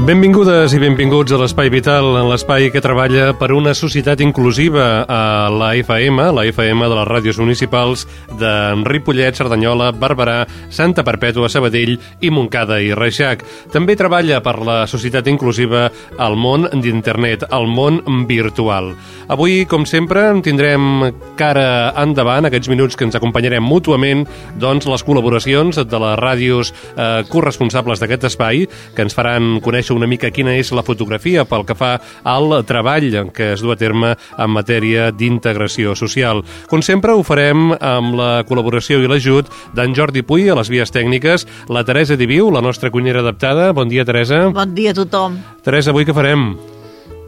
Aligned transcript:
Benvingudes 0.00 0.72
i 0.72 0.78
benvinguts 0.80 1.34
a 1.34 1.38
l'Espai 1.42 1.68
Vital, 1.68 2.06
en 2.16 2.30
l'espai 2.30 2.70
que 2.72 2.80
treballa 2.80 3.34
per 3.36 3.50
una 3.52 3.74
societat 3.76 4.22
inclusiva 4.24 5.02
a 5.04 5.50
la 5.52 5.74
FM, 5.76 6.24
la 6.32 6.46
FM 6.48 6.88
de 6.88 6.96
les 6.96 7.08
ràdios 7.10 7.40
municipals 7.42 8.06
de 8.40 8.52
Ripollet, 8.88 9.36
Cerdanyola, 9.36 9.90
Barberà, 9.92 10.46
Santa 10.72 11.04
Perpètua, 11.04 11.50
Sabadell 11.52 11.98
i 12.24 12.30
Montcada 12.32 12.78
i 12.80 12.94
Reixac. 12.96 13.44
També 13.74 13.92
treballa 13.92 14.40
per 14.40 14.56
la 14.64 14.78
societat 14.88 15.28
inclusiva 15.28 15.90
al 16.16 16.38
món 16.40 16.64
d'internet, 16.80 17.44
al 17.52 17.68
món 17.68 18.00
virtual. 18.30 18.94
Avui, 19.28 19.66
com 19.68 19.84
sempre, 19.84 20.24
tindrem 20.40 21.10
cara 21.36 21.92
endavant, 22.00 22.48
aquests 22.48 22.72
minuts 22.72 22.96
que 22.96 23.04
ens 23.04 23.20
acompanyarem 23.20 23.68
mútuament, 23.68 24.24
doncs 24.56 24.88
les 24.88 25.04
col·laboracions 25.04 25.84
de 25.84 26.02
les 26.06 26.18
ràdios 26.24 26.72
eh, 26.96 27.20
corresponsables 27.28 28.00
d'aquest 28.00 28.30
espai, 28.32 28.64
que 28.96 29.04
ens 29.04 29.14
faran 29.14 29.60
conèixer 29.60 29.89
conèixer 29.90 29.96
una 29.96 30.06
mica 30.06 30.30
quina 30.30 30.54
és 30.54 30.70
la 30.72 30.84
fotografia 30.86 31.44
pel 31.44 31.64
que 31.66 31.74
fa 31.74 31.98
al 32.24 32.62
treball 32.66 33.30
que 33.34 33.52
es 33.54 33.60
du 33.62 33.72
a 33.72 33.76
terme 33.76 34.14
en 34.38 34.50
matèria 34.50 35.10
d'integració 35.10 35.94
social. 35.94 36.42
Com 36.68 36.82
sempre, 36.82 37.12
ho 37.12 37.22
farem 37.22 37.72
amb 37.80 38.14
la 38.14 38.44
col·laboració 38.46 39.00
i 39.02 39.08
l'ajut 39.08 39.50
d'en 39.74 39.94
Jordi 39.94 40.22
Puy 40.22 40.48
a 40.48 40.54
les 40.54 40.70
vies 40.70 40.90
tècniques, 40.90 41.46
la 41.68 41.84
Teresa 41.84 42.16
Diviu, 42.16 42.50
la 42.50 42.62
nostra 42.62 42.90
cuinera 42.90 43.20
adaptada. 43.20 43.72
Bon 43.72 43.88
dia, 43.88 44.04
Teresa. 44.04 44.48
Bon 44.50 44.74
dia 44.74 44.92
a 44.92 44.94
tothom. 44.94 45.38
Teresa, 45.64 45.90
avui 45.90 46.06
què 46.06 46.14
farem? 46.14 46.56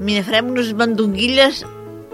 Mira, 0.01 0.25
farem 0.27 0.51
unes 0.53 0.73
mandonguilles 0.75 1.65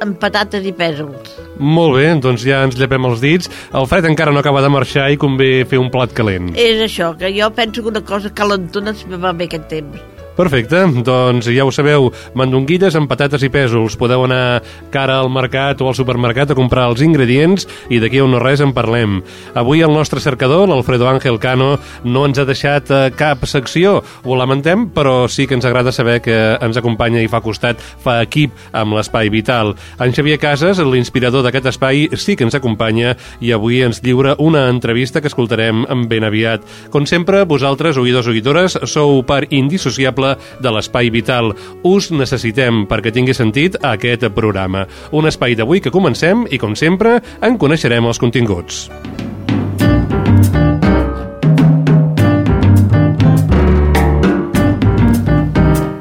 amb 0.00 0.18
patates 0.22 0.66
i 0.66 0.72
pèsols. 0.72 1.32
Molt 1.58 1.96
bé, 1.96 2.12
doncs 2.22 2.44
ja 2.46 2.62
ens 2.66 2.78
llepem 2.78 3.08
els 3.08 3.22
dits. 3.24 3.50
El 3.74 3.88
fred 3.90 4.06
encara 4.06 4.32
no 4.34 4.44
acaba 4.44 4.62
de 4.62 4.70
marxar 4.70 5.08
i 5.10 5.18
convé 5.18 5.64
fer 5.68 5.80
un 5.82 5.90
plat 5.90 6.12
calent. 6.14 6.52
És 6.54 6.84
això, 6.84 7.12
que 7.18 7.32
jo 7.34 7.50
penso 7.56 7.82
que 7.82 7.90
una 7.96 8.04
cosa 8.06 8.30
calentona 8.30 8.94
me 9.10 9.18
va 9.18 9.34
bé 9.34 9.50
aquest 9.50 9.68
temps. 9.72 10.17
Perfecte, 10.38 10.84
doncs 11.02 11.48
ja 11.50 11.64
ho 11.66 11.70
sabeu, 11.74 12.12
mandonguilles 12.38 12.94
amb 12.94 13.08
patates 13.10 13.42
i 13.42 13.48
pèsols. 13.50 13.96
Podeu 13.98 14.22
anar 14.22 14.60
cara 14.94 15.16
al 15.18 15.26
mercat 15.34 15.80
o 15.82 15.88
al 15.90 15.96
supermercat 15.98 16.52
a 16.52 16.54
comprar 16.54 16.84
els 16.92 17.00
ingredients 17.02 17.66
i 17.90 17.98
d'aquí 17.98 18.20
a 18.22 18.28
no 18.30 18.38
res 18.38 18.62
en 18.62 18.70
parlem. 18.70 19.16
Avui 19.58 19.82
el 19.82 19.90
nostre 19.90 20.22
cercador, 20.22 20.68
l'Alfredo 20.70 21.08
Ángel 21.10 21.40
Cano, 21.42 21.72
no 22.04 22.22
ens 22.28 22.38
ha 22.38 22.44
deixat 22.46 22.92
eh, 22.94 23.00
cap 23.18 23.42
secció. 23.50 23.96
Ho 24.22 24.36
lamentem, 24.38 24.86
però 24.94 25.26
sí 25.26 25.48
que 25.48 25.58
ens 25.58 25.66
agrada 25.66 25.90
saber 25.90 26.20
que 26.22 26.36
ens 26.54 26.78
acompanya 26.78 27.18
i 27.18 27.26
fa 27.26 27.42
costat, 27.42 27.82
fa 27.82 28.20
equip 28.22 28.54
amb 28.70 28.94
l'Espai 28.94 29.32
Vital. 29.34 29.74
En 29.98 30.14
Xavier 30.14 30.38
Casas, 30.38 30.78
l'inspirador 30.78 31.42
d'aquest 31.42 31.66
espai, 31.72 32.06
sí 32.14 32.38
que 32.38 32.46
ens 32.46 32.54
acompanya 32.54 33.16
i 33.42 33.50
avui 33.50 33.82
ens 33.82 34.04
lliura 34.06 34.36
una 34.38 34.68
entrevista 34.70 35.18
que 35.18 35.32
escoltarem 35.34 35.82
ben 36.06 36.30
aviat. 36.30 36.62
Com 36.94 37.10
sempre, 37.10 37.42
vosaltres, 37.42 37.98
oïdors 37.98 38.30
o 38.30 38.36
oïdores, 38.38 38.78
sou 38.86 39.24
part 39.26 39.50
indissociable 39.50 40.27
de 40.36 40.74
l'Espai 40.74 41.12
Vital. 41.14 41.54
Us 41.88 42.10
necessitem 42.14 42.84
perquè 42.90 43.14
tingui 43.14 43.36
sentit 43.36 43.78
aquest 43.82 44.28
programa. 44.36 44.86
Un 45.12 45.30
espai 45.30 45.56
d'avui 45.58 45.84
que 45.84 45.94
comencem 45.94 46.46
i, 46.50 46.58
com 46.58 46.76
sempre, 46.76 47.18
en 47.40 47.60
coneixerem 47.60 48.08
els 48.08 48.20
continguts. 48.22 48.86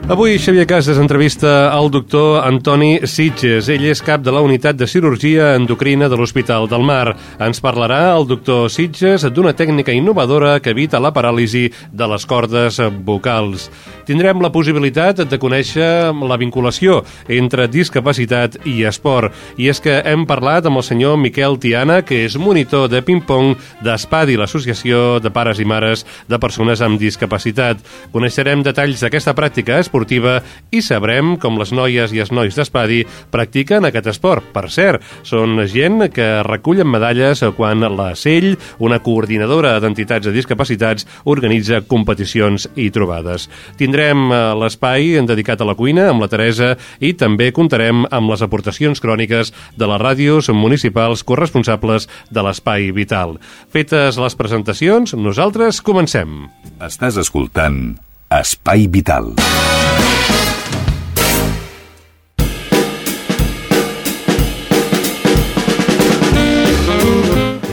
Avui 0.08 0.40
Xavier 0.40 0.66
Casas 0.66 0.98
entrevista 0.98 1.70
al 1.70 1.92
doctor 1.92 2.40
Antoni 2.48 3.02
Sitges. 3.04 3.68
Ell 3.68 3.84
és 3.90 4.00
cap 4.00 4.22
de 4.24 4.32
la 4.32 4.40
unitat 4.40 4.78
de 4.80 4.88
cirurgia 4.88 5.50
endocrina 5.60 6.08
de 6.08 6.16
l'Hospital 6.16 6.70
del 6.72 6.86
Mar. 6.88 7.12
Ens 7.44 7.60
parlarà 7.60 8.14
el 8.16 8.24
doctor 8.24 8.70
Sitges 8.72 9.26
d'una 9.36 9.52
tècnica 9.52 9.92
innovadora 9.92 10.62
que 10.64 10.72
evita 10.72 11.02
la 11.04 11.12
paràlisi 11.12 11.66
de 11.92 12.08
les 12.08 12.24
cordes 12.24 12.80
vocals. 13.04 13.68
Tindrem 14.08 14.40
la 14.40 14.48
possibilitat 14.56 15.26
de 15.28 15.40
conèixer 15.44 16.16
la 16.16 16.40
vinculació 16.40 17.02
entre 17.28 17.68
discapacitat 17.68 18.56
i 18.64 18.86
esport. 18.88 19.36
I 19.60 19.68
és 19.68 19.84
que 19.84 20.00
hem 20.08 20.24
parlat 20.24 20.72
amb 20.72 20.80
el 20.80 20.88
senyor 20.88 21.20
Miquel 21.20 21.60
Tiana, 21.60 22.00
que 22.00 22.24
és 22.30 22.40
monitor 22.40 22.88
de 22.88 23.04
ping-pong 23.04 23.58
d'ESPADI, 23.84 24.40
l'Associació 24.40 25.20
de 25.20 25.36
Pares 25.36 25.60
i 25.60 25.68
Mares 25.68 26.08
de 26.32 26.40
Persones 26.40 26.80
amb 26.80 26.96
Discapacitat. 26.96 27.84
Coneixerem 28.16 28.64
detalls 28.64 29.04
d'aquesta 29.04 29.36
pràctica 29.36 29.76
esportiva 29.84 29.97
esportiva 29.98 30.42
i 30.70 30.82
sabrem 30.86 31.36
com 31.42 31.58
les 31.58 31.72
noies 31.74 32.14
i 32.14 32.22
els 32.22 32.32
nois 32.36 32.56
d'Espadi 32.56 33.02
practiquen 33.34 33.88
aquest 33.88 34.12
esport. 34.14 34.46
Per 34.54 34.68
cert, 34.70 35.02
són 35.26 35.58
gent 35.68 36.06
que 36.14 36.44
recullen 36.46 36.90
medalles 36.90 37.42
quan 37.58 37.82
la 37.82 38.12
CELL, 38.16 38.58
una 38.84 39.00
coordinadora 39.02 39.78
d'entitats 39.82 40.28
de 40.28 40.36
discapacitats, 40.36 41.08
organitza 41.26 41.82
competicions 41.82 42.68
i 42.76 42.90
trobades. 42.94 43.48
Tindrem 43.80 44.30
eh, 44.30 44.42
l'espai 44.62 45.18
dedicat 45.26 45.62
a 45.62 45.68
la 45.68 45.78
cuina 45.78 46.10
amb 46.12 46.22
la 46.22 46.30
Teresa 46.30 46.76
i 47.00 47.14
també 47.18 47.50
comptarem 47.56 48.06
amb 48.12 48.32
les 48.32 48.44
aportacions 48.46 49.02
cròniques 49.02 49.54
de 49.78 49.90
les 49.90 50.02
ràdios 50.04 50.52
municipals 50.54 51.26
corresponsables 51.26 52.10
de 52.30 52.46
l'Espai 52.46 52.92
Vital. 52.94 53.38
Fetes 53.74 54.20
les 54.22 54.38
presentacions, 54.38 55.16
nosaltres 55.18 55.82
comencem. 55.82 56.46
Estàs 56.84 57.18
escoltant 57.18 57.96
Espai 58.30 58.88
Vital. 58.92 59.34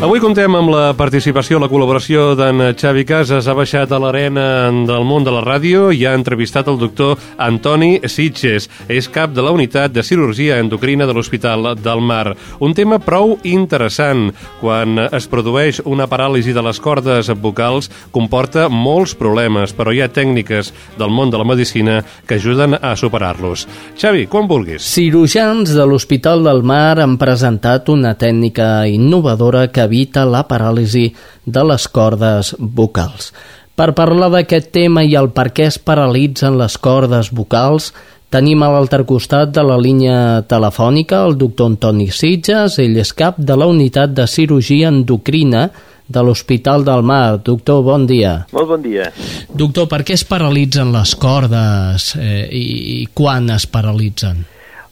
Avui 0.05 0.21
contem 0.21 0.53
amb 0.53 0.69
la 0.69 0.91
participació, 0.93 1.57
la 1.57 1.69
col·laboració 1.73 2.35
d'en 2.37 2.59
Xavi 2.77 3.07
Casas. 3.09 3.47
Ha 3.49 3.55
baixat 3.57 3.89
a 3.89 3.97
l'arena 4.03 4.69
del 4.85 5.05
món 5.09 5.25
de 5.25 5.33
la 5.33 5.41
ràdio 5.41 5.87
i 5.97 6.03
ha 6.05 6.11
entrevistat 6.13 6.67
el 6.69 6.77
doctor 6.77 7.15
Antoni 7.41 8.03
Sitges. 8.05 8.67
És 8.93 9.09
cap 9.09 9.33
de 9.33 9.41
la 9.41 9.55
unitat 9.57 9.95
de 9.95 10.05
cirurgia 10.05 10.59
endocrina 10.61 11.07
de 11.09 11.15
l'Hospital 11.17 11.71
del 11.81 12.03
Mar. 12.05 12.35
Un 12.61 12.77
tema 12.77 12.99
prou 13.01 13.39
interessant. 13.49 14.27
Quan 14.61 15.07
es 15.07 15.29
produeix 15.33 15.81
una 15.89 16.05
paràlisi 16.05 16.53
de 16.53 16.67
les 16.69 16.83
cordes 16.85 17.33
vocals 17.41 17.89
comporta 18.13 18.67
molts 18.69 19.17
problemes, 19.17 19.73
però 19.73 19.89
hi 19.89 20.05
ha 20.05 20.11
tècniques 20.13 20.75
del 21.01 21.17
món 21.17 21.33
de 21.33 21.41
la 21.41 21.49
medicina 21.49 21.97
que 22.29 22.37
ajuden 22.37 22.77
a 22.77 22.93
superar-los. 22.93 23.65
Xavi, 23.97 24.27
quan 24.29 24.53
vulguis. 24.53 24.85
Cirurgians 24.85 25.73
de 25.73 25.89
l'Hospital 25.89 26.45
del 26.45 26.61
Mar 26.61 27.01
han 27.01 27.17
presentat 27.17 27.89
una 27.89 28.13
tècnica 28.21 28.85
innovadora 28.85 29.65
que 29.73 29.94
evita 29.95 30.27
la 30.27 30.43
paràlisi 30.49 31.13
de 31.47 31.63
les 31.71 31.87
cordes 31.89 32.55
vocals. 32.59 33.31
Per 33.75 33.93
parlar 33.95 34.31
d'aquest 34.31 34.71
tema 34.75 35.03
i 35.03 35.15
el 35.19 35.31
per 35.35 35.51
què 35.55 35.69
es 35.71 35.79
paralitzen 35.79 36.59
les 36.59 36.77
cordes 36.79 37.31
vocals, 37.35 37.93
tenim 38.31 38.63
a 38.63 38.71
l'altre 38.75 39.05
costat 39.07 39.51
de 39.55 39.63
la 39.63 39.79
línia 39.79 40.43
telefònica 40.51 41.25
el 41.27 41.37
doctor 41.39 41.73
Antoni 41.73 42.09
Sitges, 42.11 42.79
ell 42.83 42.99
és 42.99 43.13
cap 43.15 43.39
de 43.39 43.57
la 43.59 43.67
unitat 43.71 44.15
de 44.15 44.27
cirurgia 44.31 44.91
endocrina 44.91 45.69
de 46.07 46.23
l'Hospital 46.23 46.85
del 46.85 47.03
Mar. 47.03 47.41
Doctor, 47.43 47.83
bon 47.83 48.07
dia. 48.07 48.45
Molt 48.53 48.69
bon 48.69 48.83
dia. 48.83 49.09
Doctor, 49.49 49.89
per 49.91 50.03
què 50.05 50.19
es 50.19 50.27
paralitzen 50.29 50.93
les 50.95 51.15
cordes 51.17 52.11
eh, 52.19 52.45
i, 52.51 52.65
i 53.01 53.07
quan 53.15 53.49
es 53.55 53.67
paralitzen? 53.67 54.45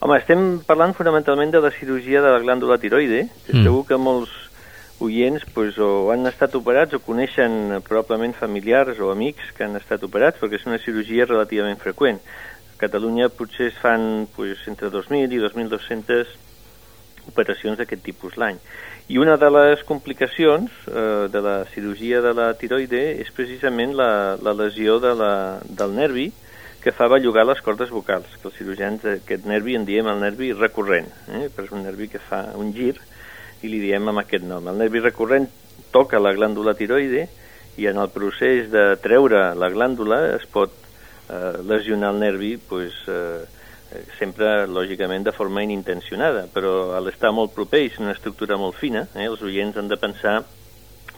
Home, 0.02 0.16
estem 0.18 0.46
parlant 0.66 0.96
fonamentalment 0.98 1.52
de 1.52 1.60
la 1.62 1.70
cirurgia 1.70 2.22
de 2.24 2.32
la 2.32 2.40
glàndula 2.42 2.80
tiroide, 2.82 3.28
mm. 3.28 3.60
segur 3.62 3.84
que 3.86 4.00
molts 4.00 4.41
oients 5.02 5.44
pues, 5.54 5.78
o 5.78 6.10
han 6.14 6.26
estat 6.30 6.54
operats 6.58 6.94
o 6.96 7.02
coneixen 7.02 7.80
probablement 7.86 8.34
familiars 8.38 9.00
o 9.02 9.10
amics 9.12 9.50
que 9.56 9.66
han 9.66 9.76
estat 9.80 10.04
operats 10.06 10.40
perquè 10.40 10.60
és 10.60 10.68
una 10.70 10.80
cirurgia 10.82 11.26
relativament 11.28 11.80
freqüent. 11.82 12.22
A 12.76 12.78
Catalunya 12.82 13.28
potser 13.30 13.70
es 13.72 13.78
fan 13.82 14.26
pues, 14.36 14.62
entre 14.70 14.90
2.000 14.94 15.34
i 15.34 15.42
2.200 15.42 16.38
operacions 17.30 17.78
d'aquest 17.78 18.02
tipus 18.02 18.38
l'any. 18.40 18.58
I 19.12 19.18
una 19.18 19.36
de 19.38 19.48
les 19.50 19.82
complicacions 19.86 20.70
eh, 20.86 21.28
de 21.30 21.40
la 21.42 21.56
cirurgia 21.74 22.22
de 22.22 22.32
la 22.34 22.52
tiroide 22.58 23.02
és 23.22 23.30
precisament 23.34 23.94
la, 23.98 24.38
la 24.42 24.54
lesió 24.54 24.98
de 25.02 25.14
la, 25.18 25.34
del 25.66 25.94
nervi 25.98 26.30
que 26.82 26.94
fa 26.94 27.06
bellugar 27.10 27.44
les 27.46 27.60
cordes 27.62 27.92
vocals, 27.94 28.30
que 28.40 28.48
els 28.50 28.56
cirurgians 28.58 29.04
aquest 29.06 29.44
nervi 29.46 29.76
en 29.78 29.84
diem 29.86 30.08
el 30.10 30.22
nervi 30.22 30.50
recurrent, 30.56 31.06
eh? 31.30 31.46
però 31.54 31.68
és 31.68 31.74
un 31.76 31.84
nervi 31.86 32.08
que 32.10 32.22
fa 32.22 32.48
un 32.58 32.72
gir 32.74 32.96
i 33.62 33.70
li 33.70 33.80
diem 33.82 34.08
amb 34.10 34.22
aquest 34.22 34.44
nom. 34.46 34.66
El 34.68 34.80
nervi 34.82 35.02
recurrent 35.02 35.48
toca 35.94 36.20
la 36.20 36.34
glàndula 36.36 36.74
tiroide 36.78 37.26
i 37.80 37.88
en 37.88 37.98
el 37.98 38.10
procés 38.12 38.68
de 38.72 38.92
treure 39.00 39.52
la 39.56 39.70
glàndula 39.72 40.20
es 40.36 40.44
pot 40.52 40.72
eh, 41.30 41.58
lesionar 41.64 42.12
el 42.12 42.20
nervi 42.20 42.56
pues, 42.68 42.96
eh, 43.08 43.44
sempre, 44.18 44.66
lògicament, 44.66 45.24
de 45.24 45.34
forma 45.36 45.64
inintencionada, 45.64 46.46
però 46.52 46.92
a 46.96 47.00
l'estar 47.04 47.32
molt 47.32 47.54
proper 47.56 47.84
i 47.86 47.92
una 48.00 48.14
estructura 48.16 48.58
molt 48.60 48.78
fina, 48.80 49.06
eh, 49.14 49.28
els 49.28 49.42
oients 49.44 49.76
han 49.76 49.88
de 49.88 50.00
pensar 50.00 50.42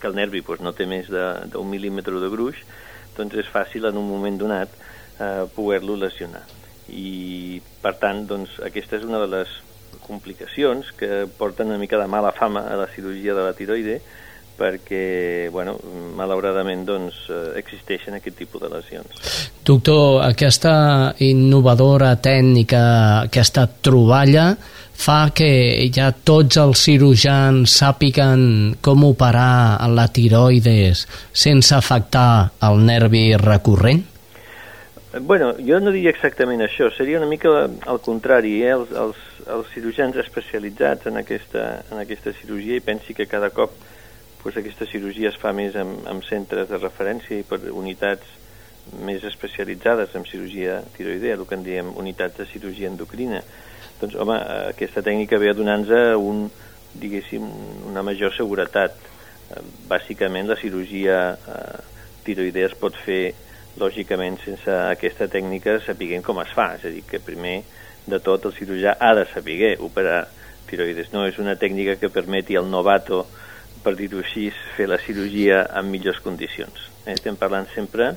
que 0.00 0.11
el 0.11 0.17
nervi 0.19 0.43
doncs, 0.44 0.62
no 0.62 0.75
té 0.76 0.87
més 0.87 1.08
d'un 1.08 1.70
mil·límetre 1.70 2.20
de 2.20 2.31
gruix, 2.32 2.58
doncs 3.17 3.38
és 3.41 3.50
fàcil 3.50 3.87
en 3.88 3.99
un 4.00 4.08
moment 4.08 4.38
donat 4.38 4.75
eh, 4.75 5.46
poder-lo 5.55 5.96
lesionar. 5.96 6.43
I, 6.91 7.62
per 7.81 7.94
tant, 8.02 8.26
doncs, 8.29 8.58
aquesta 8.67 8.99
és 8.99 9.06
una 9.06 9.23
de 9.23 9.31
les 9.38 9.55
complicacions 10.06 10.93
que 10.99 11.25
porten 11.39 11.73
una 11.73 11.81
mica 11.81 11.99
de 11.99 12.06
mala 12.06 12.33
fama 12.33 12.67
a 12.69 12.77
la 12.77 12.87
cirurgia 12.93 13.35
de 13.35 13.43
la 13.43 13.56
tiroide, 13.56 14.01
perquè, 14.55 15.49
bueno, 15.51 15.75
malauradament 16.15 16.85
doncs, 16.87 17.25
eh, 17.29 17.59
existeixen 17.59 18.15
aquest 18.15 18.37
tipus 18.39 18.62
de 18.62 18.71
lesions. 18.71 19.27
Doctor, 19.67 20.23
aquesta 20.23 21.15
innovadora 21.27 22.15
tècnica, 22.23 22.85
aquesta 23.27 23.67
troballa, 23.67 24.53
fa 24.95 25.33
que 25.35 25.91
ja 25.93 26.12
tots 26.15 26.56
els 26.62 26.85
cirurgians 26.87 27.75
sàpiguen 27.81 28.77
com 28.81 29.05
operar 29.09 29.83
la 29.91 30.06
tiroides 30.06 31.05
sense 31.33 31.75
afectar 31.75 32.53
el 32.62 32.85
nervi 32.87 33.33
recurrent? 33.41 34.05
Bueno, 35.21 35.53
jo 35.62 35.79
no 35.79 35.93
diria 35.95 36.11
exactament 36.11 36.65
això, 36.65 36.89
seria 36.91 37.21
una 37.21 37.29
mica 37.31 37.51
al 37.87 38.01
contrari, 38.03 38.56
eh? 38.67 38.73
els, 38.75 38.91
els, 38.99 39.21
els 39.50 39.69
cirurgians 39.75 40.17
especialitzats 40.20 41.08
en 41.11 41.19
aquesta, 41.20 41.64
en 41.91 42.00
aquesta 42.00 42.32
cirurgia 42.41 42.79
i 42.79 42.85
pensi 42.85 43.14
que 43.17 43.29
cada 43.31 43.50
cop 43.55 43.75
pues, 44.43 44.56
aquesta 44.56 44.87
cirurgia 44.88 45.31
es 45.32 45.38
fa 45.41 45.52
més 45.56 45.76
amb, 45.81 46.05
amb 46.08 46.25
centres 46.26 46.70
de 46.70 46.81
referència 46.81 47.41
i 47.41 47.46
per 47.49 47.61
unitats 47.73 48.41
més 49.05 49.25
especialitzades 49.25 50.12
en 50.14 50.26
cirurgia 50.29 50.82
tiroidea, 50.96 51.38
el 51.38 51.46
que 51.49 51.56
en 51.56 51.64
diem 51.64 51.94
unitats 51.96 52.37
de 52.41 52.46
cirurgia 52.50 52.91
endocrina. 52.91 53.41
Doncs, 54.00 54.17
home, 54.20 54.37
aquesta 54.75 55.02
tècnica 55.05 55.41
ve 55.41 55.49
a 55.49 55.56
donar-nos 55.56 56.20
un, 56.20 56.44
diguéssim, 57.00 57.46
una 57.88 58.05
major 58.05 58.35
seguretat. 58.37 58.99
Bàsicament, 59.88 60.49
la 60.50 60.58
cirurgia 60.61 61.17
eh, 61.37 61.81
tiroidea 62.26 62.69
es 62.69 62.76
pot 62.76 62.96
fer, 63.06 63.35
lògicament, 63.81 64.37
sense 64.44 64.70
aquesta 64.70 65.26
tècnica 65.31 65.81
sapiguem 65.82 66.23
com 66.23 66.38
es 66.44 66.52
fa. 66.55 66.75
És 66.76 66.85
a 66.87 66.93
dir, 66.93 67.02
que 67.08 67.23
primer 67.25 67.56
de 68.06 68.21
tot 68.21 68.45
el 68.49 68.55
cirurgià 68.56 68.97
ha 69.01 69.15
de 69.17 69.25
saber 69.33 69.77
operar 69.81 70.27
tiroides. 70.69 71.12
No 71.12 71.25
és 71.29 71.39
una 71.39 71.56
tècnica 71.61 71.97
que 72.01 72.12
permeti 72.12 72.56
al 72.56 72.71
novato 72.71 73.25
per 73.85 73.95
dir-ho 73.99 74.23
així, 74.23 74.49
fer 74.79 74.89
la 74.89 74.99
cirurgia 75.03 75.61
en 75.77 75.91
millors 75.93 76.23
condicions. 76.25 76.89
Estem 77.11 77.37
parlant 77.37 77.69
sempre 77.75 78.15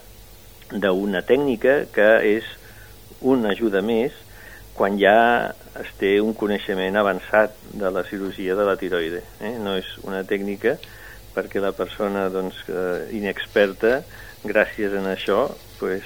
d'una 0.72 1.24
tècnica 1.28 1.82
que 1.92 2.08
és 2.28 2.48
una 3.22 3.52
ajuda 3.52 3.82
més 3.84 4.16
quan 4.78 4.96
ja 5.02 5.18
es 5.82 5.90
té 6.00 6.18
un 6.22 6.36
coneixement 6.38 6.96
avançat 7.00 7.56
de 7.74 7.90
la 7.92 8.04
cirurgia 8.08 8.56
de 8.56 8.66
la 8.68 8.78
tiroide. 8.80 9.24
Eh? 9.42 9.56
No 9.60 9.76
és 9.80 9.90
una 10.06 10.24
tècnica 10.28 10.78
perquè 11.36 11.62
la 11.62 11.74
persona 11.76 12.28
doncs, 12.34 12.64
eh, 12.70 13.10
inexperta, 13.18 14.02
gràcies 14.46 14.94
a 14.94 15.02
això, 15.12 15.44
pues, 15.78 16.06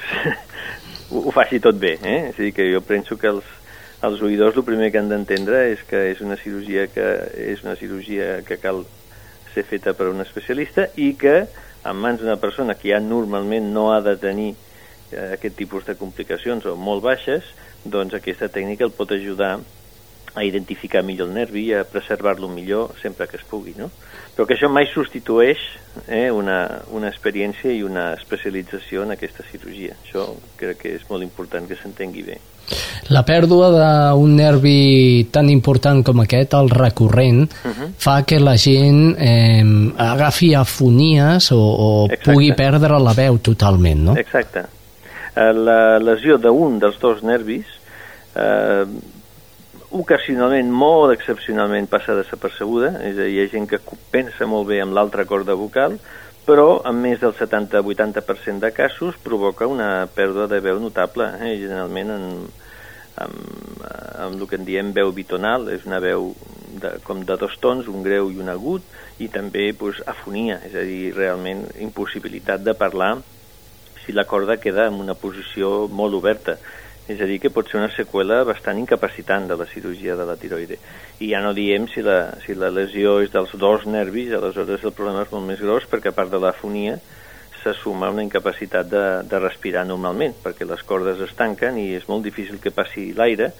ho 1.11 1.31
faci 1.35 1.59
tot 1.63 1.77
bé. 1.79 1.97
Eh? 1.99 2.17
És 2.31 2.39
a 2.39 2.45
dir, 2.47 2.53
que 2.55 2.67
jo 2.71 2.81
penso 2.83 3.19
que 3.19 3.29
els, 3.31 3.47
els 4.07 4.21
oïdors 4.25 4.57
el 4.57 4.65
primer 4.65 4.89
que 4.91 4.97
han 5.01 5.11
d'entendre 5.11 5.65
és 5.71 5.81
que 5.85 6.07
és 6.09 6.21
una 6.25 6.37
cirurgia 6.41 6.87
que 6.89 7.05
és 7.53 7.61
una 7.65 7.75
cirurgia 7.77 8.39
que 8.47 8.57
cal 8.57 8.83
ser 9.53 9.63
feta 9.67 9.93
per 9.93 10.07
un 10.09 10.23
especialista 10.23 10.87
i 10.95 11.11
que 11.19 11.35
en 11.85 11.99
mans 12.01 12.21
d'una 12.21 12.39
persona 12.41 12.77
que 12.77 12.89
ja 12.93 13.01
normalment 13.01 13.69
no 13.73 13.91
ha 13.93 13.99
de 14.01 14.15
tenir 14.17 14.53
eh, 15.11 15.35
aquest 15.35 15.57
tipus 15.57 15.85
de 15.85 15.97
complicacions 15.99 16.65
o 16.65 16.75
molt 16.77 17.03
baixes, 17.05 17.45
doncs 17.83 18.15
aquesta 18.17 18.49
tècnica 18.49 18.85
el 18.87 18.95
pot 18.95 19.11
ajudar 19.13 19.59
a 20.33 20.45
identificar 20.47 21.01
millor 21.03 21.27
el 21.27 21.35
nervi 21.35 21.65
i 21.67 21.73
a 21.75 21.83
preservar-lo 21.83 22.47
millor 22.47 22.95
sempre 23.01 23.27
que 23.27 23.35
es 23.37 23.43
pugui, 23.43 23.73
no? 23.75 23.89
Però 24.35 24.45
que 24.47 24.55
això 24.55 24.69
mai 24.71 24.87
substitueix 24.93 25.59
eh, 26.07 26.29
una, 26.31 26.85
una 26.95 27.11
experiència 27.11 27.73
i 27.75 27.83
una 27.83 28.13
especialització 28.15 29.03
en 29.03 29.17
aquesta 29.17 29.43
cirurgia. 29.51 29.97
Això 30.05 30.29
crec 30.61 30.85
que 30.85 30.95
és 30.95 31.05
molt 31.09 31.27
important 31.27 31.67
que 31.67 31.77
s'entengui 31.81 32.23
bé. 32.31 32.39
La 33.11 33.23
pèrdua 33.27 33.69
d'un 33.73 34.35
nervi 34.35 35.27
tan 35.31 35.49
important 35.49 36.03
com 36.03 36.21
aquest, 36.23 36.53
el 36.53 36.69
recurrent, 36.69 37.43
uh 37.43 37.67
mhm. 37.67 37.73
-huh. 37.73 37.89
fa 37.97 38.23
que 38.23 38.39
la 38.39 38.57
gent 38.57 39.15
eh, 39.19 39.63
agafi 39.97 40.53
afonies 40.55 41.51
o, 41.51 41.59
o 41.59 42.07
pugui 42.23 42.53
perdre 42.53 42.99
la 42.99 43.13
veu 43.13 43.37
totalment, 43.37 44.03
no? 44.03 44.15
Exacte. 44.15 44.65
Eh, 45.35 45.53
la 45.53 45.99
lesió 45.99 46.37
d'un 46.37 46.79
dels 46.79 46.99
dos 46.99 47.21
nervis 47.23 47.65
eh, 48.35 48.85
ocasionalment, 49.91 50.71
molt 50.71 51.13
excepcionalment, 51.13 51.87
passa 51.91 52.15
desapercebuda, 52.15 52.95
és 53.03 53.17
a 53.17 53.25
dir, 53.25 53.29
hi 53.33 53.39
ha 53.43 53.51
gent 53.51 53.67
que 53.67 53.79
pensa 54.11 54.47
molt 54.47 54.69
bé 54.69 54.79
amb 54.81 54.95
l'altra 54.95 55.25
corda 55.27 55.53
vocal, 55.59 55.97
però 56.47 56.81
en 56.87 56.97
més 57.03 57.19
del 57.21 57.35
70-80% 57.37 58.63
de 58.63 58.71
casos 58.73 59.17
provoca 59.23 59.67
una 59.69 60.07
pèrdua 60.15 60.47
de 60.47 60.59
veu 60.63 60.79
notable, 60.79 61.27
eh? 61.39 61.57
generalment 61.59 62.15
en, 62.15 62.25
amb, 63.19 63.81
amb 64.25 64.39
el 64.39 64.47
que 64.47 64.59
en 64.59 64.65
diem 64.67 64.91
veu 64.95 65.11
bitonal, 65.15 65.67
és 65.73 65.85
una 65.87 65.99
veu 66.03 66.31
de, 66.81 66.95
com 67.05 67.23
de 67.27 67.37
dos 67.39 67.57
tons, 67.63 67.89
un 67.91 68.03
greu 68.05 68.31
i 68.31 68.39
un 68.39 68.51
agut, 68.51 68.85
i 69.19 69.27
també 69.31 69.71
pues, 69.77 70.01
afonia, 70.07 70.61
és 70.67 70.75
a 70.77 70.85
dir, 70.87 71.11
realment 71.17 71.65
impossibilitat 71.83 72.63
de 72.63 72.75
parlar 72.77 73.17
si 74.05 74.15
la 74.15 74.25
corda 74.25 74.57
queda 74.57 74.87
en 74.89 74.97
una 75.01 75.13
posició 75.13 75.87
molt 75.87 76.17
oberta. 76.17 76.57
És 77.09 77.19
a 77.19 77.27
dir, 77.27 77.39
que 77.41 77.51
pot 77.53 77.67
ser 77.67 77.79
una 77.79 77.91
seqüela 77.95 78.43
bastant 78.47 78.77
incapacitant 78.79 79.47
de 79.49 79.57
la 79.57 79.67
cirurgia 79.67 80.15
de 80.15 80.25
la 80.25 80.37
tiroide. 80.39 80.77
I 81.19 81.31
ja 81.33 81.41
no 81.43 81.51
diem 81.57 81.87
si 81.91 82.03
la, 82.05 82.37
si 82.45 82.55
la 82.55 82.69
lesió 82.71 83.17
és 83.23 83.33
dels 83.33 83.51
dos 83.59 83.87
nervis, 83.89 84.31
aleshores 84.37 84.85
el 84.85 84.95
problema 84.95 85.25
és 85.25 85.33
molt 85.33 85.49
més 85.49 85.61
gros 85.61 85.89
perquè 85.89 86.13
a 86.13 86.17
part 86.17 86.31
de 86.31 86.39
l'afonia, 86.41 86.99
se 87.63 87.73
suma 87.77 88.09
una 88.09 88.23
incapacitat 88.23 88.89
de, 88.89 89.05
de 89.27 89.39
respirar 89.39 89.85
normalment, 89.85 90.33
perquè 90.43 90.65
les 90.67 90.81
cordes 90.87 91.21
es 91.21 91.35
tanquen 91.37 91.77
i 91.77 91.91
és 91.97 92.07
molt 92.09 92.25
difícil 92.25 92.59
que 92.61 92.73
passi 92.73 93.11
l'aire 93.17 93.51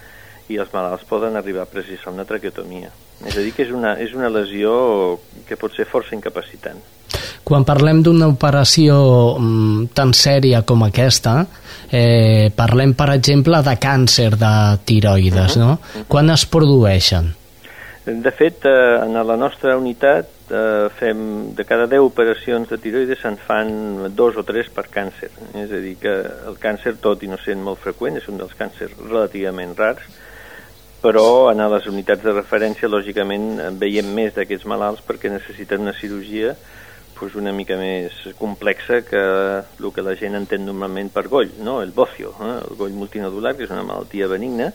i 0.51 0.58
els 0.60 0.72
malalts 0.74 1.05
poden 1.08 1.38
arribar 1.38 1.63
a 1.63 1.70
precisar 1.70 2.12
una 2.12 2.25
traqueotomia. 2.27 2.89
És 3.25 3.38
a 3.38 3.43
dir, 3.43 3.53
que 3.53 3.63
és 3.63 3.72
una, 3.72 3.93
és 4.01 4.15
una 4.17 4.31
lesió 4.34 5.20
que 5.48 5.58
pot 5.60 5.75
ser 5.77 5.86
força 5.89 6.17
incapacitant. 6.17 6.81
Quan 7.46 7.65
parlem 7.67 8.01
d'una 8.05 8.29
operació 8.31 8.96
mm, 9.38 9.91
tan 9.98 10.13
sèria 10.17 10.63
com 10.67 10.86
aquesta, 10.86 11.41
eh, 11.91 12.50
parlem, 12.55 12.96
per 12.98 13.12
exemple, 13.15 13.62
de 13.65 13.75
càncer 13.81 14.31
de 14.39 14.53
tiroides, 14.86 15.58
uh 15.58 15.62
-huh. 15.62 15.65
no? 15.65 16.05
Quan 16.08 16.29
es 16.29 16.46
produeixen? 16.46 17.41
De 18.20 18.32
fet, 18.32 18.65
eh, 18.65 18.98
en 19.06 19.13
la 19.13 19.38
nostra 19.38 19.77
unitat 19.77 20.51
eh, 20.51 20.89
fem, 20.98 21.53
de 21.56 21.63
cada 21.65 21.86
10 21.88 22.03
operacions 22.03 22.68
de 22.68 22.80
tiroides 22.82 23.22
se'n 23.24 23.38
fan 23.39 23.72
dos 24.18 24.36
o 24.36 24.44
tres 24.44 24.68
per 24.74 24.88
càncer. 24.91 25.30
És 25.56 25.72
a 25.72 25.80
dir, 25.84 25.96
que 26.01 26.15
el 26.50 26.60
càncer, 26.60 26.98
tot 27.03 27.24
i 27.24 27.30
no 27.32 27.39
sent 27.39 27.63
molt 27.63 27.80
freqüent, 27.84 28.20
és 28.20 28.27
un 28.27 28.41
dels 28.41 28.58
càncers 28.60 28.98
relativament 29.06 29.77
rars, 29.77 30.03
però 31.01 31.50
en 31.53 31.63
les 31.74 31.88
unitats 31.89 32.25
de 32.25 32.36
referència, 32.36 32.91
lògicament, 32.91 33.77
veiem 33.82 34.12
més 34.13 34.36
d'aquests 34.36 34.68
malalts 34.70 35.01
perquè 35.08 35.32
necessiten 35.34 35.82
una 35.82 35.96
cirurgia 35.98 36.56
pues, 37.22 37.36
una 37.38 37.51
mica 37.53 37.77
més 37.77 38.15
complexa 38.39 39.03
que 39.06 39.20
el 39.22 39.91
que 39.94 40.01
la 40.01 40.15
gent 40.18 40.34
entén 40.39 40.65
normalment 40.65 41.12
per 41.13 41.27
goll, 41.30 41.51
no? 41.62 41.77
el 41.86 41.94
bocio, 41.94 42.34
eh? 42.41 42.56
el 42.65 42.80
goll 42.80 42.98
multinodular, 42.98 43.53
que 43.53 43.68
és 43.68 43.74
una 43.74 43.86
malaltia 43.86 44.30
benigna, 44.32 44.72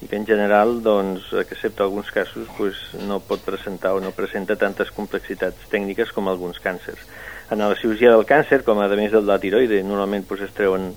i 0.00 0.08
que 0.08 0.16
en 0.16 0.26
general, 0.26 0.78
doncs, 0.82 1.32
excepte 1.36 1.82
alguns 1.82 2.10
casos, 2.10 2.48
pues, 2.56 2.76
no 3.06 3.20
pot 3.20 3.42
presentar 3.44 3.92
o 3.92 4.00
no 4.00 4.14
presenta 4.16 4.56
tantes 4.56 4.90
complexitats 4.96 5.68
tècniques 5.68 6.12
com 6.16 6.28
alguns 6.28 6.60
càncers. 6.64 7.02
En 7.50 7.60
la 7.60 7.74
cirurgia 7.76 8.14
del 8.14 8.24
càncer, 8.24 8.62
com 8.64 8.80
a 8.80 8.88
més 8.88 9.12
del 9.12 9.26
de 9.26 9.32
la 9.32 9.40
tiroide, 9.42 9.82
normalment 9.84 10.24
pues, 10.24 10.40
es 10.46 10.54
treuen 10.56 10.92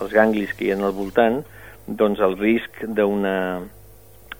els 0.00 0.12
ganglis 0.12 0.52
que 0.54 0.66
hi 0.66 0.70
ha 0.70 0.78
al 0.78 0.94
voltant, 0.94 1.42
doncs 1.86 2.20
el 2.20 2.38
risc 2.38 2.84
d'una 2.86 3.64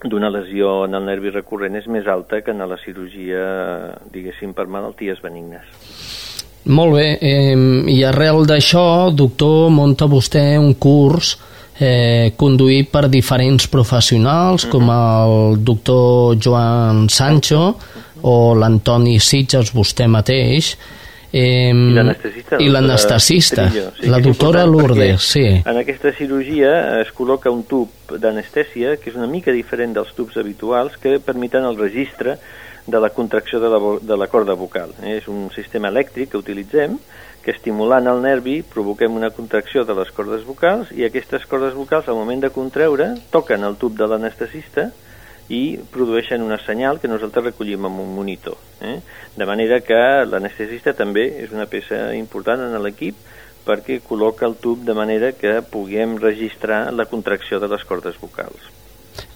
d'una 0.03 0.29
lesió 0.29 0.85
en 0.85 0.93
el 0.93 1.07
nervi 1.07 1.31
recurrent 1.33 1.73
és 1.79 1.87
més 1.89 2.05
alta 2.05 2.43
que 2.45 2.53
en 2.53 2.61
la 2.69 2.77
cirurgia, 2.77 3.95
diguéssim, 4.13 4.53
per 4.53 4.67
malalties 4.69 5.23
benignes. 5.23 5.65
Molt 6.69 6.93
bé, 6.93 7.07
eh, 7.17 7.55
i 7.89 8.03
arrel 8.05 8.45
d'això, 8.45 9.09
doctor, 9.09 9.71
monta 9.73 10.05
vostè 10.05 10.53
un 10.59 10.75
curs 10.75 11.33
eh, 11.79 12.33
conduït 12.37 12.91
per 12.91 13.07
diferents 13.09 13.67
professionals 13.71 14.67
com 14.71 14.89
el 14.93 15.57
doctor 15.63 16.37
Joan 16.41 17.07
Sancho 17.09 17.73
o 18.27 18.37
l'Antoni 18.57 19.19
Sitges, 19.21 19.73
vostè 19.75 20.07
mateix, 20.09 20.75
Eh, 21.29 21.69
I 21.69 22.69
l'anestesista. 22.69 23.69
Sí, 23.69 24.07
la 24.07 24.19
doctora 24.19 24.65
Lourdes, 24.65 25.21
sí. 25.21 25.43
En 25.43 25.75
aquesta 25.75 26.13
cirurgia 26.15 27.01
es 27.01 27.11
col·loca 27.13 27.51
un 27.51 27.65
tub 27.67 28.13
d'anestèsia 28.15 28.95
que 29.01 29.11
és 29.11 29.17
una 29.19 29.27
mica 29.27 29.51
diferent 29.51 29.93
dels 29.97 30.13
tubs 30.15 30.39
habituals 30.39 30.95
que 31.03 31.19
permeten 31.19 31.67
el 31.67 31.75
registre 31.77 32.37
de 32.87 32.99
la 33.03 33.11
contracció 33.11 33.59
de 33.59 33.69
la, 33.69 33.81
de 33.99 34.17
la 34.17 34.29
corda 34.31 34.55
vocal. 34.55 34.95
Eh? 35.03 35.17
És 35.19 35.27
un 35.27 35.49
sistema 35.51 35.91
elèctric 35.91 36.31
que 36.31 36.39
utilitzem 36.39 36.95
que 37.47 37.53
estimulant 37.55 38.09
el 38.11 38.17
nervi 38.19 38.57
provoquem 38.67 39.13
una 39.15 39.29
contracció 39.31 39.85
de 39.87 39.93
les 39.95 40.09
cordes 40.11 40.41
vocals 40.43 40.89
i 40.91 41.05
aquestes 41.07 41.45
cordes 41.47 41.77
vocals 41.79 42.09
al 42.11 42.17
moment 42.19 42.41
de 42.43 42.49
contreure 42.51 43.05
toquen 43.31 43.63
el 43.63 43.77
tub 43.79 43.93
de 43.95 44.03
l'anestesista 44.11 44.89
i 45.47 45.61
produeixen 45.93 46.43
una 46.43 46.57
senyal 46.59 46.99
que 46.99 47.07
nosaltres 47.07 47.45
recollim 47.45 47.87
amb 47.87 48.01
un 48.03 48.11
monitor. 48.17 48.57
Eh? 48.83 48.97
De 49.39 49.47
manera 49.47 49.79
que 49.79 49.99
l'anestesista 50.27 50.91
també 50.91 51.23
és 51.45 51.53
una 51.55 51.69
peça 51.71 52.01
important 52.19 52.65
en 52.65 52.75
l'equip 52.83 53.15
perquè 53.63 54.01
col·loca 54.03 54.43
el 54.43 54.57
tub 54.59 54.83
de 54.83 54.97
manera 54.97 55.31
que 55.31 55.61
puguem 55.71 56.19
registrar 56.19 56.89
la 56.91 57.07
contracció 57.07 57.63
de 57.63 57.71
les 57.71 57.87
cordes 57.87 58.19
vocals. 58.19 58.76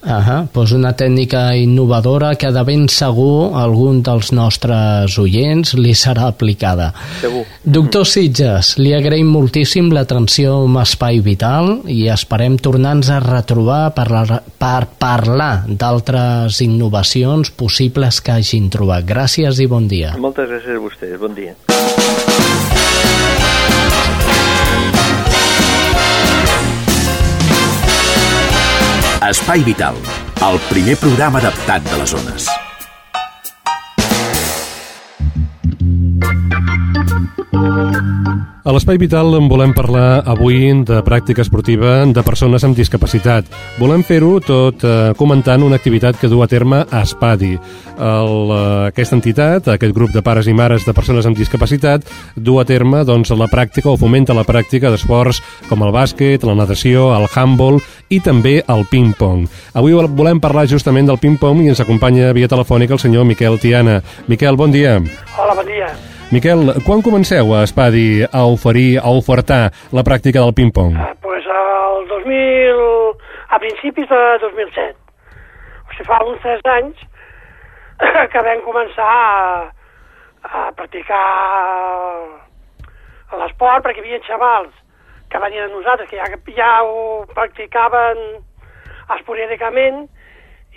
Ah, 0.02 0.48
doncs 0.50 0.72
una 0.74 0.96
tècnica 0.98 1.52
innovadora 1.54 2.32
que 2.40 2.50
de 2.54 2.64
ben 2.66 2.88
segur 2.90 3.54
algun 3.60 4.02
dels 4.06 4.32
nostres 4.34 5.18
oients 5.22 5.76
li 5.78 5.94
serà 5.98 6.32
aplicada. 6.32 6.90
Segur. 7.22 7.44
Doctor 7.62 8.08
Sitges, 8.10 8.74
li 8.82 8.96
agraïm 8.98 9.30
moltíssim 9.30 9.92
l'atenció 9.94 10.58
amb 10.66 10.82
Espai 10.82 11.22
Vital 11.22 11.84
i 11.86 12.08
esperem 12.10 12.58
tornar-nos 12.58 13.12
a 13.14 13.20
retrobar 13.22 13.84
per, 13.94 14.08
la, 14.10 14.42
per 14.58 14.90
parlar 15.02 15.68
d'altres 15.70 16.62
innovacions 16.66 17.54
possibles 17.54 18.24
que 18.26 18.40
hagin 18.40 18.72
trobat. 18.74 19.06
Gràcies 19.06 19.62
i 19.62 19.70
bon 19.70 19.86
dia. 19.92 20.16
Moltes 20.18 20.50
gràcies 20.50 20.78
a 20.78 20.82
vostès. 20.82 21.18
Bon 21.22 21.38
dia. 21.38 21.54
Espai 29.32 29.64
Vital, 29.64 29.96
el 30.48 30.60
primer 30.68 30.98
programa 31.00 31.40
adaptat 31.40 31.88
de 31.88 32.02
les 32.02 32.18
zones. 32.18 32.52
A 38.72 38.74
l'Espai 38.74 38.96
Vital 38.96 39.34
en 39.36 39.50
volem 39.52 39.74
parlar 39.76 40.22
avui 40.32 40.70
de 40.88 41.02
pràctica 41.04 41.44
esportiva 41.44 42.06
de 42.08 42.22
persones 42.24 42.64
amb 42.64 42.78
discapacitat. 42.80 43.50
Volem 43.76 44.00
fer-ho 44.08 44.38
tot 44.40 44.86
eh, 44.88 45.10
comentant 45.20 45.66
una 45.68 45.76
activitat 45.76 46.16
que 46.16 46.30
du 46.32 46.40
a 46.40 46.48
terme 46.48 46.80
a 46.88 47.02
Espadi. 47.04 47.50
El, 47.52 48.54
eh, 48.56 48.62
aquesta 48.94 49.18
entitat, 49.18 49.68
aquest 49.74 49.92
grup 49.92 50.14
de 50.16 50.24
pares 50.24 50.48
i 50.48 50.54
mares 50.56 50.86
de 50.88 50.94
persones 50.96 51.28
amb 51.28 51.36
discapacitat, 51.36 52.08
du 52.38 52.62
a 52.62 52.64
terme 52.70 53.02
doncs, 53.04 53.34
la 53.36 53.50
pràctica 53.52 53.92
o 53.92 53.98
fomenta 54.00 54.32
la 54.32 54.48
pràctica 54.48 54.88
d'esports 54.88 55.42
com 55.68 55.84
el 55.84 55.92
bàsquet, 55.92 56.48
la 56.48 56.56
natació, 56.56 57.10
el 57.18 57.28
handball 57.28 57.82
i 58.08 58.22
també 58.24 58.62
el 58.72 58.88
ping-pong. 58.88 59.50
Avui 59.76 60.00
volem 60.00 60.40
parlar 60.40 60.64
justament 60.72 61.12
del 61.12 61.20
ping-pong 61.20 61.66
i 61.66 61.76
ens 61.76 61.84
acompanya 61.84 62.32
via 62.32 62.48
telefònica 62.48 62.96
el 62.96 63.04
senyor 63.04 63.28
Miquel 63.28 63.60
Tiana. 63.60 64.00
Miquel, 64.32 64.56
bon 64.56 64.72
dia. 64.72 64.96
Hola, 65.36 65.60
bon 65.60 65.68
dia. 65.68 65.92
Miquel, 66.32 66.62
quan 66.88 67.02
comenceu 67.04 67.50
a 67.52 67.66
Espadi 67.68 68.24
a 68.24 68.46
oferir, 68.48 69.02
a 69.04 69.12
ofertar 69.12 69.66
la 69.92 70.00
pràctica 70.08 70.40
del 70.40 70.54
ping-pong? 70.56 70.96
Ah, 70.96 71.12
pues 71.20 71.44
el 71.44 72.08
2000, 72.08 73.18
a 73.52 73.60
principis 73.60 74.08
de 74.08 74.22
2007. 74.40 74.96
O 74.96 75.92
sigui, 75.92 76.06
fa 76.08 76.22
uns 76.24 76.40
3 76.40 76.64
anys 76.78 77.04
que 78.32 78.44
vam 78.48 78.64
començar 78.64 79.10
a, 79.12 79.68
a 80.48 80.62
practicar 80.80 81.20
l'esport 83.42 83.84
perquè 83.84 84.00
hi 84.00 84.08
havia 84.08 84.24
xavals 84.24 84.72
que 85.28 85.42
venien 85.44 85.68
a 85.68 85.74
nosaltres, 85.76 86.08
que 86.08 86.16
ja, 86.16 86.32
ja 86.56 86.72
ho 86.88 87.28
practicaven 87.36 88.24
esporàdicament 89.18 90.06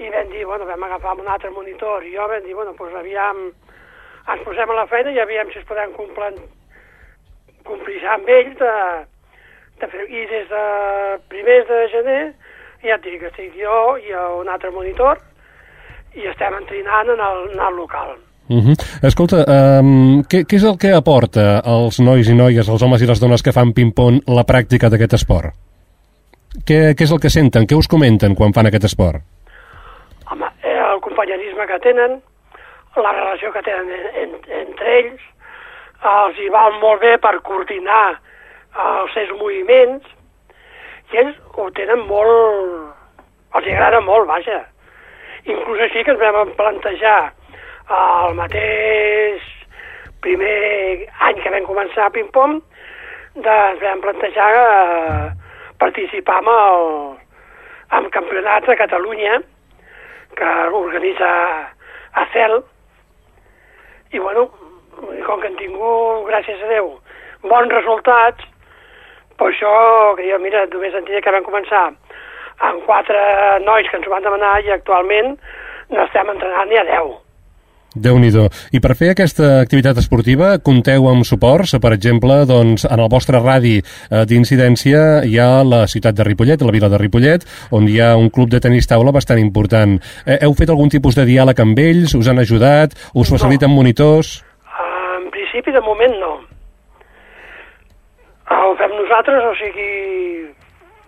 i 0.03 0.11
vam 0.11 0.35
dir, 0.35 0.43
bueno, 0.51 0.67
vam 0.67 0.83
agafar 0.83 1.15
un 1.15 1.31
altre 1.31 1.55
monitor 1.55 2.03
i 2.03 2.17
jo 2.19 2.27
vam 2.27 2.43
dir, 2.43 2.59
bueno, 2.59 2.75
doncs 2.75 2.99
aviam 2.99 3.53
ens 4.33 4.45
posem 4.45 4.71
a 4.71 4.79
la 4.79 4.87
feina 4.91 5.13
i 5.13 5.21
aviam 5.21 5.51
si 5.53 5.61
es 5.61 5.67
podem 5.69 5.93
complir, 5.99 6.33
complir 7.69 8.01
amb 8.15 8.29
ells 8.29 8.57
de, 8.61 8.75
de 9.83 9.91
fer, 9.93 10.07
i 10.09 10.27
des 10.31 10.49
de 10.51 10.65
primers 11.33 11.69
de 11.69 11.81
gener 11.93 12.23
ja 12.85 12.99
et 12.99 13.05
dic, 13.05 13.23
estic 13.31 13.57
jo 13.57 13.97
i 14.01 14.13
un 14.41 14.49
altre 14.53 14.71
monitor 14.73 15.21
i 16.15 16.29
estem 16.31 16.55
entrenant 16.61 17.11
en 17.15 17.21
el, 17.21 17.45
en 17.55 17.61
el 17.69 17.77
local. 17.77 18.15
Uh 18.49 18.61
-huh. 18.61 18.77
Escolta, 19.03 19.37
um, 19.81 20.21
què, 20.29 20.45
què 20.45 20.57
és 20.57 20.65
el 20.65 20.77
que 20.79 20.93
aporta 20.93 21.63
als 21.65 21.99
nois 22.01 22.29
i 22.29 22.35
noies, 22.35 22.69
als 22.69 22.83
homes 22.83 23.03
i 23.03 23.07
les 23.07 23.21
dones 23.21 23.43
que 23.43 23.53
fan 23.53 23.73
ping-pong 23.73 24.21
la 24.29 24.45
pràctica 24.45 24.91
d'aquest 24.91 25.15
esport? 25.15 25.55
Què, 26.67 26.95
què 26.95 27.03
és 27.03 27.11
el 27.11 27.21
que 27.21 27.31
senten? 27.31 27.67
Què 27.67 27.77
us 27.77 27.89
comenten 27.89 28.35
quan 28.35 28.53
fan 28.53 28.67
aquest 28.67 28.85
esport? 28.85 29.23
Home, 30.31 30.47
eh, 30.63 30.79
el 30.95 31.01
companyerisme 31.01 31.67
que 31.67 31.79
tenen, 31.79 32.21
la 33.03 33.13
relació 33.13 33.53
que 33.53 33.63
tenen 33.67 33.91
en, 33.91 34.11
en, 34.23 34.35
entre 34.61 34.99
ells, 34.99 35.23
els 36.05 36.39
hi 36.39 36.51
val 36.53 36.77
molt 36.83 37.01
bé 37.03 37.17
per 37.19 37.39
coordinar 37.47 38.19
els 38.85 39.15
seus 39.15 39.33
moviments, 39.39 40.07
i 41.13 41.23
ells 41.23 41.41
ho 41.55 41.71
tenen 41.79 42.07
molt... 42.11 42.93
els 43.55 43.67
agrada 43.71 44.01
molt, 44.03 44.27
vaja. 44.27 44.65
Inclús 45.45 45.83
així 45.85 46.03
que 46.03 46.15
ens 46.15 46.23
vam 46.23 46.55
plantejar 46.59 47.19
el 47.95 48.35
mateix 48.39 49.45
primer 50.25 51.07
any 51.29 51.41
que 51.43 51.53
vam 51.53 51.67
començar 51.69 52.09
a 52.09 52.15
ping-pong, 52.15 52.61
doncs 53.45 53.83
vam 53.83 54.01
plantejar 54.03 54.49
eh, 54.61 55.27
participar 55.83 56.41
amb, 56.41 56.51
el, 56.55 56.87
amb 57.99 58.13
campionats 58.15 58.67
de 58.71 58.79
Catalunya 58.81 59.41
que 60.39 60.53
organitza 60.81 61.31
a 62.15 62.27
CEL, 62.33 62.63
i 64.15 64.23
bueno, 64.23 64.47
com 65.27 65.41
que 65.41 65.51
han 65.51 65.59
tingut, 65.59 66.25
gràcies 66.29 66.63
a 66.63 66.71
Déu, 66.71 66.93
bons 67.51 67.75
resultats, 67.75 68.47
per 69.39 69.51
això 69.51 69.75
que 70.19 70.29
jo, 70.29 70.39
mira, 70.39 70.65
només 70.71 70.95
en 70.95 71.09
que 71.11 71.35
vam 71.35 71.47
començar 71.47 71.89
amb 72.69 72.85
quatre 72.87 73.21
nois 73.67 73.91
que 73.91 73.99
ens 73.99 74.07
ho 74.07 74.15
van 74.15 74.23
demanar 74.23 74.55
i 74.63 74.71
actualment 74.71 75.35
n'estem 75.91 76.31
entrenant 76.31 76.71
ni 76.71 76.79
a 76.79 76.87
deu 76.87 77.17
déu 77.95 78.19
nhi 78.19 78.31
I 78.73 78.81
per 78.81 78.95
fer 78.99 79.11
aquesta 79.13 79.61
activitat 79.61 79.99
esportiva 79.99 80.59
compteu 80.59 81.09
amb 81.09 81.25
suports? 81.25 81.77
Per 81.81 81.93
exemple, 81.93 82.45
doncs, 82.47 82.85
en 82.85 83.01
el 83.01 83.09
vostre 83.09 83.39
radi 83.39 83.79
eh, 83.79 84.25
d'incidència 84.27 85.25
hi 85.25 85.39
ha 85.39 85.63
la 85.63 85.87
ciutat 85.87 86.15
de 86.15 86.25
Ripollet, 86.25 86.61
la 86.63 86.73
vila 86.73 86.89
de 86.89 86.99
Ripollet, 86.99 87.45
on 87.71 87.89
hi 87.89 88.01
ha 88.01 88.17
un 88.17 88.31
club 88.31 88.51
de 88.51 88.61
tenis 88.61 88.87
taula 88.87 89.13
bastant 89.13 89.39
important. 89.39 90.01
Eh, 90.27 90.39
heu 90.43 90.55
fet 90.55 90.71
algun 90.71 90.91
tipus 90.91 91.15
de 91.15 91.27
diàleg 91.29 91.61
amb 91.61 91.79
ells? 91.79 92.15
Us 92.15 92.29
han 92.29 92.43
ajudat? 92.43 92.97
Us 93.15 93.31
no. 93.31 93.39
faciliten 93.39 93.71
monitors? 93.71 94.43
Uh, 94.67 95.21
en 95.23 95.31
principi, 95.31 95.71
de 95.71 95.81
moment, 95.81 96.19
no. 96.19 96.33
Uh, 98.51 98.65
ho 98.71 98.75
fem 98.81 98.99
nosaltres, 98.99 99.45
o 99.45 99.55
sigui... 99.61 99.93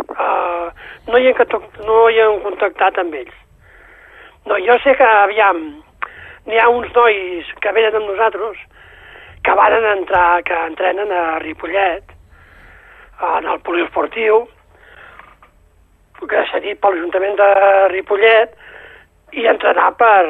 Uh, 0.06 0.70
no, 1.10 1.18
hi 1.18 1.32
hem, 1.32 1.58
no 1.88 1.98
hi 2.12 2.22
hem 2.22 2.38
contactat 2.44 3.02
amb 3.02 3.18
ells. 3.18 3.34
No, 4.46 4.58
jo 4.62 4.76
sé 4.84 4.94
que, 4.94 5.06
aviam, 5.26 5.64
n'hi 6.46 6.58
ha 6.62 6.68
uns 6.70 6.92
nois 6.94 7.52
que 7.62 7.72
venen 7.74 7.98
amb 7.98 8.10
nosaltres 8.10 8.58
que 9.46 9.54
van 9.54 9.84
entrar, 9.92 10.42
que 10.42 10.54
entrenen 10.66 11.12
a 11.12 11.38
Ripollet, 11.38 12.14
en 13.36 13.46
el 13.46 13.60
poliesportiu, 13.66 14.40
que 16.26 16.42
s'ha 16.50 16.60
dit 16.64 16.80
per 16.80 16.90
l'Ajuntament 16.90 17.36
de 17.38 17.50
Ripollet, 17.92 18.56
i 19.36 19.46
entrenar 19.46 19.92
per, 20.00 20.24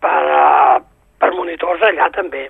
per, 0.00 0.22
uh, 0.38 0.80
per 1.20 1.30
monitors 1.36 1.84
allà 1.84 2.08
també. 2.14 2.46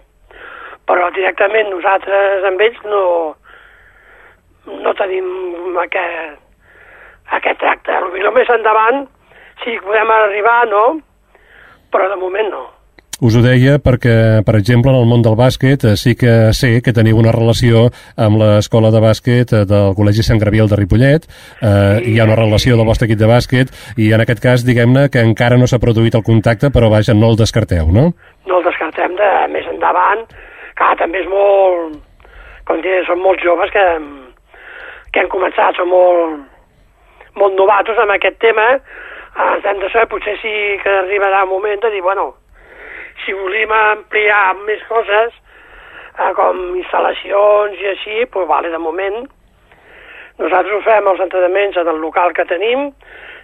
Però 0.87 1.11
directament 1.15 1.71
nosaltres 1.71 2.47
amb 2.47 2.63
ells 2.67 2.81
no, 2.87 3.05
no 4.71 4.95
tenim 4.99 5.79
aquest, 5.83 6.41
aquest 7.39 7.63
tracte. 7.63 8.01
Potser 8.07 8.35
més 8.39 8.59
endavant, 8.59 9.07
si 9.65 9.79
podem 9.85 10.15
arribar, 10.15 10.61
no?, 10.71 10.85
però 11.93 12.11
de 12.11 12.19
moment 12.21 12.51
no. 12.53 12.67
Us 13.21 13.35
ho 13.37 13.43
deia 13.45 13.75
perquè, 13.85 14.41
per 14.47 14.55
exemple, 14.57 14.95
en 14.95 15.03
el 15.03 15.09
món 15.09 15.21
del 15.21 15.37
bàsquet 15.37 15.83
eh, 15.85 15.97
sí 16.01 16.15
que 16.17 16.55
sé 16.57 16.71
que 16.81 16.95
teniu 16.97 17.19
una 17.21 17.35
relació 17.37 17.91
amb 18.17 18.41
l'escola 18.41 18.89
de 18.95 19.03
bàsquet 19.05 19.53
eh, 19.53 19.65
del 19.69 19.93
Col·legi 19.99 20.25
Sant 20.25 20.41
Graviel 20.41 20.71
de 20.71 20.79
Ripollet, 20.81 21.27
eh, 21.61 21.99
hi 22.09 22.17
ha 22.17 22.25
una 22.25 22.39
relació 22.39 22.79
del 22.79 22.89
vostre 22.89 23.11
equip 23.11 23.21
de 23.21 23.29
bàsquet 23.29 23.75
i 24.01 24.09
en 24.17 24.25
aquest 24.25 24.41
cas, 24.41 24.65
diguem-ne, 24.65 25.11
que 25.13 25.21
encara 25.21 25.61
no 25.61 25.69
s'ha 25.69 25.83
produït 25.83 26.17
el 26.17 26.25
contacte, 26.25 26.73
però 26.73 26.89
vaja, 26.89 27.13
no 27.13 27.29
el 27.29 27.37
descarteu, 27.37 27.93
no? 27.93 28.07
No 28.49 28.63
el 28.63 28.65
descartem 28.65 29.19
de 29.21 29.31
més 29.53 29.69
endavant, 29.69 30.25
que 30.81 30.95
també 31.03 31.21
és 31.21 31.29
molt... 31.29 32.01
Com 32.71 32.79
dir, 32.85 33.01
són 33.03 33.19
molts 33.19 33.43
joves 33.43 33.73
que, 33.75 33.85
que 35.11 35.21
han 35.21 35.29
començat, 35.33 35.75
són 35.75 35.89
molt 35.91 36.51
molt 37.39 37.57
novatos 37.59 37.99
amb 38.01 38.15
aquest 38.15 38.39
tema, 38.43 38.67
ens 39.37 39.65
hem 39.65 39.81
de 39.81 39.91
saber, 39.91 40.09
potser 40.11 40.37
sí 40.43 40.55
que 40.83 40.97
arribarà 41.05 41.45
un 41.45 41.53
moment 41.55 41.83
de 41.83 41.91
dir, 41.91 42.03
bueno, 42.03 42.35
si 43.25 43.35
volim 43.37 43.73
ampliar 43.73 44.57
més 44.67 44.83
coses, 44.89 45.35
eh, 46.19 46.33
com 46.37 46.61
instal·lacions 46.81 47.81
i 47.81 47.91
així, 47.95 48.17
doncs 48.21 48.33
pues, 48.35 48.49
vale, 48.49 48.71
de 48.71 48.79
moment. 48.79 49.23
Nosaltres 50.41 50.75
ho 50.75 50.83
fem 50.87 51.09
els 51.09 51.21
entrenaments 51.21 51.77
en 51.77 51.89
el 51.93 52.01
local 52.01 52.33
que 52.33 52.47
tenim, 52.49 52.91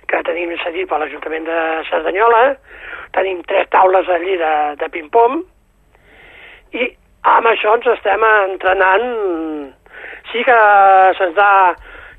que 0.08 0.22
tenim 0.26 0.54
cedit 0.62 0.88
per 0.88 1.00
l'Ajuntament 1.02 1.44
de 1.48 1.58
Cerdanyola, 1.90 2.44
tenim 3.16 3.42
tres 3.48 3.68
taules 3.74 4.08
allí 4.08 4.36
de, 4.40 4.52
de 4.80 4.88
ping-pong, 4.94 5.42
i 6.72 6.86
amb 7.26 7.50
això 7.50 7.74
ens 7.76 7.90
estem 7.96 8.24
entrenant. 8.28 9.06
Sí 10.30 10.42
que 10.46 10.56
se'ns 11.18 11.36
va 11.36 11.74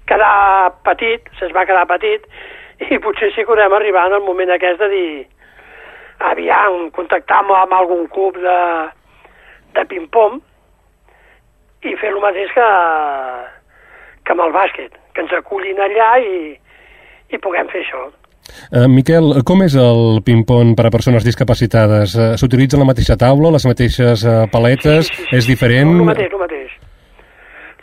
quedar 0.08 0.72
petit, 0.88 1.28
se'ns 1.40 1.56
va 1.56 1.66
quedar 1.68 1.88
petit, 1.90 2.24
i 2.86 3.00
potser 3.04 3.32
sí 3.34 3.44
que 3.44 3.54
haurem 3.54 3.74
arribat 3.78 4.14
al 4.14 4.26
moment 4.26 4.54
aquest 4.54 4.80
de 4.82 4.92
dir 4.92 5.10
aviam, 6.32 6.88
contactar 6.96 7.42
amb, 7.44 7.54
amb 7.54 7.74
algun 7.78 8.08
club 8.14 8.38
de, 8.42 8.60
de 9.78 9.86
ping-pong 9.90 10.40
i 11.86 11.94
fer 12.02 12.14
el 12.14 12.22
mateix 12.22 12.54
que, 12.56 12.70
que 14.26 14.34
amb 14.34 14.46
el 14.48 14.56
bàsquet, 14.56 14.96
que 15.14 15.26
ens 15.26 15.36
acullin 15.38 15.82
allà 15.84 16.16
i, 16.24 16.40
i 17.34 17.42
puguem 17.44 17.70
fer 17.74 17.84
això. 17.86 18.08
Uh, 18.48 18.88
Miquel, 18.90 19.42
com 19.46 19.62
és 19.66 19.76
el 19.78 20.22
ping-pong 20.26 20.74
per 20.78 20.88
a 20.88 20.92
persones 20.94 21.26
discapacitades? 21.28 22.16
Uh, 22.16 22.30
S'utilitza 22.40 22.80
la 22.80 22.88
mateixa 22.88 23.18
taula, 23.20 23.52
les 23.54 23.66
mateixes 23.68 24.24
uh, 24.26 24.46
paletes? 24.52 25.10
Sí, 25.10 25.16
sí, 25.16 25.26
sí. 25.28 25.36
És 25.42 25.50
diferent? 25.50 25.92
No, 25.92 26.06
el 26.06 26.12
mateix, 26.14 26.34
el 26.34 26.44
mateix. 26.46 26.76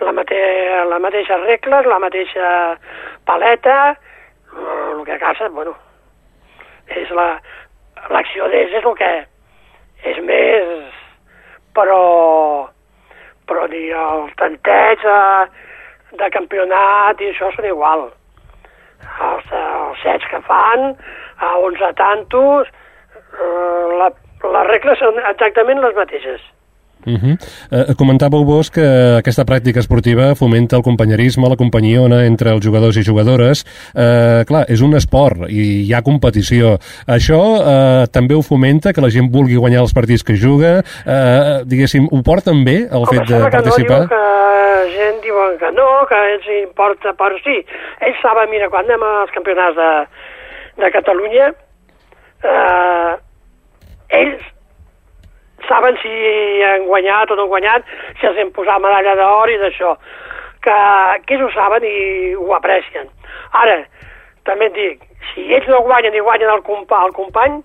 La, 0.03 0.13
mate 0.13 0.39
la 0.91 0.99
mateixa 1.01 1.37
regles, 1.45 1.87
la 1.87 2.01
mateixa 2.03 2.49
paleta, 3.29 3.77
el 4.57 5.05
que 5.05 5.19
casa, 5.19 5.49
bueno, 5.49 5.75
és 6.89 7.11
la 7.17 7.29
l'acció 8.13 8.49
d'ells 8.53 8.75
és 8.81 8.85
el 8.85 8.97
que 8.99 9.11
és 10.11 10.19
més, 10.29 10.97
però 11.77 12.01
però 13.49 13.67
dir, 13.69 13.91
el 13.93 14.29
tanteig 14.41 15.03
de, 15.05 15.21
de 16.21 16.29
campionat 16.33 17.21
i 17.21 17.31
això 17.31 17.51
són 17.53 17.69
igual 17.69 18.07
els, 19.29 19.51
els 19.53 20.03
sets 20.05 20.27
que 20.31 20.41
fan, 20.49 20.95
a 21.45 21.55
11 21.61 21.93
tantos, 21.99 22.71
eh, 23.15 23.87
la, 24.01 24.11
les 24.57 24.69
regles 24.71 25.01
són 25.03 25.21
exactament 25.21 25.83
les 25.85 25.97
mateixes. 25.99 26.45
Uh 27.07 27.13
-huh. 27.21 27.35
uh, 27.91 27.95
comentàveu 27.97 28.45
vos 28.45 28.71
que 28.71 28.85
aquesta 29.19 29.45
pràctica 29.45 29.79
esportiva 29.79 30.35
fomenta 30.35 30.77
el 30.77 30.83
companyerisme, 30.83 31.49
la 31.49 31.57
companyiona 31.57 32.25
entre 32.25 32.51
els 32.51 32.65
jugadors 32.65 32.97
i 32.97 33.05
jugadores. 33.05 33.65
Uh, 33.95 34.45
clar, 34.49 34.65
és 34.69 34.81
un 34.81 34.95
esport 34.95 35.49
i 35.49 35.87
hi 35.87 35.93
ha 35.95 36.03
competició. 36.03 36.79
Això 37.07 37.41
uh, 37.61 38.07
també 38.11 38.35
ho 38.35 38.43
fomenta, 38.43 38.93
que 38.93 39.01
la 39.01 39.11
gent 39.11 39.31
vulgui 39.31 39.57
guanyar 39.57 39.81
els 39.81 39.93
partits 39.93 40.23
que 40.23 40.37
juga? 40.37 40.83
Uh, 41.05 41.65
diguéssim, 41.65 42.09
ho 42.11 42.23
porten 42.23 42.65
bé, 42.65 42.89
el 42.91 43.05
Home, 43.05 43.13
fet 43.13 43.29
de 43.29 43.51
participar? 43.51 44.09
Que 44.09 44.15
no, 44.15 44.25
que 44.25 44.91
gent 44.97 45.21
diuen 45.23 45.59
que 45.59 45.71
no, 45.73 45.89
que 46.09 46.23
ells 46.33 46.49
importa, 46.63 47.13
però 47.19 47.37
sí, 47.45 47.61
ells 48.01 48.23
saben, 48.23 48.51
mira, 48.51 48.71
quan 48.73 48.85
anem 48.85 49.03
als 49.03 49.31
campionats 49.35 49.77
de, 49.77 49.91
de 50.83 50.91
Catalunya, 50.91 51.53
eh, 52.45 53.13
ells 54.21 54.54
saben 55.69 55.97
si 56.03 56.13
han 56.63 56.87
guanyat 56.87 57.31
o 57.31 57.37
no 57.37 57.47
han 57.47 57.53
guanyat, 57.55 57.91
si 58.21 58.27
els 58.27 58.39
hem 58.39 58.53
posat 58.53 58.83
medalla 58.83 59.15
d'or 59.19 59.51
i 59.51 59.59
d'això, 59.63 59.95
que, 60.65 60.77
que 61.27 61.37
ells 61.37 61.47
ho 61.47 61.51
saben 61.55 61.85
i 61.89 62.35
ho 62.35 62.51
aprecien. 62.57 63.09
Ara, 63.53 63.79
també 64.49 64.69
et 64.71 64.77
dic, 64.79 65.07
si 65.33 65.47
ells 65.53 65.69
no 65.71 65.83
guanyen 65.87 66.17
i 66.17 66.25
guanyen 66.25 66.53
el, 66.53 66.63
compa 66.67 67.05
el 67.07 67.15
company, 67.17 67.61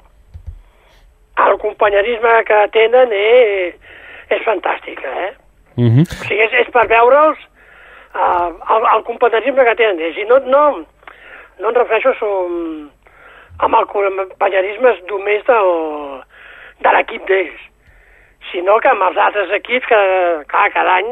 el 1.40 1.58
companyerisme 1.60 2.44
que 2.48 2.64
tenen 2.76 3.14
és, 3.16 3.76
és 4.30 4.44
fantàstic, 4.48 5.04
eh? 5.04 5.32
Uh 5.80 5.86
-huh. 5.86 6.04
O 6.04 6.26
sigui, 6.28 6.42
és, 6.44 6.54
és 6.54 6.70
per 6.76 6.88
veure'ls 6.88 7.40
uh, 8.16 8.50
el, 8.76 8.84
el 8.96 9.04
companyerisme 9.04 9.64
que 9.64 9.76
tenen 9.76 10.00
ells. 10.00 10.18
I 10.18 10.26
no, 10.26 10.40
no, 10.40 10.86
no 11.60 11.70
em 11.70 11.76
refereixo 11.76 12.14
som, 12.20 12.92
amb 13.60 13.76
el 13.76 13.86
companyerisme 13.86 14.96
només 15.08 15.44
del, 15.46 15.72
de 16.80 16.92
l'equip 16.96 17.28
d'ells, 17.28 17.69
sinó 18.52 18.80
que 18.80 18.90
amb 18.92 19.04
els 19.10 19.18
altres 19.18 19.52
equips, 19.60 19.88
que 19.90 20.00
clar, 20.48 20.70
cada 20.74 20.96
any 21.02 21.12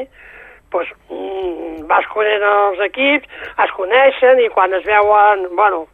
doncs, 0.71 0.89
mm, 1.09 1.85
vas 1.89 2.07
coneixent 2.13 2.47
els 2.47 2.81
equips, 2.87 3.27
es 3.63 3.75
coneixen 3.75 4.41
i 4.43 4.49
quan 4.55 4.73
es 4.73 4.85
veuen, 4.87 5.47
bueno, 5.55 5.85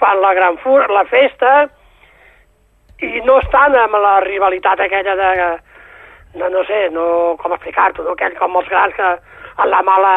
fan 0.00 0.20
la 0.20 0.34
gran 0.34 0.58
fur, 0.58 0.80
la 0.90 1.04
festa, 1.04 1.68
i 3.02 3.20
no 3.26 3.38
estan 3.40 3.76
amb 3.76 3.98
la 3.98 4.18
rivalitat 4.24 4.80
aquella 4.80 5.14
de, 5.18 5.30
no, 6.34 6.48
no 6.48 6.64
sé, 6.64 6.88
no, 6.90 7.36
com 7.40 7.54
explicar-t'ho, 7.56 8.04
no? 8.04 8.16
aquell 8.16 8.36
com 8.38 8.56
els 8.60 8.68
grans 8.68 8.94
que 8.96 9.08
en 9.62 9.70
la 9.70 9.82
mala 9.84 10.14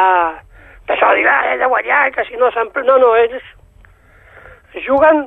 d'això 0.87 1.11
de 1.11 1.21
dir, 1.21 1.27
ah, 1.27 1.41
he 1.51 1.57
de 1.57 1.69
guanyar, 1.71 2.11
que 2.13 2.25
si 2.27 2.37
no 2.37 2.51
sempre... 2.53 2.83
No, 2.85 2.97
no, 3.01 3.15
ells 3.17 3.43
juguen 4.85 5.25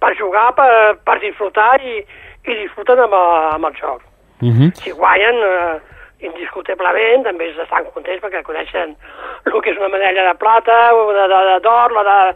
per 0.00 0.12
jugar, 0.18 0.50
per, 0.54 0.70
per 1.04 1.18
disfrutar 1.22 1.80
i, 1.82 1.98
i 2.46 2.56
disfruten 2.62 3.00
amb, 3.04 3.14
amb 3.14 3.66
el 3.66 3.76
joc. 3.80 4.02
Uh 4.42 4.48
-huh. 4.48 4.70
Si 4.74 4.90
guanyen, 4.90 5.36
eh, 5.36 5.80
indiscutiblement, 6.18 7.24
també 7.24 7.50
estan 7.50 7.84
contents 7.92 8.22
perquè 8.22 8.42
coneixen 8.42 8.96
el 9.44 9.60
que 9.62 9.70
és 9.70 9.78
una 9.78 9.88
medalla 9.88 10.28
de 10.28 10.38
plata, 10.38 10.90
de 11.12 11.60
d'or, 11.60 11.92
la 11.92 12.02
de 12.02 12.34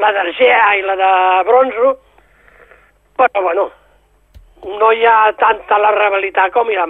la 0.00 0.76
i 0.76 0.82
la 0.82 0.96
de 0.96 1.44
bronzo, 1.44 1.98
però 3.16 3.42
bueno, 3.42 3.70
no 4.78 4.92
hi 4.92 5.04
ha 5.06 5.32
tanta 5.38 5.78
la 5.78 5.90
rivalitat 5.90 6.52
com 6.52 6.70
hi 6.70 6.76
ha 6.76 6.86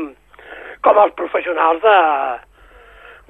com 0.84 0.98
els 1.00 1.14
professionals 1.14 1.82
de, 1.82 1.98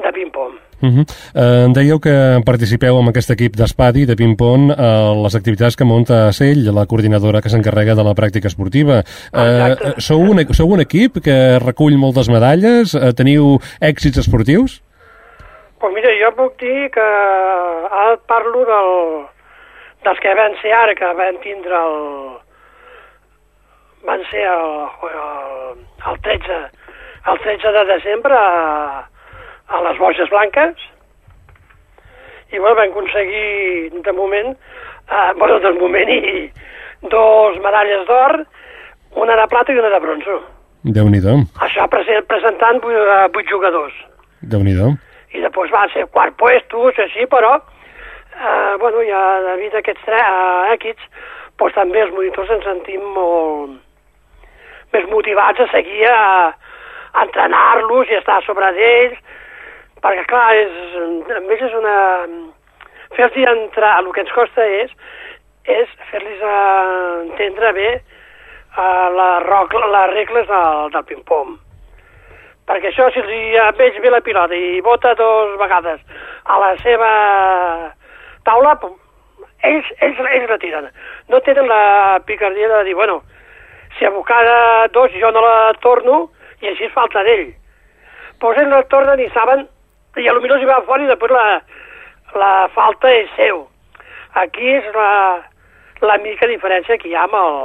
de 0.03 0.13
ping-pong. 0.13 0.59
Uh 0.85 0.91
-huh. 0.91 1.05
uh, 1.35 1.65
em 1.67 1.73
dèieu 1.73 1.99
que 1.99 2.15
participeu 2.45 2.99
amb 2.99 3.09
aquest 3.09 3.31
equip 3.31 3.57
d'espadi, 3.57 4.05
de 4.05 4.15
ping-pong, 4.15 4.71
a 4.77 5.15
les 5.25 5.35
activitats 5.35 5.77
que 5.77 5.85
munta 5.85 6.33
Sell, 6.33 6.69
la 6.75 6.87
coordinadora 6.87 7.41
que 7.41 7.49
s'encarrega 7.49 7.95
de 7.95 8.05
la 8.05 8.15
pràctica 8.15 8.47
esportiva. 8.47 9.03
Uh, 9.33 9.41
Exacte. 9.41 10.01
sou, 10.01 10.21
un, 10.21 10.41
e- 10.41 10.53
sou 10.53 10.69
un 10.69 10.81
equip 10.81 11.21
que 11.25 11.59
recull 11.59 11.97
moltes 11.97 12.29
medalles? 12.29 12.95
Uh, 12.95 13.13
teniu 13.17 13.59
èxits 13.81 14.19
esportius? 14.19 14.83
Pues 15.81 15.93
mira, 15.95 16.11
jo 16.21 16.31
puc 16.37 16.61
dir 16.61 16.91
que 16.91 17.01
ara 17.01 18.19
parlo 18.27 18.61
del, 18.73 19.27
dels 20.05 20.21
que 20.21 20.35
van 20.35 20.53
ser 20.61 20.73
ara, 20.73 20.95
que 20.95 21.13
van 21.17 21.37
tindre 21.43 21.75
el... 21.75 21.99
van 24.05 24.21
ser 24.31 24.45
el, 24.45 24.73
el, 25.09 25.79
el 26.11 26.21
13 26.21 26.85
el 27.27 27.39
13 27.41 27.69
de 27.73 27.85
desembre 27.85 28.35
a, 28.35 29.09
a 29.69 29.81
les 29.89 29.99
Boges 29.99 30.31
Blanques. 30.31 30.89
I 32.53 32.59
bueno, 32.59 32.77
van 32.77 32.91
aconseguir 32.91 34.03
de 34.03 34.13
moment 34.13 34.53
eh, 34.55 35.33
bueno, 35.39 35.59
del 35.61 35.79
moment 35.79 36.11
i 36.11 36.51
dos 37.11 37.57
medalles 37.61 38.07
d'or 38.09 38.45
una 39.21 39.37
de 39.37 39.47
plata 39.49 39.73
i 39.73 39.79
una 39.79 39.91
de 39.91 40.01
bronzo 40.01 40.37
Déu-n'hi-do, 40.85 41.39
això 41.65 41.87
present, 41.89 42.27
presentant 42.29 42.77
vuit, 42.85 42.97
eh, 42.99 43.29
vuit 43.33 43.49
jugadors. 43.49 43.95
Déu 44.45 44.61
nhi 44.61 44.75
i 45.35 45.41
després 45.43 45.71
van 45.73 45.89
ser 45.91 46.05
quart 46.13 46.37
puestos, 46.37 46.99
així, 46.99 47.25
però, 47.27 47.55
eh, 48.37 48.75
bueno, 48.79 49.01
ja 49.09 49.23
degut 49.47 49.75
a 49.75 49.81
aquests 49.81 50.05
tres 50.05 50.21
eh, 50.23 50.75
equips, 50.75 51.09
doncs 51.59 51.75
també 51.75 52.03
els 52.05 52.13
monitors 52.13 52.51
ens 52.51 52.65
sentim 52.69 53.01
molt 53.17 53.81
més 54.93 55.09
motivats 55.11 55.61
a 55.61 55.71
seguir 55.73 56.05
a, 56.07 56.53
a 57.15 57.25
entrenar-los 57.25 58.13
i 58.13 58.15
a 58.15 58.21
estar 58.21 58.43
sobre 58.45 58.71
d'ells, 58.77 59.19
perquè, 60.05 60.25
clar, 60.29 60.47
és, 60.61 60.79
a 61.33 61.41
més 61.49 61.65
és 61.65 61.81
una... 61.81 61.99
Fer-los 63.15 63.37
entrar, 63.47 63.97
el 64.03 64.11
que 64.13 64.25
ens 64.25 64.33
costa 64.35 64.65
és, 64.83 64.95
és 65.71 65.91
fer-los 66.11 66.41
entendre 66.49 67.71
bé 67.77 67.91
eh, 67.95 69.07
la 69.19 69.29
roc, 69.45 69.77
les 69.79 70.11
regles 70.17 70.49
del, 70.51 70.91
del 70.97 71.07
ping-pong 71.11 71.55
perquè 72.69 72.91
això, 72.91 73.09
si 73.13 73.23
li 73.25 73.55
veig 73.79 73.99
bé 74.01 74.11
la 74.13 74.23
pilota 74.25 74.57
i 74.57 74.81
vota 74.85 75.13
dos 75.19 75.57
vegades 75.61 76.01
a 76.45 76.59
la 76.61 76.71
seva 76.81 77.11
taula, 78.45 78.75
ells, 79.65 79.91
ells, 80.01 80.23
ells 80.31 80.49
la 80.51 80.59
tiren. 80.63 80.89
No 81.29 81.41
tenen 81.45 81.69
la 81.69 82.21
picardia 82.27 82.69
de 82.69 82.85
dir, 82.89 82.95
bueno, 82.95 83.23
si 83.99 84.05
a 84.05 84.13
cada 84.27 84.89
dos 84.89 85.13
jo 85.21 85.31
no 85.31 85.45
la 85.45 85.75
torno 85.81 86.31
i 86.61 86.73
així 86.73 86.89
falta 86.89 87.23
d'ell. 87.25 87.53
Pues 88.41 88.59
ells 88.59 88.73
la 88.73 88.83
tornen 88.89 89.21
i 89.21 89.29
saben, 89.37 89.69
i 90.17 90.29
a 90.29 90.33
lo 90.33 90.41
millor 90.41 90.61
s'hi 90.61 90.69
va 90.69 90.83
fora 90.87 91.03
i 91.03 91.11
després 91.11 91.33
la, 91.35 91.47
la 92.39 92.53
falta 92.75 93.11
és 93.11 93.31
seu. 93.37 93.65
Aquí 94.41 94.71
és 94.77 94.87
la, 94.95 95.43
la 96.03 96.19
mica 96.23 96.49
diferència 96.51 96.99
que 96.99 97.09
hi 97.11 97.15
ha 97.15 97.25
amb 97.27 97.37
el, 97.39 97.61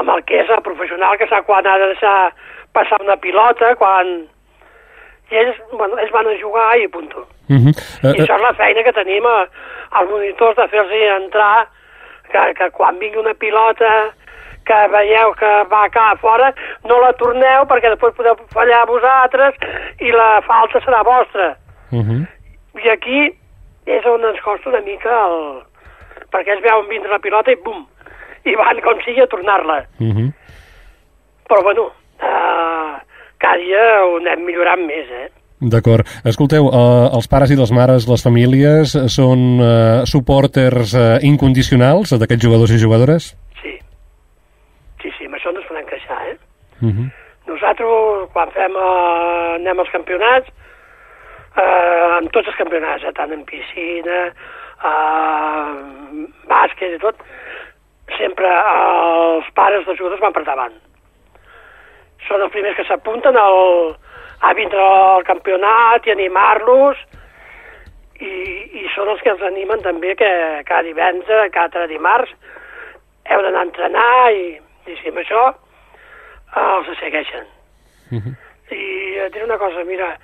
amb 0.00 0.14
el 0.14 0.24
que 0.28 0.42
és 0.42 0.50
el 0.50 0.62
professional, 0.66 1.16
que 1.18 1.28
sap 1.30 1.46
quan 1.46 1.66
ha 1.66 1.78
de 1.78 1.92
deixar 1.94 2.18
passar 2.76 3.00
una 3.04 3.16
pilota, 3.16 3.74
quan... 3.80 4.20
I 5.28 5.36
ells, 5.36 5.58
bueno, 5.74 5.98
ells 6.00 6.12
van 6.14 6.26
a 6.26 6.38
jugar 6.40 6.70
i 6.80 6.86
punto. 6.88 7.26
Uh 7.52 7.56
-huh. 7.60 7.72
I 8.02 8.22
això 8.22 8.36
és 8.36 8.42
la 8.42 8.54
feina 8.56 8.82
que 8.82 8.92
tenim 8.96 9.26
a, 9.26 9.46
als 9.90 10.10
monitors 10.10 10.56
de 10.56 10.68
fer-los 10.68 10.92
entrar, 11.22 11.68
que, 12.32 12.54
que 12.54 12.70
quan 12.70 12.98
vingui 12.98 13.18
una 13.18 13.34
pilota 13.34 14.14
que 14.68 14.78
veieu 14.92 15.34
que 15.40 15.52
va 15.72 15.84
cap 15.94 16.14
a 16.14 16.20
fora, 16.22 16.52
no 16.88 17.00
la 17.02 17.12
torneu 17.20 17.66
perquè 17.70 17.92
després 17.94 18.16
podeu 18.16 18.36
fallar 18.54 18.84
vosaltres 18.90 19.56
i 20.04 20.12
la 20.14 20.30
falta 20.46 20.82
serà 20.84 21.02
vostra. 21.04 21.56
Uh 21.90 22.04
-huh. 22.04 22.26
I 22.84 22.90
aquí 22.90 23.20
és 23.86 24.04
on 24.06 24.24
ens 24.24 24.40
costa 24.44 24.68
una 24.68 24.80
mica 24.80 25.10
el... 25.26 25.62
perquè 26.32 26.52
ells 26.52 26.62
veuen 26.62 26.88
vindre 26.88 27.10
la 27.10 27.24
pilota 27.24 27.50
i 27.50 27.56
bum, 27.64 27.86
i 28.44 28.54
van 28.54 28.80
com 28.80 29.00
sigui 29.04 29.22
a 29.22 29.26
tornar-la. 29.26 29.78
Uh 30.00 30.12
-huh. 30.14 30.32
Però 31.48 31.62
bueno, 31.62 31.82
uh, 32.20 33.00
cada 33.38 33.56
dia 33.56 34.04
ho 34.04 34.16
anem 34.16 34.44
millorant 34.44 34.86
més, 34.86 35.10
eh? 35.10 35.28
D'acord. 35.58 36.06
Escolteu, 36.24 36.68
eh, 36.70 37.08
els 37.16 37.26
pares 37.26 37.50
i 37.50 37.56
les 37.58 37.70
mares, 37.74 38.06
les 38.06 38.22
famílies, 38.22 38.94
són 39.10 39.58
eh, 39.58 40.06
suporters 40.06 40.94
eh, 40.94 41.18
incondicionals 41.26 42.14
d'aquests 42.14 42.44
jugadors 42.44 42.70
i 42.70 42.78
jugadores? 42.78 43.32
Sí. 43.62 43.74
Sí, 45.02 45.10
sí, 45.18 45.26
amb 45.26 45.34
això 45.34 45.50
no 45.50 45.58
es 45.58 45.66
podem 45.66 45.88
queixar, 45.90 46.20
eh? 46.30 46.36
Uh 46.80 46.88
-huh. 46.88 47.10
Nosaltres, 47.48 48.28
quan 48.32 48.50
fem, 48.50 48.72
eh, 48.76 49.54
anem 49.54 49.78
als 49.78 49.90
campionats, 49.90 50.48
eh, 51.56 52.18
en 52.20 52.28
tots 52.30 52.46
els 52.46 52.56
campionats, 52.56 53.04
eh, 53.04 53.12
tant 53.12 53.32
en 53.32 53.44
piscina, 53.44 54.18
eh, 54.84 55.68
bàsquet 56.46 56.94
i 56.94 56.98
tot, 56.98 57.16
sempre 58.18 58.46
els 58.48 59.48
pares 59.54 59.86
dels 59.86 59.98
jugadors 59.98 60.20
van 60.20 60.32
per 60.32 60.44
davant. 60.44 60.74
Són 62.28 62.42
els 62.42 62.52
primers 62.52 62.76
que 62.76 62.84
s'apunten 62.84 63.36
al, 63.36 63.96
a 64.40 64.52
vindre 64.54 64.80
al 64.80 65.24
campionat 65.24 66.06
i 66.06 66.10
animar-los 66.10 66.96
i, 68.20 68.32
i 68.82 68.88
són 68.94 69.08
els 69.08 69.22
que 69.22 69.30
els 69.30 69.42
animen 69.42 69.80
també 69.82 70.14
que 70.14 70.62
cada 70.64 70.82
divendres, 70.82 71.52
cada 71.52 71.86
dimarts 71.86 72.34
heu 73.30 73.42
d'anar 73.42 73.60
a 73.60 73.68
entrenar 73.68 74.32
i, 74.32 74.44
i 74.86 74.96
si 75.00 75.08
amb 75.08 75.22
això 75.22 75.48
eh, 75.48 75.67
els 76.56 76.98
segueixen. 76.98 77.46
Uh 78.10 78.18
-huh. 78.18 78.34
I 78.70 79.18
et 79.18 79.32
diré 79.32 79.44
una 79.44 79.58
cosa, 79.58 79.84
mira, 79.84 80.16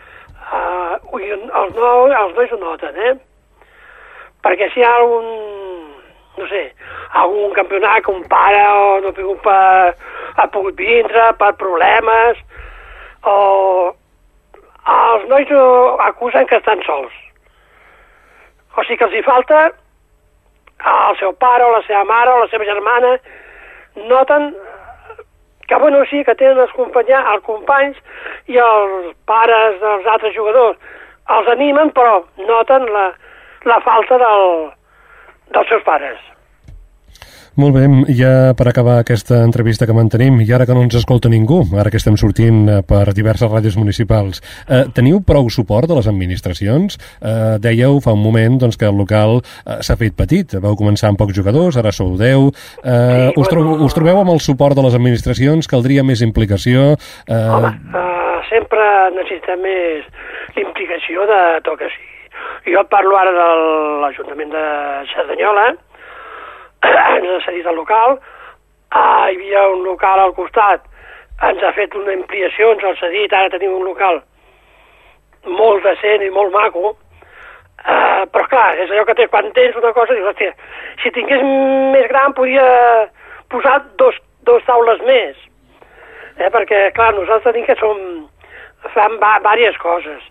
uh, 0.53 1.19
els, 1.19 1.75
no, 1.75 2.07
els 2.07 2.35
nois 2.35 2.53
ho 2.53 2.57
noten, 2.57 2.97
eh? 2.97 3.15
Perquè 4.43 4.73
si 4.73 4.81
hi 4.81 4.85
ha 4.85 4.95
algun, 4.95 5.25
no 6.37 6.47
sé, 6.49 6.73
algun 7.13 7.53
campionat 7.53 8.05
que 8.05 8.11
un 8.11 8.25
pare 8.29 8.67
o 8.69 9.01
no 9.01 9.09
ha 9.09 9.13
pogut, 9.13 9.41
per, 9.43 9.97
ha 10.37 10.47
pogut 10.47 10.77
vindre 10.77 11.33
per 11.39 11.53
problemes, 11.57 12.39
o 13.23 13.95
els 14.87 15.29
nois 15.29 15.51
ho 15.51 15.97
acusen 15.99 16.47
que 16.47 16.57
estan 16.57 16.83
sols. 16.83 17.13
O 18.77 18.83
sigui 18.83 18.97
que 18.97 19.05
els 19.05 19.15
hi 19.15 19.23
falta 19.23 19.73
el 20.85 21.17
seu 21.19 21.33
pare 21.33 21.65
o 21.65 21.73
la 21.73 21.83
seva 21.87 22.05
mare 22.05 22.31
o 22.31 22.41
la 22.43 22.49
seva 22.53 22.65
germana 22.65 23.15
noten 24.11 24.55
que 25.75 25.81
bueno, 25.81 26.05
sí, 26.07 26.23
que 26.25 26.35
tenen 26.39 26.61
els, 26.63 26.73
companya, 26.73 27.25
els 27.33 27.43
companys 27.43 27.97
i 28.47 28.59
els 28.63 29.09
pares 29.27 29.81
dels 29.81 30.07
altres 30.07 30.35
jugadors 30.37 30.79
els 31.35 31.49
animen, 31.51 31.91
però 31.97 32.21
noten 32.39 32.87
la, 32.95 33.09
la 33.67 33.81
falta 33.83 34.19
del, 34.23 34.71
dels 35.57 35.73
seus 35.73 35.83
pares. 35.83 36.21
Molt 37.55 37.77
bé, 37.77 37.85
ja 38.19 38.51
per 38.59 38.67
acabar 38.67 38.97
aquesta 38.99 39.37
entrevista 39.47 39.87
que 39.87 39.95
mantenim, 39.95 40.41
i 40.43 40.49
ara 40.51 40.67
que 40.67 40.75
no 40.75 40.83
ens 40.83 40.97
escolta 40.99 41.31
ningú, 41.31 41.61
ara 41.79 41.93
que 41.93 42.01
estem 42.01 42.17
sortint 42.19 42.65
eh, 42.67 42.81
per 42.83 43.13
diverses 43.15 43.47
ràdios 43.47 43.77
municipals, 43.79 44.41
eh, 44.67 44.85
teniu 44.97 45.21
prou 45.23 45.47
suport 45.55 45.87
de 45.87 45.95
les 45.95 46.09
administracions? 46.11 46.99
Eh, 47.23 47.55
dèieu 47.63 48.01
fa 48.03 48.17
un 48.17 48.25
moment 48.25 48.59
doncs, 48.59 48.75
que 48.81 48.89
el 48.91 48.99
local 48.99 49.39
eh, 49.39 49.79
s'ha 49.87 49.95
fet 50.01 50.17
petit, 50.19 50.57
vau 50.65 50.75
començar 50.75 51.13
amb 51.13 51.23
pocs 51.23 51.37
jugadors, 51.39 51.79
ara 51.79 51.95
sou 51.95 52.17
10. 52.19 52.51
Eh, 52.83 53.31
Sí, 53.35 53.41
us, 53.41 53.49
tro 53.49 53.63
bueno, 53.63 53.87
us 53.87 53.95
trobeu 53.95 54.19
amb 54.19 54.35
el 54.35 54.43
suport 54.43 54.75
de 54.75 54.83
les 54.89 54.99
administracions? 54.99 55.71
Caldria 55.71 56.03
més 56.03 56.27
implicació? 56.27 56.97
Eh, 57.29 57.39
Home, 57.55 57.71
uh, 57.95 58.43
sempre 58.51 58.83
necessitem 59.15 59.63
més 59.63 60.05
l'implicació 60.59 61.27
de 61.31 61.41
tot 61.63 61.79
que 61.79 61.91
sí. 61.95 62.03
Jo 62.67 62.83
parlo 62.91 63.17
ara 63.21 63.31
de 63.35 63.49
l'Ajuntament 64.03 64.51
de 64.51 64.65
Cerdanyola, 65.15 65.71
ens 66.85 67.31
ha 67.31 67.41
cedit 67.47 67.67
el 67.67 67.79
local, 67.81 68.19
uh, 68.19 68.99
hi 69.31 69.37
havia 69.37 69.69
un 69.73 69.85
local 69.87 70.21
al 70.21 70.35
costat, 70.37 70.85
ens 71.43 71.63
ha 71.63 71.73
fet 71.77 71.95
una 71.99 72.15
ampliació, 72.15 72.73
ens 72.75 72.85
ha 72.85 72.95
cedit, 73.01 73.33
ara 73.33 73.53
tenim 73.53 73.75
un 73.75 73.89
local 73.89 74.23
molt 75.45 75.83
decent 75.85 76.23
i 76.25 76.35
molt 76.35 76.55
maco, 76.55 76.95
Uh, 77.85 78.25
però 78.33 78.47
clar, 78.49 78.79
és 78.81 78.89
allò 78.89 79.03
que 79.05 79.13
té, 79.19 79.27
quan 79.29 79.51
tens 79.53 79.75
una 79.77 79.91
cosa, 79.93 80.15
dius, 80.17 80.31
hòstia, 80.31 80.55
si 81.03 81.11
tingués 81.13 81.43
més 81.93 82.07
gran 82.09 82.33
podia 82.33 82.63
posar 83.53 83.75
dos, 84.01 84.17
dos 84.49 84.65
taules 84.65 85.03
més. 85.05 85.37
Eh, 86.39 86.49
perquè, 86.55 86.79
clar, 86.97 87.11
nosaltres 87.13 87.51
tenim 87.51 87.67
que 87.69 87.77
som, 87.77 88.01
fan 88.95 89.19
diverses 89.19 89.77
coses. 89.83 90.25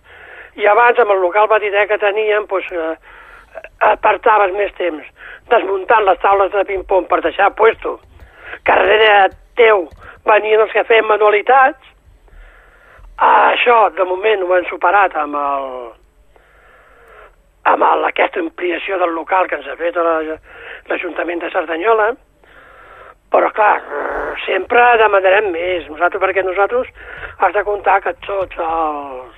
I 0.58 0.66
abans, 0.72 0.98
amb 0.98 1.14
el 1.14 1.22
local 1.22 1.46
petitet 1.52 1.92
que 1.92 2.00
teníem, 2.02 2.50
doncs, 2.50 2.72
eh, 2.74 3.62
apartaves 3.92 4.58
més 4.58 4.74
temps 4.80 5.06
desmuntant 5.52 6.06
les 6.08 6.20
taules 6.24 6.52
de 6.54 6.64
ping-pong 6.70 7.08
per 7.10 7.22
deixar 7.22 7.52
puesto. 7.56 8.00
Que 8.64 8.76
darrere 8.78 9.32
teu 9.60 9.88
venien 10.26 10.62
els 10.64 10.72
que 10.72 10.84
feien 10.88 11.08
manualitats. 11.10 11.92
Uh, 13.14 13.54
això, 13.54 13.90
de 13.96 14.06
moment, 14.10 14.42
ho 14.44 14.56
hem 14.56 14.66
superat 14.70 15.14
amb 15.22 15.36
el, 15.38 15.68
amb 17.72 17.86
el, 17.88 18.06
aquesta 18.10 18.42
ampliació 18.42 18.98
del 19.00 19.14
local 19.16 19.48
que 19.48 19.56
ens 19.60 19.68
ha 19.70 19.76
fet 19.80 19.96
la- 19.96 20.38
l'Ajuntament 20.90 21.40
de 21.44 21.52
Cerdanyola, 21.54 22.10
però 23.32 23.52
clar, 23.54 23.78
sempre 24.46 24.82
demanarem 25.02 25.52
més, 25.54 25.88
nosaltres, 25.90 26.22
perquè 26.22 26.44
nosaltres 26.44 26.90
has 27.40 27.54
de 27.54 27.64
comptar 27.64 28.02
que 28.02 28.14
tots 28.26 28.58
els, 28.58 29.38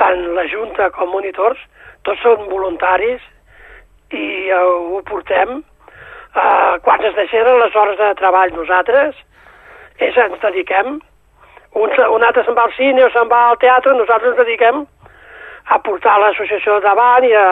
tant 0.00 0.26
la 0.34 0.46
Junta 0.48 0.90
com 0.96 1.12
monitors, 1.12 1.60
tots 2.02 2.20
són 2.24 2.48
voluntaris 2.48 3.20
i 4.10 4.24
eh, 4.50 4.60
ho 4.60 5.02
portem 5.08 5.58
eh, 5.60 6.74
quan 6.84 7.04
es 7.04 7.16
deixen 7.18 7.50
les 7.62 7.76
hores 7.76 7.98
de 7.98 8.12
treball 8.20 8.54
nosaltres, 8.54 9.18
és, 9.98 10.16
ens 10.16 10.40
dediquem, 10.42 10.98
un, 11.80 11.98
un 12.16 12.24
altre 12.26 12.44
se'n 12.44 12.56
va 12.56 12.66
al 12.66 12.76
cine 12.78 13.04
o 13.04 13.10
se'n 13.14 13.28
va 13.30 13.42
al 13.50 13.60
teatre, 13.62 13.94
nosaltres 13.94 14.32
ens 14.32 14.42
dediquem 14.42 14.86
a 15.70 15.78
portar 15.86 16.16
l'associació 16.18 16.80
davant 16.82 17.26
i 17.28 17.36
a 17.36 17.50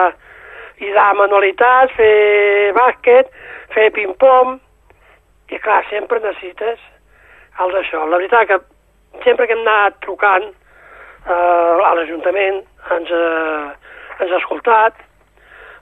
i 0.79 0.91
dar 0.95 1.11
manualitats, 1.15 1.91
fer 1.97 2.71
bàsquet, 2.75 3.27
fer 3.75 3.89
ping-pong, 3.95 4.55
i 5.51 5.59
clar, 5.59 5.81
sempre 5.89 6.21
necessites 6.23 6.79
el 7.59 7.73
d'això. 7.75 8.05
La 8.07 8.19
veritat 8.21 8.47
que 8.47 8.59
sempre 9.25 9.47
que 9.47 9.57
hem 9.57 9.65
anat 9.65 9.97
trucant 10.05 10.45
eh, 10.45 11.33
a 11.33 11.91
l'Ajuntament 11.97 12.61
ens, 12.95 13.11
eh, 13.11 13.65
ens 14.19 14.31
ha 14.31 14.39
escoltat. 14.39 15.01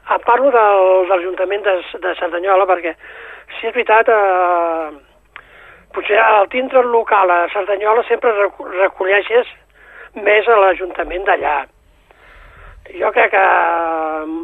Eh, 0.08 0.20
parlo 0.26 0.52
del, 0.52 0.84
de 1.08 1.16
l'Ajuntament 1.16 1.64
de, 1.66 1.74
de 2.04 2.14
Cerdanyola 2.20 2.66
perquè, 2.70 2.94
si 3.58 3.68
és 3.68 3.74
veritat, 3.76 4.08
eh, 4.08 5.42
potser 5.96 6.20
al 6.22 6.48
tindre 6.54 6.80
el 6.84 6.92
local 6.94 7.32
a 7.34 7.40
Cerdanyola 7.54 8.04
sempre 8.08 8.32
recolleixes 8.38 9.50
més 10.24 10.48
a 10.48 10.56
l'Ajuntament 10.62 11.26
d'allà. 11.28 11.58
Jo 12.96 13.12
crec 13.12 13.34
que 13.36 13.42
eh, 13.44 14.38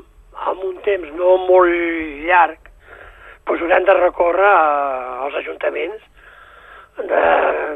amb 0.50 0.66
un 0.68 0.76
temps 0.84 1.14
no 1.16 1.38
molt 1.48 1.72
llarg 2.28 2.60
doncs 3.48 3.62
haurem 3.64 3.84
de 3.88 3.94
recórrer 4.00 4.50
a- 4.50 5.24
als 5.26 5.36
ajuntaments 5.40 6.04
de, 6.98 7.24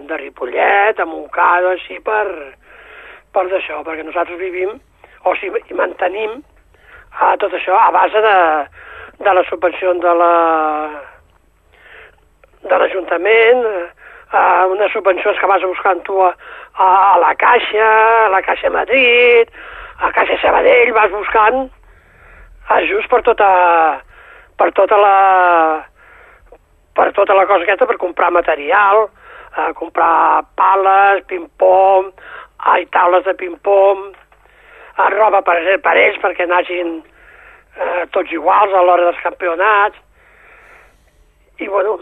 de 0.08 0.18
Ripollet, 0.22 1.00
a 1.00 1.06
Montcada, 1.08 1.72
així 1.76 1.98
per, 2.04 2.28
per 3.34 3.48
d'això, 3.52 3.80
perquè 3.88 4.04
nosaltres 4.08 4.40
vivim 4.40 4.76
o 5.28 5.34
sigui, 5.40 5.64
mantenim 5.76 6.38
a 7.12 7.36
tot 7.42 7.54
això 7.54 7.78
a 7.80 7.92
base 7.92 8.22
de, 8.22 8.38
de 9.24 9.34
la 9.34 9.44
subvenció 9.50 9.94
de 9.94 10.14
la 10.22 10.34
de 12.68 12.78
l'Ajuntament, 12.82 13.64
eh, 14.34 14.64
unes 14.74 14.92
subvencions 14.92 15.40
que 15.40 15.50
vas 15.50 15.64
buscant 15.64 16.02
tu 16.04 16.20
a, 16.24 16.34
a, 16.76 16.88
a 17.14 17.18
la 17.22 17.34
Caixa, 17.40 17.90
a 18.26 18.30
la 18.34 18.42
Caixa 18.44 18.72
Madrid, 18.74 19.52
a 20.00 20.12
Caixa 20.12 20.40
Sabadell, 20.42 20.94
vas 20.96 21.14
buscant 21.14 21.68
ajuts 22.78 23.08
per 23.08 23.22
tota, 23.24 23.52
per 24.60 24.72
tota 24.76 25.00
la 25.00 25.18
per 26.98 27.12
tota 27.14 27.36
la 27.38 27.46
cosa 27.46 27.64
aquesta, 27.64 27.86
per 27.86 28.00
comprar 28.02 28.32
material, 28.34 29.06
eh, 29.54 29.72
comprar 29.78 30.44
pales, 30.58 31.24
ping-pong, 31.30 32.10
ai, 32.74 32.88
taules 32.90 33.24
de 33.26 33.36
ping-pong, 33.38 34.08
eh, 34.10 34.27
roba 35.14 35.42
per, 35.46 35.58
per 35.84 35.96
ells 36.02 36.18
perquè 36.24 36.48
n'hagin 36.50 37.00
eh, 37.02 38.06
tots 38.12 38.32
iguals 38.34 38.74
a 38.74 38.84
l'hora 38.86 39.10
dels 39.10 39.24
campionats. 39.24 39.98
I 41.58 41.68
bueno, 41.70 41.98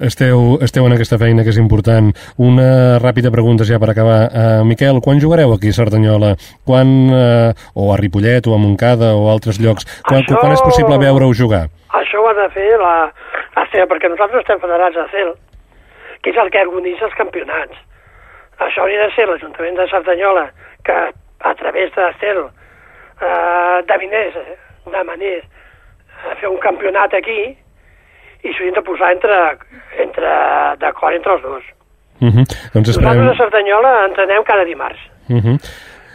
esteu, 0.00 0.58
esteu 0.62 0.86
en 0.86 0.94
aquesta 0.94 1.18
feina 1.18 1.42
que 1.46 1.50
és 1.54 1.58
important. 1.58 2.10
Una 2.38 2.98
ràpida 3.02 3.32
pregunta 3.34 3.66
ja 3.66 3.78
per 3.82 3.90
acabar. 3.90 4.18
Uh, 4.30 4.64
Miquel, 4.66 5.00
quan 5.02 5.20
jugareu 5.22 5.54
aquí 5.54 5.70
a 5.70 5.76
Cerdanyola? 5.76 6.34
Quan, 6.66 6.92
uh, 7.10 7.64
o 7.74 7.92
a 7.94 7.98
Ripollet, 8.00 8.46
o 8.46 8.54
a 8.54 8.58
Montcada, 8.58 9.14
o 9.14 9.28
a 9.28 9.32
altres 9.34 9.58
llocs? 9.62 9.86
Quan, 10.06 10.22
Això- 10.22 10.38
quan 10.40 10.54
és 10.54 10.62
possible 10.62 10.98
veure-ho 10.98 11.32
jugar? 11.34 11.66
Això 11.94 12.22
ho 12.22 12.28
ha 12.30 12.34
de 12.34 12.48
fer 12.54 12.68
la, 12.78 12.94
la 13.56 13.66
CEL, 13.70 13.86
perquè 13.90 14.10
nosaltres 14.10 14.42
estem 14.42 14.62
federats 14.62 14.96
a 14.98 15.08
CEL, 15.10 15.34
que 16.22 16.30
és 16.30 16.38
el 16.42 16.50
que 16.50 16.62
organitza 16.66 17.06
els 17.06 17.18
campionats. 17.18 17.76
Això 18.62 18.82
hauria 18.82 19.06
de 19.06 19.12
ser 19.14 19.26
l'Ajuntament 19.26 19.78
de 19.78 19.86
Cerdanyola, 19.90 20.48
que 20.86 20.98
a 21.44 21.54
través 21.54 21.92
de 21.94 22.06
CEL 22.20 22.40
eh, 23.20 23.82
devinés, 23.86 24.36
eh, 24.36 24.56
demanés 24.90 25.44
a 26.30 26.34
fer 26.40 26.48
un 26.48 26.58
campionat 26.58 27.14
aquí 27.14 27.40
i 28.44 28.52
s'ho 28.52 28.60
haurien 28.60 28.74
de 28.76 28.82
posar 28.84 29.12
entre, 29.12 29.36
entre 30.04 30.30
d'acord 30.80 31.14
entre 31.16 31.32
els 31.32 31.42
dos. 31.42 31.64
Uh 32.20 32.28
-huh. 32.28 32.44
Doncs 32.74 32.88
esperem... 32.88 33.18
Nosaltres 33.18 33.40
a 33.40 33.42
Cerdanyola 33.44 33.92
entrenem 34.06 34.42
cada 34.44 34.64
dimarts. 34.64 35.00
Uh 35.28 35.36
-huh. 35.36 35.58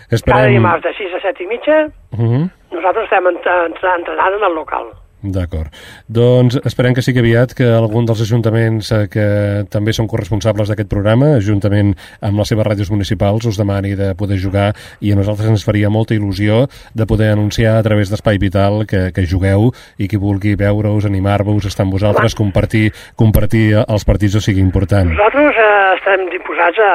Cada 0.10 0.15
Esperem... 0.15 0.52
dimarts 0.54 0.84
de 0.84 0.94
6 0.94 1.13
a 1.13 1.20
7 1.22 1.44
i 1.44 1.48
mitja 1.48 1.78
Uh 2.12 2.20
-huh. 2.20 2.50
nosaltres 2.72 3.04
estem 3.04 3.28
entre- 3.28 3.65
entre- 3.65 3.96
entrenant 3.96 4.34
en 4.36 4.44
el 4.44 4.54
local. 4.56 4.86
D'acord. 5.19 5.67
Doncs 6.08 6.55
esperem 6.63 6.93
que 6.95 7.03
sigui 7.03 7.19
aviat 7.19 7.51
que 7.51 7.65
algun 7.67 8.05
dels 8.08 8.21
ajuntaments 8.23 8.88
eh, 8.95 9.01
que 9.12 9.25
també 9.67 9.91
són 9.91 10.08
corresponsables 10.08 10.71
d'aquest 10.71 10.88
programa, 10.88 11.34
juntament 11.43 11.91
amb 12.23 12.39
les 12.39 12.47
seves 12.47 12.63
ràdios 12.63 12.91
municipals, 12.93 13.43
us 13.49 13.60
demani 13.60 13.97
de 13.99 14.13
poder 14.15 14.39
jugar 14.39 14.69
i 15.03 15.12
a 15.12 15.19
nosaltres 15.19 15.51
ens 15.51 15.67
faria 15.67 15.91
molta 15.91 16.15
il·lusió 16.15 16.62
de 16.95 17.10
poder 17.10 17.34
anunciar 17.34 17.75
a 17.75 17.84
través 17.84 18.08
d'Espai 18.08 18.39
Vital 18.39 18.86
que, 18.88 19.10
que 19.12 19.27
jugueu 19.27 19.73
i 19.99 20.08
qui 20.08 20.15
vulgui 20.15 20.55
veure-us, 20.55 21.10
animar-vos, 21.10 21.67
estar 21.67 21.84
amb 21.84 21.99
vosaltres, 21.99 22.38
compartir, 22.39 22.88
compartir 23.19 23.84
els 23.84 24.08
partits 24.08 24.39
o 24.39 24.43
sigui 24.43 24.63
important. 24.63 25.12
Nosaltres 25.12 25.60
eh, 25.60 25.79
estem 25.99 26.29
disposats 26.32 26.79
a, 26.79 26.91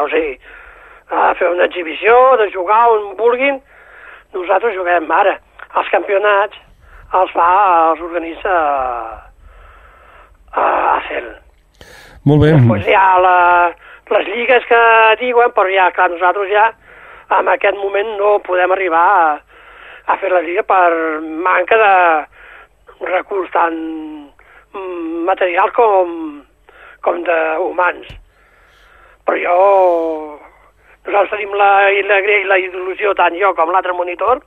o 0.00 0.08
sigui, 0.16 0.38
a 1.12 1.32
fer 1.36 1.52
una 1.52 1.68
exhibició, 1.68 2.16
de 2.40 2.48
jugar 2.56 2.86
on 2.94 3.10
vulguin. 3.20 3.60
Nosaltres 4.32 4.72
juguem 4.80 5.12
ara. 5.12 5.36
Els 5.76 5.92
campionats 5.92 6.56
els 7.14 7.32
fa, 7.32 7.48
els 7.92 8.02
organitza 8.02 8.54
a, 10.52 10.62
a 10.64 11.00
CEL. 11.08 11.28
Molt 12.26 12.42
bé. 12.42 12.52
Després 12.56 12.88
hi 12.90 12.96
ha 12.98 13.18
la, 13.22 13.36
les 14.10 14.30
lligues 14.32 14.66
que 14.70 14.80
diuen, 15.22 15.52
però 15.54 15.70
ja, 15.70 15.90
clar, 15.94 16.10
nosaltres 16.10 16.50
ja 16.50 16.70
en 17.36 17.50
aquest 17.50 17.78
moment 17.78 18.16
no 18.18 18.36
podem 18.46 18.72
arribar 18.74 19.04
a, 19.18 19.28
a 20.06 20.16
fer 20.22 20.30
la 20.32 20.42
lliga 20.46 20.62
per 20.66 20.90
manca 21.22 21.78
de 21.80 21.94
recurs 23.10 23.50
tant 23.54 23.78
mm, 24.74 25.22
material 25.28 25.72
com, 25.76 26.42
com 27.06 27.22
de 27.26 27.40
humans. 27.68 28.10
Però 29.26 29.38
jo... 29.42 29.56
Nosaltres 31.06 31.36
tenim 31.36 31.52
la, 31.54 31.86
la, 32.02 32.16
la 32.50 32.56
il·lusió, 32.58 33.12
tant 33.14 33.34
jo 33.38 33.52
com 33.54 33.70
l'altre 33.70 33.92
monitor, 33.94 34.40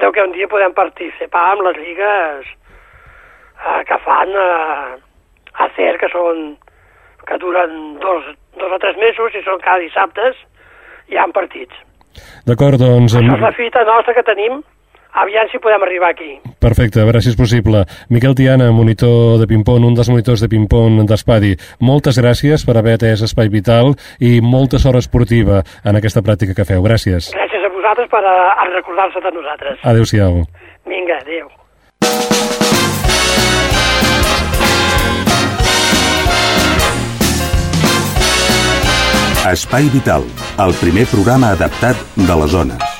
de 0.00 0.10
que 0.12 0.24
un 0.24 0.32
dia 0.32 0.48
podem 0.48 0.74
participar 0.76 1.52
amb 1.52 1.66
les 1.68 1.80
lligues 1.82 2.48
eh, 2.48 3.80
que 3.88 3.98
fan 4.06 4.32
eh, 4.32 5.00
a 5.54 5.68
CER, 5.76 5.96
que 6.00 6.10
són 6.12 6.52
que 7.26 7.38
duren 7.38 7.98
dos, 8.02 8.28
dos 8.58 8.72
o 8.72 8.78
tres 8.82 8.98
mesos 8.98 9.34
i 9.38 9.42
són 9.46 9.60
cada 9.62 9.82
dissabtes, 9.82 10.38
hi 11.08 11.18
ha 11.18 11.28
partits. 11.34 11.74
D'acord, 12.48 12.80
doncs... 12.80 13.14
Això 13.16 13.36
és 13.38 13.44
la 13.44 13.56
fita 13.56 13.84
nostra 13.88 14.14
que 14.16 14.24
tenim, 14.26 14.58
aviam 15.22 15.48
si 15.52 15.60
podem 15.62 15.84
arribar 15.86 16.10
aquí. 16.12 16.32
Perfecte, 16.60 17.00
a 17.00 17.06
veure 17.06 17.22
si 17.22 17.30
és 17.32 17.38
possible. 17.38 17.84
Miquel 18.12 18.34
Tiana, 18.36 18.70
monitor 18.74 19.38
de 19.40 19.48
ping-pong, 19.48 19.86
un 19.88 19.96
dels 19.96 20.10
monitors 20.12 20.42
de 20.44 20.50
ping-pong 20.52 21.04
d'Espadi, 21.08 21.54
moltes 21.80 22.20
gràcies 22.20 22.66
per 22.66 22.76
haver 22.80 22.98
atès 22.98 23.24
Espai 23.28 23.52
Vital 23.52 23.94
i 24.20 24.40
molta 24.44 24.82
sort 24.82 25.00
esportiva 25.00 25.62
en 25.84 26.00
aquesta 26.00 26.24
pràctica 26.26 26.56
que 26.58 26.68
feu. 26.68 26.84
Gràcies. 26.84 27.32
Gràcies 27.32 27.51
vosaltres 27.82 28.08
per 28.08 28.22
a, 28.24 28.36
a 28.62 28.64
recordar-se 28.70 29.20
de 29.20 29.32
nosaltres. 29.34 29.78
Adéu-siau. 29.82 30.44
Vinga, 30.86 31.18
adéu. 31.18 31.50
Espai 39.52 39.90
Vital, 39.90 40.22
el 40.62 40.74
primer 40.78 41.06
programa 41.10 41.50
adaptat 41.58 41.98
de 42.14 42.42
les 42.42 42.50
zones. 42.54 42.91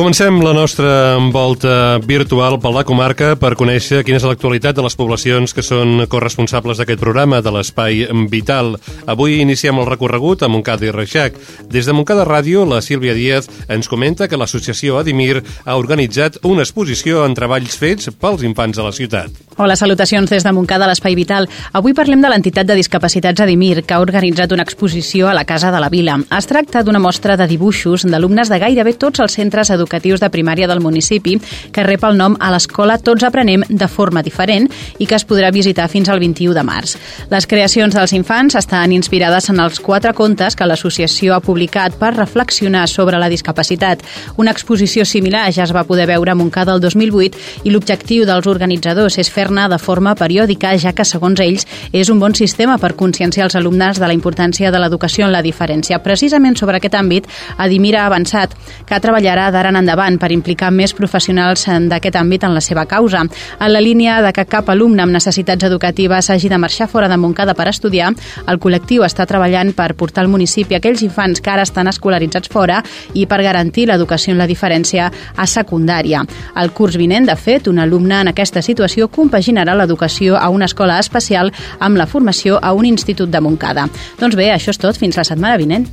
Comencem 0.00 0.40
la 0.40 0.54
nostra 0.54 1.18
volta 1.30 1.98
virtual 1.98 2.54
per 2.56 2.70
la 2.72 2.86
comarca 2.88 3.34
per 3.36 3.50
conèixer 3.52 3.98
quina 4.00 4.16
és 4.16 4.24
l'actualitat 4.24 4.78
de 4.78 4.84
les 4.86 4.94
poblacions 4.96 5.52
que 5.52 5.60
són 5.60 6.06
corresponsables 6.08 6.80
d'aquest 6.80 7.02
programa 7.02 7.42
de 7.44 7.52
l'Espai 7.52 8.06
Vital. 8.32 8.78
Avui 9.04 9.42
iniciem 9.42 9.76
el 9.76 9.90
recorregut 9.90 10.40
a 10.40 10.48
Montcada 10.48 10.88
i 10.88 10.94
Reixac. 10.96 11.36
Des 11.68 11.84
de 11.84 11.92
Montcada 11.92 12.24
Ràdio, 12.24 12.64
la 12.64 12.80
Sílvia 12.80 13.12
Díaz 13.12 13.50
ens 13.68 13.92
comenta 13.92 14.24
que 14.24 14.40
l'associació 14.40 14.96
Adimir 14.96 15.42
ha 15.66 15.76
organitzat 15.76 16.40
una 16.48 16.64
exposició 16.64 17.26
en 17.26 17.36
treballs 17.36 17.76
fets 17.76 18.08
pels 18.16 18.40
infants 18.48 18.80
de 18.80 18.88
la 18.88 18.96
ciutat. 18.96 19.36
Hola, 19.60 19.76
salutacions 19.76 20.32
des 20.32 20.40
de 20.46 20.54
Montcada 20.56 20.86
a 20.86 20.88
l'Espai 20.88 21.12
Vital. 21.12 21.44
Avui 21.76 21.92
parlem 21.92 22.24
de 22.24 22.32
l'entitat 22.32 22.64
de 22.64 22.78
discapacitats 22.78 23.44
Adimir, 23.44 23.84
que 23.84 23.92
ha 23.92 24.00
organitzat 24.00 24.56
una 24.56 24.64
exposició 24.64 25.28
a 25.28 25.36
la 25.36 25.44
Casa 25.44 25.68
de 25.68 25.84
la 25.84 25.92
Vila. 25.92 26.16
Es 26.38 26.48
tracta 26.48 26.80
d'una 26.80 27.04
mostra 27.04 27.36
de 27.36 27.50
dibuixos 27.50 28.08
d'alumnes 28.08 28.48
de 28.48 28.62
gairebé 28.64 28.96
tots 28.96 29.20
els 29.20 29.36
centres 29.36 29.68
educatius 29.68 29.89
de 29.90 30.30
primària 30.30 30.68
del 30.68 30.80
municipi, 30.80 31.38
que 31.72 31.82
rep 31.82 32.04
el 32.04 32.16
nom 32.16 32.36
a 32.38 32.50
l'escola 32.52 32.98
Tots 32.98 33.24
aprenem 33.26 33.64
de 33.68 33.88
forma 33.88 34.22
diferent 34.22 34.68
i 34.98 35.06
que 35.06 35.16
es 35.16 35.26
podrà 35.26 35.50
visitar 35.52 35.88
fins 35.88 36.08
al 36.08 36.20
21 36.20 36.54
de 36.54 36.62
març. 36.62 36.96
Les 37.30 37.46
creacions 37.46 37.94
dels 37.94 38.12
infants 38.12 38.54
estan 38.54 38.92
inspirades 38.92 39.50
en 39.50 39.60
els 39.60 39.80
quatre 39.80 40.12
contes 40.14 40.56
que 40.56 40.66
l'associació 40.66 41.34
ha 41.34 41.40
publicat 41.40 41.96
per 41.98 42.14
reflexionar 42.16 42.86
sobre 42.88 43.18
la 43.18 43.28
discapacitat. 43.28 44.02
Una 44.36 44.52
exposició 44.52 45.04
similar 45.04 45.50
ja 45.52 45.64
es 45.64 45.74
va 45.74 45.84
poder 45.84 46.06
veure 46.06 46.30
a 46.30 46.34
Montcada 46.34 46.74
el 46.74 46.80
2008 46.80 47.64
i 47.64 47.74
l'objectiu 47.74 48.26
dels 48.28 48.46
organitzadors 48.46 49.18
és 49.18 49.30
fer-ne 49.30 49.68
de 49.68 49.78
forma 49.78 50.14
periòdica, 50.14 50.76
ja 50.78 50.92
que, 50.92 51.04
segons 51.04 51.40
ells, 51.40 51.66
és 51.92 52.10
un 52.10 52.20
bon 52.20 52.34
sistema 52.34 52.78
per 52.78 52.94
conscienciar 52.96 53.48
els 53.48 53.56
alumnes 53.56 53.98
de 53.98 54.06
la 54.06 54.14
importància 54.16 54.70
de 54.70 54.78
l'educació 54.78 55.26
en 55.26 55.32
la 55.32 55.42
diferència. 55.42 56.00
Precisament 56.02 56.56
sobre 56.56 56.78
aquest 56.78 56.94
àmbit, 56.94 57.26
Adimir 57.58 57.96
ha 57.96 58.06
avançat 58.06 58.54
que 58.86 59.00
treballarà 59.00 59.50
d'ara 59.50 59.70
en 59.70 59.79
endavant 59.80 60.18
per 60.20 60.30
implicar 60.32 60.70
més 60.70 60.94
professionals 60.96 61.66
d'aquest 61.90 62.16
àmbit 62.20 62.44
en 62.46 62.54
la 62.54 62.62
seva 62.64 62.86
causa. 62.86 63.24
En 63.24 63.72
la 63.72 63.80
línia 63.80 64.20
de 64.22 64.32
que 64.32 64.46
cap 64.46 64.68
alumne 64.70 65.02
amb 65.02 65.16
necessitats 65.16 65.64
educatives 65.66 66.30
hagi 66.30 66.48
de 66.48 66.58
marxar 66.58 66.88
fora 66.88 67.08
de 67.08 67.16
Montcada 67.16 67.54
per 67.58 67.68
estudiar, 67.68 68.12
el 68.46 68.60
col·lectiu 68.60 69.04
està 69.06 69.26
treballant 69.26 69.72
per 69.76 69.94
portar 69.98 70.24
al 70.24 70.30
municipi 70.32 70.76
aquells 70.76 71.02
infants 71.06 71.40
que 71.40 71.50
ara 71.52 71.64
estan 71.66 71.90
escolaritzats 71.90 72.50
fora 72.52 72.82
i 73.14 73.26
per 73.26 73.42
garantir 73.42 73.88
l'educació 73.88 74.34
en 74.34 74.40
la 74.42 74.48
diferència 74.50 75.10
a 75.10 75.46
secundària. 75.46 76.22
El 76.60 76.72
curs 76.76 76.98
vinent, 77.00 77.26
de 77.28 77.36
fet, 77.36 77.68
un 77.68 77.80
alumne 77.82 78.20
en 78.20 78.32
aquesta 78.32 78.62
situació 78.62 79.08
compaginarà 79.08 79.74
l'educació 79.74 80.36
a 80.38 80.48
una 80.50 80.68
escola 80.70 80.98
especial 81.00 81.52
amb 81.78 81.96
la 82.00 82.06
formació 82.06 82.58
a 82.62 82.72
un 82.72 82.88
institut 82.88 83.30
de 83.30 83.40
Montcada. 83.40 83.88
Doncs 84.20 84.36
bé, 84.36 84.50
això 84.54 84.74
és 84.74 84.80
tot. 84.80 84.98
Fins 85.00 85.16
la 85.16 85.24
setmana 85.24 85.56
vinent. 85.60 85.88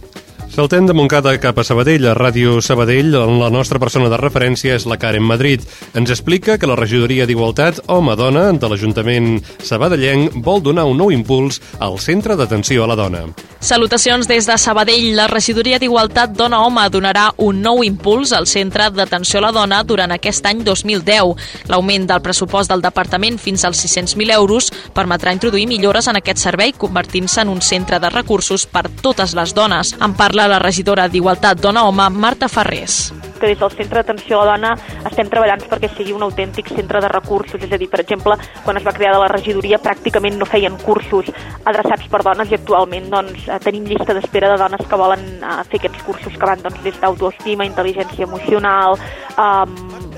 Saltem 0.49 0.87
de 0.87 0.93
Montcada 0.93 1.35
cap 1.37 1.59
a 1.59 1.63
Sabadell, 1.67 2.07
a 2.09 2.15
Ràdio 2.17 2.57
Sabadell, 2.65 3.13
on 3.19 3.37
la 3.41 3.49
nostra 3.53 3.77
persona 3.79 4.09
de 4.09 4.17
referència 4.17 4.77
és 4.79 4.87
la 4.89 4.97
Karen 4.97 5.25
Madrid. 5.27 5.61
Ens 5.93 6.09
explica 6.13 6.57
que 6.57 6.69
la 6.69 6.77
regidoria 6.79 7.27
d'Igualtat 7.29 7.83
Home-Dona 7.85 8.47
de 8.57 8.71
l'Ajuntament 8.71 9.37
sabadellenc 9.61 10.39
vol 10.47 10.63
donar 10.65 10.87
un 10.89 10.97
nou 11.03 11.13
impuls 11.13 11.61
al 11.77 11.99
Centre 12.01 12.39
d'Atenció 12.39 12.87
a 12.87 12.89
la 12.89 12.97
Dona. 12.97 13.27
Salutacions 13.67 14.29
des 14.29 14.45
de 14.47 14.55
Sabadell. 14.57 15.09
La 15.17 15.25
regidoria 15.27 15.75
d'Igualtat 15.75 16.31
Dona-Home 16.39 16.85
donarà 16.87 17.25
un 17.43 17.59
nou 17.59 17.81
impuls 17.83 18.31
al 18.31 18.47
Centre 18.47 18.85
d'Atenció 18.95 19.41
a 19.41 19.43
la 19.43 19.51
Dona 19.51 19.81
durant 19.83 20.15
aquest 20.15 20.47
any 20.47 20.61
2010. 20.63 21.67
L'augment 21.67 22.07
del 22.07 22.23
pressupost 22.23 22.71
del 22.71 22.85
departament 22.85 23.35
fins 23.35 23.67
als 23.67 23.83
600.000 23.83 24.31
euros 24.39 24.71
permetrà 24.95 25.35
introduir 25.35 25.67
millores 25.67 26.07
en 26.07 26.15
aquest 26.15 26.39
servei, 26.47 26.71
convertint-se 26.71 27.43
en 27.43 27.51
un 27.51 27.59
centre 27.59 27.99
de 27.99 28.15
recursos 28.15 28.63
per 28.71 28.87
totes 29.03 29.35
les 29.35 29.51
dones. 29.51 29.97
En 29.99 30.15
parla 30.15 30.47
la 30.47 30.63
regidora 30.63 31.09
d'Igualtat 31.11 31.59
Dona-Home, 31.59 32.07
Marta 32.15 32.47
Ferrés 32.47 33.11
que 33.37 33.47
des 33.47 33.59
del 33.59 33.71
Centre 33.71 34.01
d'Atenció 34.01 34.41
a 34.41 34.45
la 34.45 34.55
Dona 34.57 34.71
estem 35.05 35.29
treballant 35.29 35.61
perquè 35.69 35.89
sigui 35.93 36.13
un 36.15 36.25
autèntic 36.25 36.69
centre 36.73 37.01
de 37.03 37.09
recursos, 37.11 37.61
és 37.61 37.71
a 37.71 37.77
dir, 37.77 37.89
per 37.89 38.01
exemple, 38.01 38.37
quan 38.65 38.79
es 38.79 38.85
va 38.85 38.93
crear 38.95 39.13
de 39.13 39.21
la 39.21 39.29
regidoria 39.31 39.79
pràcticament 39.83 40.37
no 40.39 40.49
feien 40.49 40.77
cursos 40.81 41.29
adreçats 41.63 42.09
per 42.09 42.23
dones 42.25 42.51
i 42.51 42.57
actualment 42.57 43.09
doncs, 43.13 43.47
tenim 43.63 43.85
llista 43.87 44.15
d'espera 44.15 44.51
de 44.53 44.57
dones 44.61 44.83
que 44.87 44.99
volen 44.99 45.23
uh, 45.41 45.61
fer 45.69 45.81
aquests 45.81 46.03
cursos 46.07 46.33
que 46.33 46.49
van 46.49 46.61
doncs, 46.63 46.81
des 46.85 46.99
d'autoestima, 47.01 47.67
intel·ligència 47.67 48.27
emocional, 48.27 48.97
um, 49.37 49.75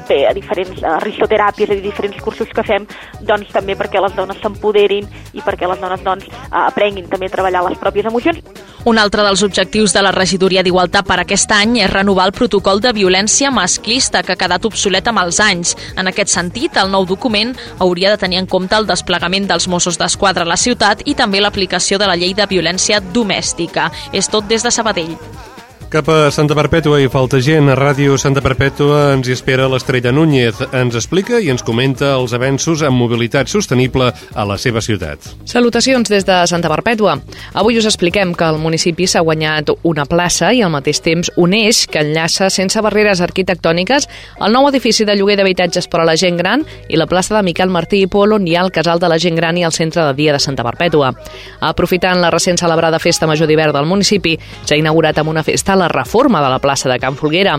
bé, 0.10 0.26
a 0.28 0.34
diferents 0.34 0.82
a 0.84 0.98
risoteràpies, 1.04 1.70
a 1.70 1.78
diferents 1.84 2.20
cursos 2.24 2.50
que 2.56 2.66
fem, 2.66 2.88
doncs 3.22 3.54
també 3.54 3.78
perquè 3.80 4.02
les 4.02 4.16
dones 4.18 4.40
s'empoderin 4.42 5.08
i 5.38 5.46
perquè 5.46 5.70
les 5.70 5.80
dones 5.80 6.04
doncs, 6.04 6.28
aprenguin 6.50 7.08
també 7.12 7.30
a 7.30 7.36
treballar 7.38 7.64
les 7.68 7.80
pròpies 7.80 8.10
emocions. 8.10 8.42
Un 8.90 8.98
altre 8.98 9.26
dels 9.28 9.44
objectius 9.44 9.92
de 9.94 10.02
la 10.02 10.14
regidoria 10.16 10.64
d'Igualtat 10.64 11.06
per 11.06 11.20
aquest 11.20 11.52
any 11.52 11.82
és 11.84 11.92
renovar 11.92 12.30
el 12.30 12.36
protocol 12.36 12.80
de 12.80 12.94
violència 12.96 13.52
masclista 13.52 14.24
que 14.24 14.34
ha 14.34 14.40
quedat 14.40 14.66
obsolet 14.66 15.08
amb 15.12 15.20
els 15.26 15.42
anys. 15.44 15.76
En 16.00 16.08
aquest 16.08 16.32
sentit, 16.32 16.80
el 16.80 16.92
nou 16.92 17.06
document 17.06 17.52
hauria 17.84 18.14
de 18.14 18.22
tenir 18.22 18.40
en 18.40 18.48
compte 18.48 18.78
el 18.80 18.88
desplegament 18.88 19.50
dels 19.52 19.68
Mossos 19.68 20.00
d'Esquadra 20.00 20.48
a 20.48 20.52
la 20.54 20.58
ciutat 20.58 21.04
i 21.06 21.14
també 21.14 21.44
l'aplicació 21.44 22.00
de 22.00 22.08
la 22.08 22.16
llei 22.16 22.34
de 22.34 22.48
violència 22.48 23.02
domèstica. 23.04 23.19
És 24.12 24.30
tot 24.32 24.48
des 24.48 24.64
de 24.64 24.72
Sabadell. 24.72 25.18
Cap 25.90 26.06
a 26.14 26.30
Santa 26.30 26.54
Perpètua 26.54 27.00
hi 27.02 27.08
falta 27.10 27.40
gent. 27.42 27.66
A 27.74 27.74
Ràdio 27.74 28.14
Santa 28.22 28.44
Perpètua 28.46 29.16
ens 29.16 29.26
hi 29.26 29.34
espera 29.34 29.66
l'Estrella 29.66 30.12
Núñez. 30.14 30.60
Ens 30.78 30.94
explica 30.94 31.40
i 31.42 31.48
ens 31.50 31.64
comenta 31.66 32.12
els 32.14 32.36
avenços 32.38 32.84
en 32.86 32.94
mobilitat 32.94 33.50
sostenible 33.50 34.12
a 34.14 34.46
la 34.46 34.60
seva 34.62 34.84
ciutat. 34.86 35.32
Salutacions 35.50 36.12
des 36.14 36.28
de 36.28 36.36
Santa 36.46 36.70
Perpètua. 36.70 37.16
Avui 37.58 37.80
us 37.82 37.88
expliquem 37.90 38.36
que 38.38 38.46
el 38.46 38.60
municipi 38.62 39.08
s'ha 39.10 39.24
guanyat 39.26 39.72
una 39.82 40.06
plaça 40.06 40.52
i 40.54 40.62
al 40.62 40.70
mateix 40.70 41.00
temps 41.02 41.32
un 41.42 41.56
eix 41.58 41.88
que 41.90 42.06
enllaça 42.06 42.52
sense 42.54 42.86
barreres 42.86 43.26
arquitectòniques 43.26 44.06
el 44.46 44.54
nou 44.54 44.70
edifici 44.70 45.10
de 45.10 45.18
lloguer 45.18 45.40
d'habitatges 45.42 45.90
per 45.90 46.04
a 46.04 46.08
la 46.12 46.16
gent 46.22 46.38
gran 46.38 46.68
i 46.86 47.02
la 47.02 47.10
plaça 47.10 47.34
de 47.34 47.42
Miquel 47.50 47.74
Martí 47.74 48.04
i 48.06 48.12
Pol 48.14 48.38
on 48.38 48.46
hi 48.46 48.54
ha 48.54 48.68
el 48.68 48.70
casal 48.70 49.02
de 49.02 49.10
la 49.10 49.18
gent 49.18 49.42
gran 49.42 49.58
i 49.58 49.66
el 49.66 49.74
centre 49.74 50.06
de 50.06 50.14
dia 50.14 50.38
de 50.38 50.44
Santa 50.46 50.68
Perpètua. 50.70 51.16
Aprofitant 51.74 52.22
la 52.22 52.30
recent 52.30 52.62
celebrada 52.62 53.02
Festa 53.02 53.26
Major 53.26 53.50
d'hivern 53.50 53.74
del 53.74 53.90
municipi, 53.90 54.38
s'ha 54.38 54.78
inaugurat 54.78 55.18
amb 55.18 55.34
una 55.34 55.42
festa 55.42 55.79
la 55.80 55.88
reforma 55.88 56.42
de 56.44 56.50
la 56.52 56.60
plaça 56.60 56.90
de 56.90 57.00
Can 57.00 57.16
Folguera. 57.18 57.56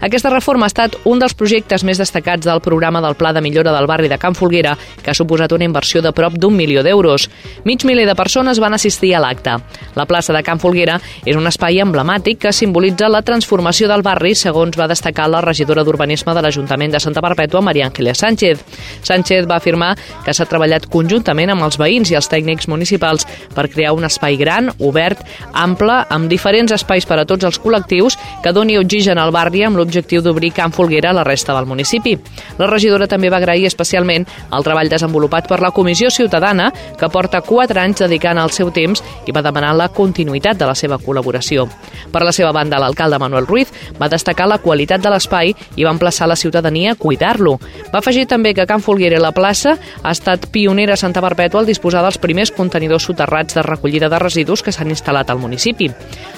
Aquesta 0.00 0.30
reforma 0.32 0.66
ha 0.66 0.72
estat 0.72 0.96
un 1.04 1.20
dels 1.20 1.34
projectes 1.34 1.84
més 1.84 2.00
destacats 2.00 2.46
del 2.46 2.62
programa 2.64 3.02
del 3.04 3.16
Pla 3.18 3.34
de 3.34 3.42
Millora 3.44 3.74
del 3.74 3.88
barri 3.90 4.08
de 4.08 4.18
Can 4.18 4.34
Folguera, 4.38 4.76
que 5.02 5.10
ha 5.10 5.18
suposat 5.18 5.52
una 5.52 5.66
inversió 5.66 6.02
de 6.02 6.12
prop 6.16 6.38
d'un 6.38 6.56
milió 6.56 6.82
d'euros. 6.82 7.28
Mig 7.64 7.84
miler 7.84 8.06
de 8.08 8.16
persones 8.16 8.60
van 8.62 8.74
assistir 8.74 9.14
a 9.14 9.20
l'acte. 9.20 9.58
La 9.94 10.06
plaça 10.06 10.32
de 10.32 10.42
Can 10.46 10.62
Folguera 10.62 11.00
és 11.24 11.36
un 11.36 11.46
espai 11.50 11.80
emblemàtic 11.82 12.40
que 12.46 12.52
simbolitza 12.52 13.10
la 13.10 13.22
transformació 13.26 13.88
del 13.90 14.04
barri, 14.06 14.34
segons 14.38 14.78
va 14.78 14.88
destacar 14.88 15.28
la 15.28 15.42
regidora 15.44 15.84
d'Urbanisme 15.84 16.34
de 16.34 16.42
l'Ajuntament 16.44 16.94
de 16.94 17.00
Santa 17.02 17.22
Perpètua, 17.24 17.60
Maria 17.60 17.88
Ángeles 17.90 18.18
Sánchez. 18.22 18.64
Sánchez 19.02 19.48
va 19.50 19.58
afirmar 19.58 19.94
que 20.24 20.34
s'ha 20.34 20.48
treballat 20.48 20.86
conjuntament 20.90 21.52
amb 21.54 21.66
els 21.66 21.78
veïns 21.80 22.12
i 22.12 22.18
els 22.18 22.30
tècnics 22.30 22.68
municipals 22.70 23.26
per 23.54 23.68
crear 23.72 23.94
un 23.96 24.06
espai 24.06 24.38
gran, 24.40 24.70
obert, 24.78 25.24
ample, 25.52 26.00
amb 26.10 26.30
diferents 26.30 26.72
espais 26.74 27.06
per 27.08 27.20
a 27.20 27.26
tots 27.28 27.44
els 27.48 27.60
col·lectius 27.64 28.18
que 28.44 28.52
doni 28.52 28.76
oxigen 28.78 29.18
al 29.18 29.32
barri 29.34 29.64
amb 29.64 29.80
l'objectiu 29.80 30.22
d'obrir 30.22 30.52
Can 30.54 30.72
Folguera 30.72 31.10
a 31.10 31.16
la 31.16 31.24
resta 31.24 31.56
del 31.56 31.66
municipi. 31.66 32.14
La 32.58 32.68
regidora 32.68 33.08
també 33.08 33.30
va 33.32 33.40
agrair 33.40 33.66
especialment 33.66 34.26
el 34.52 34.66
treball 34.66 34.92
desenvolupat 34.92 35.48
per 35.48 35.60
la 35.64 35.72
Comissió 35.74 36.10
Ciutadana, 36.10 36.70
que 36.98 37.08
porta 37.08 37.40
4 37.40 37.80
anys 37.80 38.04
dedicant 38.04 38.38
el 38.38 38.52
seu 38.52 38.70
temps 38.74 39.02
i 39.26 39.32
va 39.32 39.42
demanar 39.42 39.74
la 39.74 39.88
continuïtat 39.88 40.60
de 40.60 40.68
la 40.68 40.76
seva 40.78 40.98
col·laboració. 41.00 41.66
Per 42.12 42.22
la 42.22 42.32
seva 42.32 42.52
banda, 42.52 42.78
l'alcalde 42.78 43.18
Manuel 43.18 43.48
Ruiz 43.48 43.72
va 44.00 44.10
destacar 44.12 44.46
la 44.50 44.60
qualitat 44.62 45.02
de 45.02 45.10
l'espai 45.10 45.54
i 45.76 45.84
va 45.84 45.94
emplaçar 45.94 46.28
la 46.28 46.36
ciutadania 46.36 46.92
a 46.92 46.98
cuidar-lo. 47.00 47.56
Va 47.92 48.00
afegir 48.00 48.26
també 48.30 48.54
que 48.54 48.66
Can 48.66 48.82
Folguera 48.84 49.18
i 49.18 49.22
la 49.22 49.32
plaça 49.34 49.76
ha 50.02 50.12
estat 50.12 50.48
pionera 50.52 50.94
a 50.94 51.00
Santa 51.00 51.22
Perpètua 51.24 51.62
al 51.62 51.70
disposar 51.70 52.02
dels 52.04 52.20
primers 52.20 52.52
contenidors 52.54 53.08
soterrats 53.08 53.56
de 53.56 53.62
recollida 53.62 54.10
de 54.10 54.20
residus 54.22 54.62
que 54.62 54.72
s'han 54.72 54.92
instal·lat 54.92 55.30
al 55.30 55.40
municipi. 55.42 55.90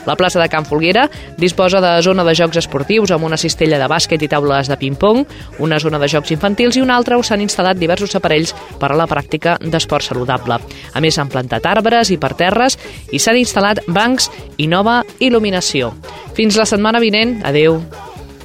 La 0.06 0.16
plaça 0.16 0.40
de 0.40 0.48
Can 0.52 0.66
Folguera 0.68 1.08
disposa 1.38 1.81
de 1.81 1.92
zona 2.02 2.24
de 2.24 2.35
jocs 2.35 2.61
esportius 2.62 3.12
amb 3.14 3.26
una 3.29 3.38
cistella 3.40 3.79
de 3.79 3.88
bàsquet 3.90 4.22
i 4.22 4.31
taules 4.33 4.70
de 4.70 4.79
ping-pong, 4.81 5.24
una 5.59 5.79
zona 5.83 6.00
de 6.02 6.09
jocs 6.09 6.33
infantils 6.35 6.76
i 6.76 6.85
una 6.85 6.96
altra 6.96 7.18
on 7.18 7.24
s'han 7.26 7.44
instal·lat 7.44 7.79
diversos 7.79 8.16
aparells 8.16 8.55
per 8.81 8.92
a 8.92 8.98
la 8.98 9.09
pràctica 9.11 9.57
d'esport 9.61 10.05
saludable. 10.05 10.59
A 10.94 11.00
més, 11.00 11.14
s'han 11.16 11.31
plantat 11.33 11.66
arbres 11.66 12.11
i 12.11 12.20
parterres 12.20 12.79
i 13.12 13.20
s'han 13.22 13.40
instal·lat 13.40 13.85
bancs 13.87 14.31
i 14.59 14.68
nova 14.70 15.02
il·luminació. 15.20 15.92
Fins 16.37 16.59
la 16.59 16.68
setmana 16.68 17.00
vinent. 17.00 17.40
Adeu. 17.44 17.81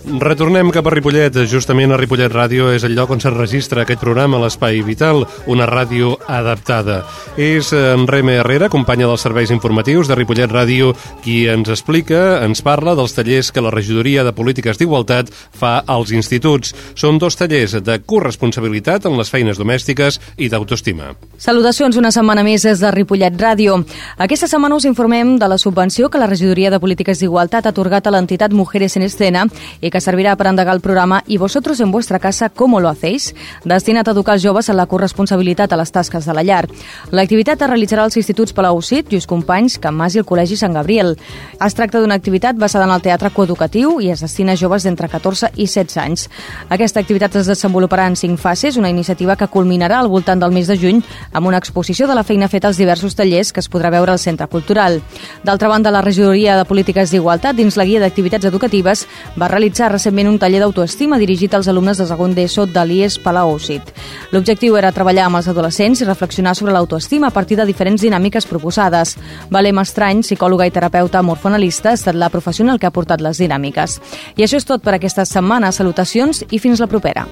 Retornem 0.02 0.72
cap 0.74 0.88
a 0.88 0.92
Ripollet. 0.96 1.36
Justament 1.46 1.92
a 1.94 1.98
Ripollet 2.00 2.32
Ràdio 2.34 2.72
és 2.74 2.82
el 2.88 2.96
lloc 2.98 3.12
on 3.14 3.20
es 3.22 3.34
registra 3.36 3.84
aquest 3.84 4.02
programa, 4.02 4.40
l'Espai 4.42 4.82
Vital, 4.82 5.22
una 5.46 5.68
ràdio 5.70 6.16
adaptada. 6.26 7.04
És 7.38 7.70
en 7.78 8.08
Reme 8.10 8.40
Herrera, 8.40 8.70
companya 8.74 9.06
dels 9.06 9.22
serveis 9.22 9.52
informatius 9.54 10.10
de 10.10 10.18
Ripollet 10.18 10.50
Ràdio, 10.50 10.96
qui 11.22 11.46
ens 11.52 11.70
explica, 11.70 12.42
ens 12.42 12.64
parla 12.66 12.96
dels 12.98 13.14
tallers 13.14 13.52
que 13.54 13.62
la 13.62 13.70
Regidoria 13.70 14.24
de 14.26 14.34
Polítiques 14.34 14.82
d'Igualtat 14.82 15.30
fa 15.30 15.84
als 15.86 16.16
instituts. 16.18 16.74
Són 16.98 17.22
dos 17.22 17.38
tallers 17.38 17.78
de 17.86 18.00
corresponsabilitat 18.02 19.06
en 19.06 19.20
les 19.20 19.30
feines 19.30 19.62
domèstiques 19.62 20.18
i 20.42 20.50
d'autoestima. 20.50 21.14
Salutacions 21.38 21.98
una 22.02 22.10
setmana 22.12 22.42
més 22.48 22.66
des 22.66 22.82
de 22.82 22.92
Ripollet 22.96 23.38
Ràdio. 23.38 23.78
Aquesta 24.18 24.50
setmana 24.50 24.82
us 24.82 24.90
informem 24.90 25.38
de 25.38 25.52
la 25.52 25.62
subvenció 25.62 26.10
que 26.10 26.18
la 26.18 26.30
Regidoria 26.32 26.74
de 26.74 26.82
Polítiques 26.82 27.22
d'Igualtat 27.22 27.70
ha 27.70 27.76
atorgat 27.76 28.10
a 28.10 28.18
l'entitat 28.18 28.52
Mujeres 28.52 28.98
en 28.98 29.06
Escena 29.06 29.46
i 29.80 29.91
que 29.92 30.02
servirà 30.02 30.38
per 30.40 30.48
endegar 30.48 30.74
el 30.74 30.82
programa 30.82 31.22
I 31.28 31.38
vosotros 31.38 31.80
en 31.82 31.92
vuestra 31.92 32.20
casa, 32.20 32.50
¿cómo 32.50 32.80
lo 32.80 32.90
hacéis? 32.90 33.36
destinat 33.66 34.08
a 34.08 34.12
educar 34.12 34.36
els 34.36 34.44
joves 34.44 34.70
en 34.70 34.78
la 34.78 34.88
corresponsabilitat 34.88 35.72
a 35.72 35.78
les 35.80 35.92
tasques 35.92 36.26
de 36.26 36.34
la 36.34 36.44
llar. 36.44 36.66
L'activitat 37.12 37.62
es 37.62 37.70
realitzarà 37.70 38.06
als 38.06 38.18
instituts 38.18 38.54
Palaucit, 38.54 39.12
Lluís 39.12 39.28
Companys, 39.28 39.78
Can 39.80 39.96
Mas 39.96 40.16
i 40.16 40.22
el 40.22 40.26
Col·legi 40.28 40.58
Sant 40.60 40.74
Gabriel. 40.74 41.16
Es 41.60 41.76
tracta 41.78 42.02
d'una 42.02 42.16
activitat 42.20 42.58
basada 42.60 42.86
en 42.88 42.94
el 42.96 43.04
teatre 43.04 43.32
coeducatiu 43.36 44.00
i 44.02 44.12
es 44.12 44.22
destina 44.24 44.54
a 44.54 44.60
joves 44.60 44.84
d'entre 44.88 45.10
14 45.10 45.52
i 45.56 45.68
16 45.68 45.98
anys. 46.02 46.28
Aquesta 46.70 47.02
activitat 47.02 47.36
es 47.42 47.50
desenvoluparà 47.50 48.08
en 48.08 48.16
cinc 48.16 48.40
fases, 48.40 48.78
una 48.78 48.90
iniciativa 48.90 49.36
que 49.36 49.50
culminarà 49.52 50.00
al 50.00 50.10
voltant 50.12 50.40
del 50.40 50.52
mes 50.56 50.68
de 50.68 50.78
juny 50.78 51.02
amb 51.34 51.48
una 51.48 51.58
exposició 51.58 52.08
de 52.08 52.16
la 52.16 52.24
feina 52.24 52.50
feta 52.50 52.70
als 52.70 52.78
diversos 52.78 53.16
tallers 53.16 53.52
que 53.52 53.60
es 53.60 53.70
podrà 53.70 53.92
veure 53.92 54.12
al 54.12 54.20
Centre 54.20 54.48
Cultural. 54.48 55.02
D'altra 55.44 55.70
banda, 55.70 55.92
la 55.92 56.02
Regidoria 56.02 56.58
de 56.58 56.66
Polítiques 56.66 57.12
d'Igualtat, 57.12 57.56
dins 57.56 57.78
la 57.78 57.86
guia 57.86 58.02
d'activitats 58.04 58.46
educatives, 58.46 59.08
va 59.40 59.50
realitzar 59.50 59.81
recentment 59.90 60.30
un 60.30 60.38
taller 60.38 60.60
d'autoestima 60.62 61.18
dirigit 61.18 61.54
als 61.56 61.70
alumnes 61.72 61.98
de 61.98 62.06
segon 62.06 62.36
d'ESO 62.36 62.68
de 62.68 62.84
l'IES 62.86 63.18
Palaucit. 63.24 63.94
L'objectiu 64.32 64.78
era 64.78 64.92
treballar 64.92 65.26
amb 65.26 65.40
els 65.40 65.48
adolescents 65.48 66.02
i 66.02 66.06
reflexionar 66.06 66.54
sobre 66.56 66.76
l'autoestima 66.76 67.32
a 67.32 67.36
partir 67.36 67.58
de 67.58 67.66
diferents 67.66 68.02
dinàmiques 68.02 68.46
proposades. 68.46 69.16
Valem 69.50 69.80
Estrany, 69.82 70.22
psicòloga 70.22 70.68
i 70.68 70.76
terapeuta 70.76 71.24
morfonalista, 71.24 71.92
ha 71.92 72.00
estat 72.00 72.16
la 72.16 72.30
professional 72.30 72.80
que 72.80 72.86
ha 72.86 72.94
portat 72.94 73.22
les 73.22 73.42
dinàmiques. 73.42 74.00
I 74.36 74.46
això 74.46 74.62
és 74.62 74.68
tot 74.68 74.84
per 74.84 74.98
aquesta 75.00 75.26
setmana. 75.26 75.72
Salutacions 75.72 76.46
i 76.52 76.60
fins 76.60 76.80
la 76.80 76.92
propera. 76.92 77.26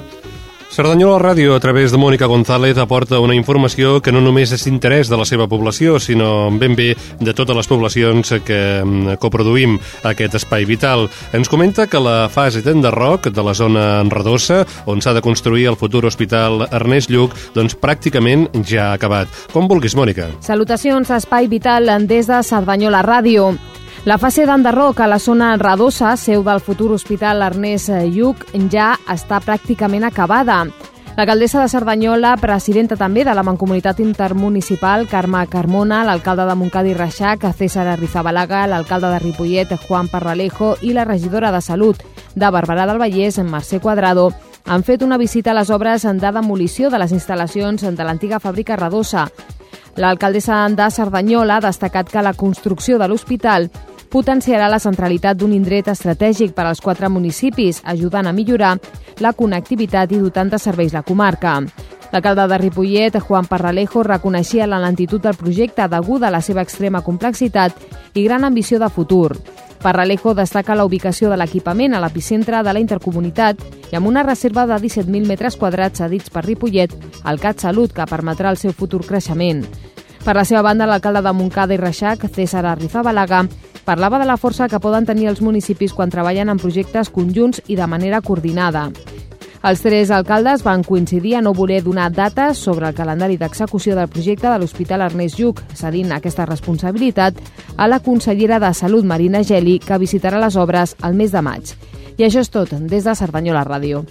Cerdanyola 0.69 1.17
Ràdio, 1.17 1.55
a 1.55 1.59
través 1.59 1.89
de 1.91 1.97
Mònica 1.97 2.27
González, 2.29 2.77
aporta 2.77 3.17
una 3.19 3.33
informació 3.33 3.97
que 4.05 4.11
no 4.13 4.21
només 4.21 4.51
és 4.53 4.63
d'interès 4.67 5.09
de 5.09 5.17
la 5.17 5.25
seva 5.25 5.47
població, 5.49 5.97
sinó 5.97 6.51
ben 6.61 6.75
bé 6.77 6.91
de 7.19 7.33
totes 7.33 7.57
les 7.57 7.67
poblacions 7.67 8.35
que 8.45 8.59
mm, 8.85 9.17
coproduïm 9.17 9.79
aquest 10.05 10.37
espai 10.37 10.67
vital. 10.69 11.07
Ens 11.33 11.49
comenta 11.49 11.87
que 11.89 11.99
la 11.99 12.29
fase 12.29 12.61
d'enderroc 12.61 13.31
de 13.33 13.43
la 13.43 13.55
zona 13.57 13.87
enredosa, 14.03 14.61
on 14.85 15.01
s'ha 15.01 15.15
de 15.17 15.25
construir 15.25 15.65
el 15.73 15.79
futur 15.79 16.05
hospital 16.05 16.67
Ernest 16.69 17.09
Lluc, 17.09 17.33
doncs 17.57 17.73
pràcticament 17.73 18.45
ja 18.61 18.91
ha 18.91 18.99
acabat. 18.99 19.27
Com 19.51 19.67
vulguis, 19.67 19.97
Mònica. 19.97 20.29
Salutacions, 20.45 21.09
Espai 21.09 21.49
Vital, 21.49 21.89
des 22.05 22.29
de 22.29 22.43
Cerdanyola 22.45 23.01
Ràdio. 23.01 23.55
La 24.05 24.17
fase 24.17 24.45
d'enderroc 24.47 25.01
a 25.01 25.07
la 25.07 25.19
zona 25.19 25.57
Radosa, 25.57 26.13
seu 26.15 26.41
del 26.43 26.61
futur 26.63 26.93
hospital 26.95 27.43
Ernest 27.43 27.91
Lluc, 28.07 28.45
ja 28.71 28.93
està 29.11 29.41
pràcticament 29.43 30.07
acabada. 30.07 30.61
L'alcaldessa 31.17 31.59
de 31.59 31.67
Cerdanyola, 31.67 32.37
presidenta 32.39 32.95
també 32.95 33.25
de 33.27 33.33
la 33.35 33.43
Mancomunitat 33.43 33.99
Intermunicipal, 33.99 35.03
Carme 35.11 35.43
Carmona, 35.51 36.05
l'alcalde 36.07 36.45
de 36.47 36.55
Montcada 36.55 36.87
i 36.87 36.95
Reixac, 36.95 37.43
César 37.59 37.89
Arrizabalaga, 37.91 38.65
l'alcalde 38.71 39.11
de 39.11 39.19
Ripollet, 39.19 39.75
Juan 39.83 40.07
Parralejo, 40.07 40.77
i 40.81 40.93
la 40.95 41.03
regidora 41.03 41.51
de 41.51 41.59
Salut 41.59 41.99
de 42.35 42.49
Barberà 42.55 42.87
del 42.87 43.03
Vallès, 43.03 43.43
Mercè 43.43 43.81
Quadrado, 43.83 44.31
han 44.65 44.87
fet 44.87 45.03
una 45.03 45.17
visita 45.17 45.51
a 45.51 45.59
les 45.59 45.69
obres 45.69 46.07
de 46.07 46.31
demolició 46.31 46.89
de 46.89 47.03
les 47.03 47.11
instal·lacions 47.11 47.83
de 47.83 48.03
l'antiga 48.03 48.39
fàbrica 48.39 48.79
Radosa. 48.79 49.27
L'alcaldessa 49.99 50.69
de 50.71 50.87
Cerdanyola 50.87 51.57
ha 51.57 51.67
destacat 51.67 52.07
que 52.07 52.21
la 52.23 52.33
construcció 52.33 52.97
de 52.97 53.07
l'hospital 53.09 53.67
potenciarà 54.09 54.67
la 54.69 54.79
centralitat 54.81 55.37
d'un 55.37 55.53
indret 55.53 55.87
estratègic 55.91 56.55
per 56.57 56.65
als 56.65 56.81
quatre 56.81 57.09
municipis, 57.09 57.83
ajudant 57.85 58.27
a 58.27 58.33
millorar 58.33 58.77
la 59.19 59.33
connectivitat 59.33 60.11
i 60.11 60.19
dotant 60.19 60.49
de 60.49 60.59
serveis 60.59 60.93
la 60.93 61.03
comarca. 61.03 61.59
L'alcalde 62.11 62.47
de 62.47 62.57
Ripollet, 62.57 63.19
Juan 63.21 63.45
Parralejo, 63.45 64.01
reconeixia 64.03 64.67
la 64.67 64.79
lentitud 64.81 65.21
del 65.21 65.37
projecte 65.37 65.87
deguda 65.87 66.27
a 66.27 66.33
la 66.33 66.41
seva 66.41 66.63
extrema 66.65 67.03
complexitat 67.05 67.75
i 68.15 68.23
gran 68.25 68.43
ambició 68.43 68.79
de 68.79 68.89
futur. 68.89 69.37
Parralejo 69.79 70.33
destaca 70.33 70.75
la 70.75 70.85
ubicació 70.85 71.29
de 71.29 71.37
l'equipament 71.37 71.93
a 71.93 72.01
l'epicentre 72.01 72.63
de 72.65 72.73
la 72.73 72.81
intercomunitat 72.81 73.61
i 73.91 73.95
amb 73.95 74.09
una 74.09 74.25
reserva 74.25 74.65
de 74.67 74.75
17.000 74.81 75.29
metres 75.29 75.55
quadrats 75.55 76.01
cedits 76.01 76.33
per 76.33 76.43
Ripollet 76.47 76.97
al 77.23 77.39
CatSalut, 77.39 77.93
que 77.93 78.09
permetrà 78.09 78.49
el 78.49 78.57
seu 78.57 78.73
futur 78.73 79.05
creixement. 79.05 79.63
Per 80.25 80.35
la 80.35 80.43
seva 80.43 80.65
banda, 80.65 80.89
l'alcalde 80.89 81.21
de 81.23 81.31
Montcada 81.33 81.73
i 81.73 81.79
Reixac, 81.79 82.25
César 82.35 82.65
Arrizabalaga, 82.65 83.45
parlava 83.89 84.19
de 84.19 84.25
la 84.29 84.37
força 84.37 84.67
que 84.69 84.77
poden 84.77 85.07
tenir 85.09 85.31
els 85.31 85.39
municipis 85.41 85.95
quan 85.97 86.11
treballen 86.13 86.51
en 86.53 86.59
projectes 86.61 87.09
conjunts 87.09 87.63
i 87.73 87.77
de 87.79 87.87
manera 87.89 88.19
coordinada. 88.21 88.83
Els 89.65 89.81
tres 89.81 90.11
alcaldes 90.13 90.61
van 90.61 90.83
coincidir 90.85 91.33
a 91.35 91.41
no 91.41 91.55
voler 91.57 91.79
donar 91.81 92.11
dates 92.13 92.61
sobre 92.61 92.85
el 92.85 92.93
calendari 92.93 93.39
d'execució 93.41 93.97
del 93.97 94.11
projecte 94.13 94.45
de 94.45 94.59
l'Hospital 94.61 95.07
Ernest 95.07 95.41
Lluc, 95.41 95.63
cedint 95.73 96.13
aquesta 96.13 96.45
responsabilitat 96.45 97.41
a 97.77 97.89
la 97.89 97.99
consellera 97.99 98.61
de 98.61 98.75
Salut 98.77 99.09
Marina 99.09 99.41
Geli, 99.41 99.79
que 99.81 99.97
visitarà 99.97 100.37
les 100.37 100.55
obres 100.55 100.93
al 101.01 101.17
mes 101.17 101.33
de 101.33 101.41
maig. 101.41 101.73
I 102.21 102.29
això 102.29 102.45
és 102.45 102.53
tot, 102.53 102.77
des 102.93 103.09
de 103.09 103.17
Cerdanyola 103.17 103.65
Ràdio. 103.65 104.05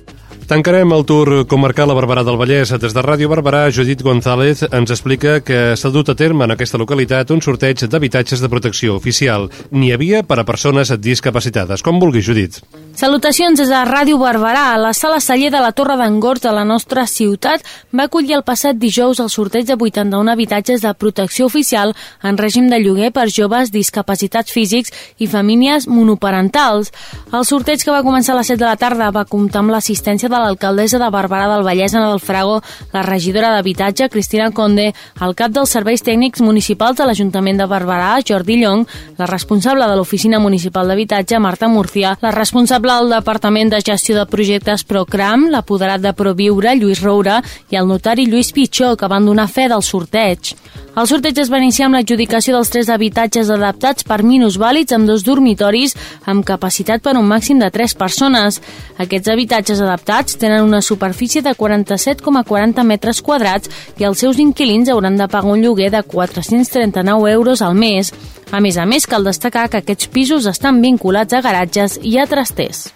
Tancarem 0.48 0.88
el 0.96 1.02
tour 1.04 1.28
comarcal 1.44 1.90
a 1.92 1.94
Barberà 1.94 2.22
del 2.24 2.38
Vallès. 2.40 2.70
Des 2.80 2.94
de 2.96 3.02
Ràdio 3.04 3.28
Barberà, 3.28 3.66
Judit 3.68 4.00
González 4.00 4.62
ens 4.64 4.88
explica 4.94 5.42
que 5.44 5.76
s'ha 5.76 5.90
dut 5.92 6.08
a 6.08 6.14
terme 6.16 6.46
en 6.46 6.54
aquesta 6.54 6.80
localitat 6.80 7.28
un 7.34 7.42
sorteig 7.44 7.82
d'habitatges 7.84 8.40
de 8.40 8.48
protecció 8.48 8.96
oficial. 8.96 9.50
N'hi 9.76 9.92
havia 9.92 10.22
per 10.24 10.38
a 10.40 10.46
persones 10.48 10.94
discapacitades. 11.04 11.84
Com 11.84 12.00
vulgui, 12.00 12.22
Judit. 12.24 12.62
Salutacions 12.96 13.60
des 13.60 13.68
de 13.68 13.82
Ràdio 13.84 14.16
Barberà. 14.18 14.72
La 14.80 14.94
sala 14.96 15.20
celler 15.20 15.50
de 15.52 15.60
la 15.60 15.74
Torre 15.76 15.98
d'Angors 16.00 16.40
de 16.40 16.54
la 16.56 16.64
nostra 16.64 17.04
ciutat 17.06 17.60
va 17.92 18.08
acollir 18.08 18.38
el 18.38 18.42
passat 18.42 18.80
dijous 18.80 19.20
el 19.20 19.28
sorteig 19.28 19.68
de 19.68 19.76
81 19.76 20.32
habitatges 20.32 20.80
de 20.80 20.94
protecció 20.96 21.46
oficial 21.52 21.92
en 22.24 22.40
règim 22.40 22.72
de 22.72 22.80
lloguer 22.80 23.12
per 23.12 23.28
joves 23.28 23.68
discapacitats 23.70 24.50
físics 24.50 24.96
i 25.18 25.28
famílies 25.28 25.86
monoparentals. 25.92 26.88
El 27.36 27.44
sorteig 27.44 27.84
que 27.84 27.92
va 27.92 28.02
començar 28.02 28.32
a 28.32 28.40
les 28.40 28.48
7 28.48 28.64
de 28.64 28.70
la 28.72 28.80
tarda 28.80 29.12
va 29.12 29.28
comptar 29.28 29.60
amb 29.60 29.76
l'assistència 29.76 30.32
de 30.32 30.37
l'alcaldessa 30.42 31.00
de 31.00 31.10
Barberà 31.12 31.48
del 31.50 31.64
Vallès, 31.66 31.94
Ana 31.94 32.10
del 32.10 32.20
Frago, 32.20 32.60
la 32.92 33.02
regidora 33.02 33.50
d'Habitatge, 33.54 34.08
Cristina 34.08 34.50
Conde, 34.50 34.92
el 35.20 35.34
cap 35.38 35.52
dels 35.54 35.72
serveis 35.74 36.04
tècnics 36.06 36.42
municipals 36.44 36.98
de 36.98 37.06
l'Ajuntament 37.08 37.60
de 37.60 37.68
Barberà, 37.70 38.16
Jordi 38.26 38.58
Llong, 38.62 38.86
la 39.18 39.26
responsable 39.26 39.86
de 39.88 39.96
l'Oficina 39.98 40.38
Municipal 40.38 40.88
d'Habitatge, 40.88 41.38
Marta 41.38 41.68
Murcia, 41.68 42.16
la 42.22 42.32
responsable 42.34 42.92
del 42.92 43.14
Departament 43.18 43.72
de 43.74 43.82
Gestió 43.84 44.18
de 44.18 44.26
Projectes 44.26 44.84
Procram, 44.84 45.48
l'apoderat 45.50 46.02
de 46.04 46.12
Proviure, 46.12 46.74
Lluís 46.76 47.02
Roura, 47.02 47.42
i 47.70 47.76
el 47.76 47.88
notari 47.88 48.26
Lluís 48.26 48.52
Pitxó, 48.52 48.96
que 48.96 49.08
van 49.08 49.26
donar 49.26 49.48
fe 49.48 49.68
del 49.68 49.82
sorteig. 49.82 50.54
El 50.98 51.06
sorteig 51.06 51.36
es 51.38 51.46
va 51.46 51.60
iniciar 51.60 51.86
amb 51.86 51.94
l'adjudicació 51.94 52.56
dels 52.56 52.72
tres 52.74 52.88
habitatges 52.90 53.52
adaptats 53.54 54.02
per 54.02 54.16
minusvàlids 54.26 54.96
amb 54.96 55.06
dos 55.06 55.22
dormitoris 55.22 55.92
amb 56.26 56.42
capacitat 56.42 57.04
per 57.04 57.12
un 57.14 57.28
màxim 57.28 57.60
de 57.62 57.68
tres 57.70 57.94
persones. 57.94 58.58
Aquests 58.98 59.30
habitatges 59.30 59.78
adaptats 59.84 60.27
tenen 60.36 60.62
una 60.62 60.82
superfície 60.82 61.40
de 61.40 61.54
47,40 61.56 62.84
metres 62.84 63.22
quadrats 63.22 63.70
i 63.96 64.04
els 64.04 64.20
seus 64.20 64.38
inquilins 64.38 64.90
hauran 64.92 65.16
de 65.16 65.28
pagar 65.28 65.54
un 65.54 65.62
lloguer 65.64 65.90
de 65.94 66.02
439 66.02 67.32
euros 67.32 67.62
al 67.62 67.74
mes. 67.74 68.12
A 68.52 68.60
més 68.60 68.76
a 68.76 68.84
més, 68.84 69.06
cal 69.06 69.24
destacar 69.24 69.68
que 69.72 69.80
aquests 69.80 70.08
pisos 70.12 70.46
estan 70.46 70.82
vinculats 70.82 71.32
a 71.32 71.40
garatges 71.40 72.00
i 72.02 72.18
a 72.18 72.26
trasters. 72.26 72.90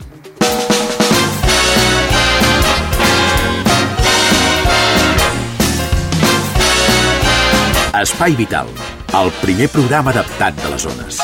Espai 8.02 8.34
Vital, 8.34 8.66
el 9.20 9.30
primer 9.42 9.68
programa 9.68 10.10
adaptat 10.10 10.58
de 10.64 10.72
les 10.72 10.88
zones. 10.88 11.22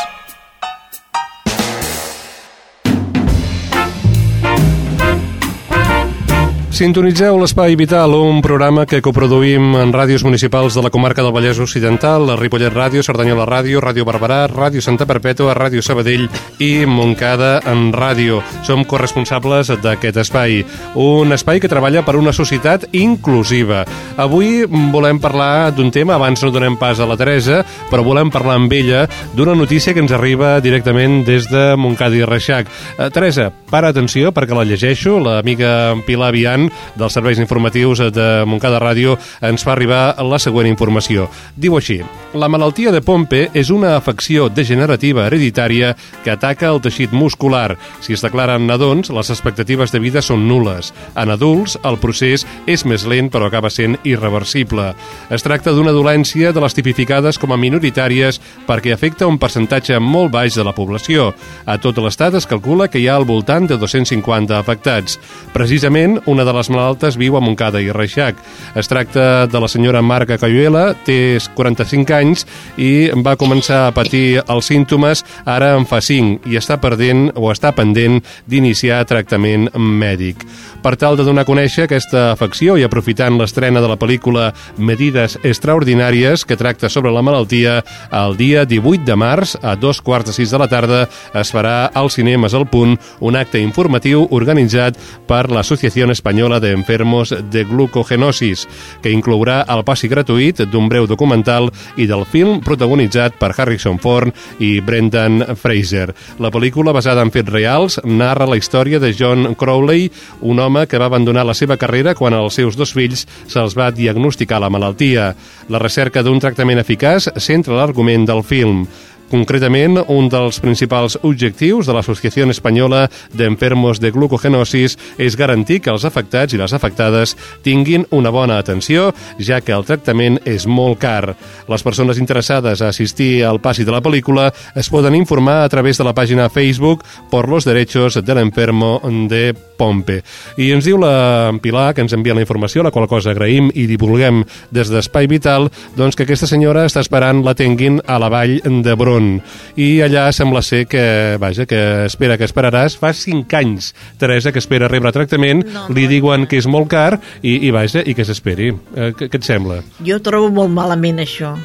Sintonitzeu 6.79 7.35
l'Espai 7.35 7.74
Vital, 7.74 8.12
un 8.14 8.37
programa 8.39 8.85
que 8.87 9.01
coproduïm 9.03 9.72
en 9.81 9.91
ràdios 9.91 10.22
municipals 10.22 10.76
de 10.79 10.83
la 10.85 10.93
comarca 10.95 11.24
del 11.26 11.33
Vallès 11.35 11.59
Occidental, 11.59 12.22
la 12.29 12.37
Ripollet 12.39 12.70
Ràdio, 12.70 13.03
Cerdanyola 13.03 13.49
Ràdio, 13.51 13.81
Ràdio 13.83 14.05
Barberà, 14.07 14.45
Ràdio 14.47 14.79
Santa 14.79 15.03
Perpètua, 15.03 15.57
Ràdio 15.59 15.83
Sabadell 15.83 16.29
i 16.62 16.87
Montcada 16.87 17.57
en 17.66 17.89
Ràdio. 17.91 18.39
Som 18.62 18.85
corresponsables 18.87 19.72
d'aquest 19.83 20.20
espai, 20.22 20.61
un 20.95 21.35
espai 21.35 21.59
que 21.59 21.66
treballa 21.72 22.05
per 22.07 22.14
una 22.14 22.31
societat 22.31 22.87
inclusiva. 22.95 23.83
Avui 24.14 24.62
volem 24.95 25.18
parlar 25.18 25.72
d'un 25.74 25.91
tema, 25.91 26.14
abans 26.14 26.47
no 26.47 26.53
donem 26.55 26.79
pas 26.79 27.03
a 27.03 27.11
la 27.11 27.18
Teresa, 27.18 27.64
però 27.91 28.07
volem 28.07 28.31
parlar 28.31 28.55
amb 28.55 28.79
ella 28.79 29.09
d'una 29.35 29.59
notícia 29.59 29.97
que 29.97 30.07
ens 30.07 30.14
arriba 30.14 30.61
directament 30.62 31.24
des 31.26 31.51
de 31.51 31.74
Montcada 31.74 32.14
i 32.14 32.22
Reixac. 32.22 32.70
Eh, 32.70 33.11
Teresa, 33.11 33.51
para 33.66 33.91
atenció 33.91 34.31
perquè 34.31 34.55
la 34.55 34.62
llegeixo, 34.62 35.18
l'amiga 35.18 35.99
Pilar 36.07 36.31
Vian 36.39 36.68
dels 36.99 37.14
serveis 37.14 37.39
informatius 37.39 38.03
de 38.14 38.29
Montcada 38.49 38.81
Ràdio 38.83 39.16
ens 39.45 39.64
fa 39.64 39.75
arribar 39.75 40.16
la 40.25 40.39
següent 40.43 40.69
informació. 40.69 41.29
Diu 41.57 41.77
així, 41.79 42.01
la 42.35 42.49
malaltia 42.49 42.93
de 42.93 43.01
Pompe 43.01 43.47
és 43.55 43.71
una 43.71 43.95
afecció 43.97 44.49
degenerativa 44.53 45.27
hereditària 45.27 45.95
que 46.25 46.33
ataca 46.35 46.69
el 46.69 46.83
teixit 46.85 47.12
muscular. 47.12 47.77
Si 48.05 48.12
es 48.12 48.25
declaren 48.25 48.66
nadons, 48.66 49.09
les 49.14 49.31
expectatives 49.31 49.93
de 49.95 50.03
vida 50.03 50.23
són 50.25 50.49
nules. 50.49 50.93
En 51.16 51.33
adults, 51.33 51.79
el 51.89 51.97
procés 52.03 52.45
és 52.66 52.85
més 52.85 53.07
lent 53.09 53.31
però 53.33 53.49
acaba 53.49 53.71
sent 53.71 53.97
irreversible. 54.05 54.91
Es 55.31 55.45
tracta 55.47 55.73
d'una 55.73 55.95
dolència 55.95 56.53
de 56.53 56.61
les 56.61 56.75
tipificades 56.75 57.39
com 57.39 57.53
a 57.55 57.61
minoritàries 57.61 58.41
perquè 58.66 58.93
afecta 58.93 59.29
un 59.31 59.39
percentatge 59.39 59.99
molt 60.03 60.33
baix 60.35 60.59
de 60.59 60.66
la 60.66 60.75
població. 60.75 61.33
A 61.64 61.79
tot 61.79 61.99
l'estat 62.03 62.35
es 62.35 62.47
calcula 62.47 62.89
que 62.91 62.99
hi 63.01 63.09
ha 63.09 63.16
al 63.16 63.25
voltant 63.29 63.69
de 63.71 63.79
250 63.79 64.59
afectats. 64.59 65.19
Precisament, 65.55 66.19
una 66.27 66.45
de 66.45 66.53
les 66.53 66.57
malaltes 66.66 67.14
viu 67.14 67.36
a 67.38 67.40
Montcada 67.40 67.78
i 67.78 67.92
Reixac. 67.94 68.34
Es 68.74 68.90
tracta 68.90 69.46
de 69.46 69.61
la 69.62 69.68
senyora 69.70 70.02
Marga 70.02 70.34
Cayuela, 70.42 70.96
té 71.06 71.38
45 71.54 72.16
anys 72.16 72.42
i 72.74 73.09
va 73.22 73.36
començar 73.38 73.84
a 73.86 73.92
patir 73.94 74.40
els 74.42 74.66
símptomes 74.66 75.22
ara 75.46 75.70
en 75.78 75.86
fa 75.86 76.00
5 76.02 76.50
i 76.50 76.59
està 76.59 76.80
perdent 76.82 77.28
o 77.38 77.52
està 77.52 77.70
pendent 77.76 78.18
d'iniciar 78.50 79.04
tractament 79.06 79.68
mèdic. 79.78 80.42
Per 80.82 80.94
tal 80.98 81.18
de 81.18 81.26
donar 81.26 81.46
a 81.46 81.48
conèixer 81.48 81.86
aquesta 81.86 82.32
afecció 82.32 82.76
i 82.78 82.84
aprofitant 82.86 83.38
l'estrena 83.38 83.82
de 83.82 83.90
la 83.90 83.98
pel·lícula 83.98 84.50
Medides 84.78 85.38
Extraordinàries, 85.42 86.44
que 86.46 86.59
tracta 86.59 86.90
sobre 86.90 87.14
la 87.14 87.22
malaltia, 87.22 87.80
el 88.11 88.36
dia 88.38 88.66
18 88.66 89.06
de 89.06 89.16
març, 89.18 89.54
a 89.62 89.76
dos 89.78 90.02
quarts 90.02 90.30
de 90.30 90.36
sis 90.36 90.50
de 90.50 90.59
la 90.59 90.68
tarda, 90.70 91.06
es 91.34 91.54
farà 91.54 91.90
als 91.94 92.18
cinemes 92.18 92.54
al 92.54 92.66
punt 92.66 92.96
un 93.20 93.36
acte 93.38 93.61
informatiu 93.62 94.26
organitzat 94.34 94.98
per 95.28 95.46
l'Associació 95.50 96.09
Espanyola 96.09 96.47
de 96.57 96.70
Enfermos 96.72 97.34
de 97.53 97.64
Glucogenosis, 97.68 98.64
que 99.05 99.12
inclourà 99.12 99.59
el 99.68 99.84
passi 99.84 100.09
gratuït 100.09 100.64
d'un 100.72 100.88
breu 100.88 101.05
documental 101.07 101.68
i 102.01 102.07
del 102.09 102.24
film 102.24 102.62
protagonitzat 102.64 103.36
per 103.36 103.53
Harrison 103.53 104.01
Ford 104.01 104.32
i 104.64 104.78
Brendan 104.80 105.44
Fraser. 105.61 106.09
La 106.40 106.49
pel·lícula, 106.49 106.96
basada 106.96 107.20
en 107.20 107.32
fets 107.34 107.53
reals, 107.53 108.01
narra 108.09 108.49
la 108.49 108.57
història 108.57 108.96
de 109.05 109.12
John 109.12 109.53
Crowley, 109.61 110.09
un 110.40 110.64
home 110.64 110.86
que 110.88 110.99
va 110.99 111.11
abandonar 111.12 111.44
la 111.44 111.59
seva 111.59 111.76
carrera 111.76 112.16
quan 112.16 112.32
als 112.32 112.57
seus 112.57 112.80
dos 112.80 112.96
fills 112.96 113.26
se'ls 113.44 113.76
va 113.76 113.92
diagnosticar 113.92 114.62
la 114.64 114.72
malaltia. 114.72 115.34
La 115.68 115.84
recerca 115.84 116.24
d'un 116.24 116.40
tractament 116.40 116.80
eficaç 116.80 117.28
centra 117.36 117.76
l'argument 117.76 118.24
del 118.24 118.40
film. 118.40 118.86
Concretament, 119.29 119.99
un 120.09 120.31
dels 120.33 120.57
principals 120.64 121.18
objectius 121.20 121.85
de 121.85 121.93
l'Associació 121.93 122.47
Espanyola 122.49 123.03
d'Enfermos 123.37 124.01
de 124.01 124.09
Glucogenosis 124.14 124.97
és 125.20 125.37
garantir 125.37 125.83
que 125.85 125.93
els 125.93 126.07
afectats 126.09 126.57
i 126.57 126.61
les 126.61 126.72
afectades 126.72 127.35
tinguin 127.61 128.07
una 128.11 128.33
bona 128.33 128.57
atenció, 128.57 129.11
ja 129.37 129.61
que 129.61 129.74
el 129.76 129.85
tractament 129.85 130.41
és 130.49 130.64
molt 130.64 130.97
car. 131.03 131.35
Les 131.68 131.85
persones 131.85 132.16
interessades 132.16 132.81
a 132.81 132.89
assistir 132.89 133.45
al 133.45 133.61
passi 133.61 133.85
de 133.85 133.93
la 133.93 134.01
pel·lícula 134.01 134.49
es 134.74 134.89
poden 134.89 135.14
informar 135.18 135.61
a 135.64 135.68
través 135.68 136.01
de 136.01 136.09
la 136.09 136.16
pàgina 136.16 136.49
Facebook 136.49 137.05
por 137.31 137.51
los 137.51 137.66
derechos 137.68 138.24
del 138.24 138.39
enfermo 138.39 139.03
de 139.29 139.53
Pompe. 139.79 140.22
I 140.57 140.72
ens 140.74 140.89
diu 140.89 140.97
la 140.99 141.53
Pilar, 141.62 141.93
que 141.95 142.03
ens 142.03 142.16
envia 142.16 142.35
la 142.35 142.43
informació, 142.43 142.83
la 142.83 142.91
qual 142.91 143.07
cosa 143.07 143.31
agraïm 143.31 143.68
i 143.74 143.87
divulguem 143.87 144.41
des 144.74 144.91
d'Espai 144.91 145.29
Vital, 145.31 145.68
doncs 146.01 146.16
que 146.16 146.24
aquesta 146.26 146.49
senyora 146.51 146.89
està 146.89 147.05
esperant 147.05 147.45
l'atenguin 147.45 148.01
a 148.09 148.18
la 148.18 148.33
vall 148.33 148.59
d'Hebron 148.64 149.18
Caron. 149.19 149.43
I 149.77 150.01
allà 150.03 150.29
sembla 150.33 150.62
ser 150.62 150.87
que, 150.87 151.37
vaja, 151.41 151.66
que 151.66 152.07
espera 152.07 152.37
que 152.39 152.47
esperaràs. 152.47 152.99
Fa 152.99 153.12
5 153.12 153.57
anys, 153.59 153.93
Teresa, 154.19 154.53
que 154.53 154.62
espera 154.62 154.89
rebre 154.89 155.12
tractament, 155.12 155.64
no, 155.66 155.89
no, 155.89 155.95
li 155.95 156.07
diuen 156.11 156.47
que 156.47 156.59
és 156.59 156.66
molt 156.66 156.89
car 156.91 157.19
i, 157.43 157.66
i 157.69 157.73
vaja, 157.75 158.03
i 158.05 158.14
que 158.14 158.27
s'esperi. 158.27 158.71
Eh, 158.71 159.11
què, 159.16 159.29
què 159.29 159.41
et 159.41 159.47
sembla? 159.47 159.83
Jo 160.05 160.21
trobo 160.23 160.51
molt 160.51 160.73
malament 160.75 161.23
això. 161.25 161.57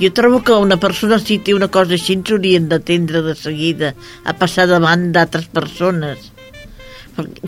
Jo 0.00 0.08
trobo 0.16 0.40
que 0.42 0.56
una 0.56 0.78
persona, 0.80 1.18
si 1.20 1.38
té 1.44 1.52
una 1.54 1.68
cosa 1.68 1.94
així, 1.94 2.16
ens 2.16 2.30
haurien 2.32 2.70
d'atendre 2.70 3.20
de 3.22 3.34
seguida, 3.36 3.94
a 4.24 4.36
passar 4.38 4.66
davant 4.70 5.10
d'altres 5.12 5.50
persones 5.52 6.30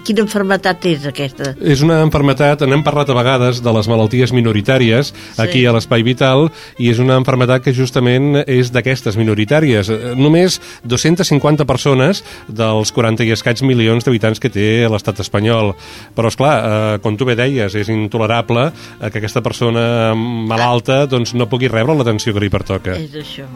Quina 0.06 0.22
enfermetat 0.24 0.84
és 0.90 1.06
aquesta? 1.08 1.52
És 1.60 1.82
una 1.84 2.00
enfermetat, 2.04 2.64
n'hem 2.68 2.84
parlat 2.84 3.10
a 3.10 3.16
vegades 3.16 3.60
de 3.64 3.74
les 3.74 3.88
malalties 3.90 4.32
minoritàries 4.34 5.12
sí. 5.12 5.40
aquí 5.42 5.64
a 5.66 5.74
l'Espai 5.74 6.04
Vital 6.06 6.48
i 6.78 6.90
és 6.92 7.00
una 7.02 7.18
enfermetat 7.20 7.64
que 7.64 7.74
justament 7.76 8.42
és 8.46 8.72
d'aquestes 8.74 9.18
minoritàries. 9.20 9.90
Només 10.18 10.58
250 10.88 11.66
persones 11.68 12.22
dels 12.48 12.92
40 12.94 13.26
i 13.28 13.34
escaig 13.36 13.64
milions 13.66 14.06
d'habitants 14.06 14.42
que 14.42 14.52
té 14.52 14.68
l'estat 14.90 15.20
espanyol. 15.24 15.74
Però, 16.16 16.30
és 16.32 16.38
clar, 16.38 16.54
eh, 16.62 16.96
com 17.04 17.16
tu 17.18 17.28
bé 17.28 17.36
deies, 17.38 17.74
és 17.74 17.92
intolerable 17.92 18.70
eh, 18.70 19.10
que 19.10 19.20
aquesta 19.20 19.42
persona 19.44 20.14
malalta 20.16 21.04
doncs, 21.06 21.34
no 21.34 21.48
pugui 21.50 21.70
rebre 21.72 21.96
l'atenció 21.98 22.34
que 22.34 22.44
li 22.44 22.52
pertoca. 22.52 22.96
És 22.96 23.14
això. 23.14 23.46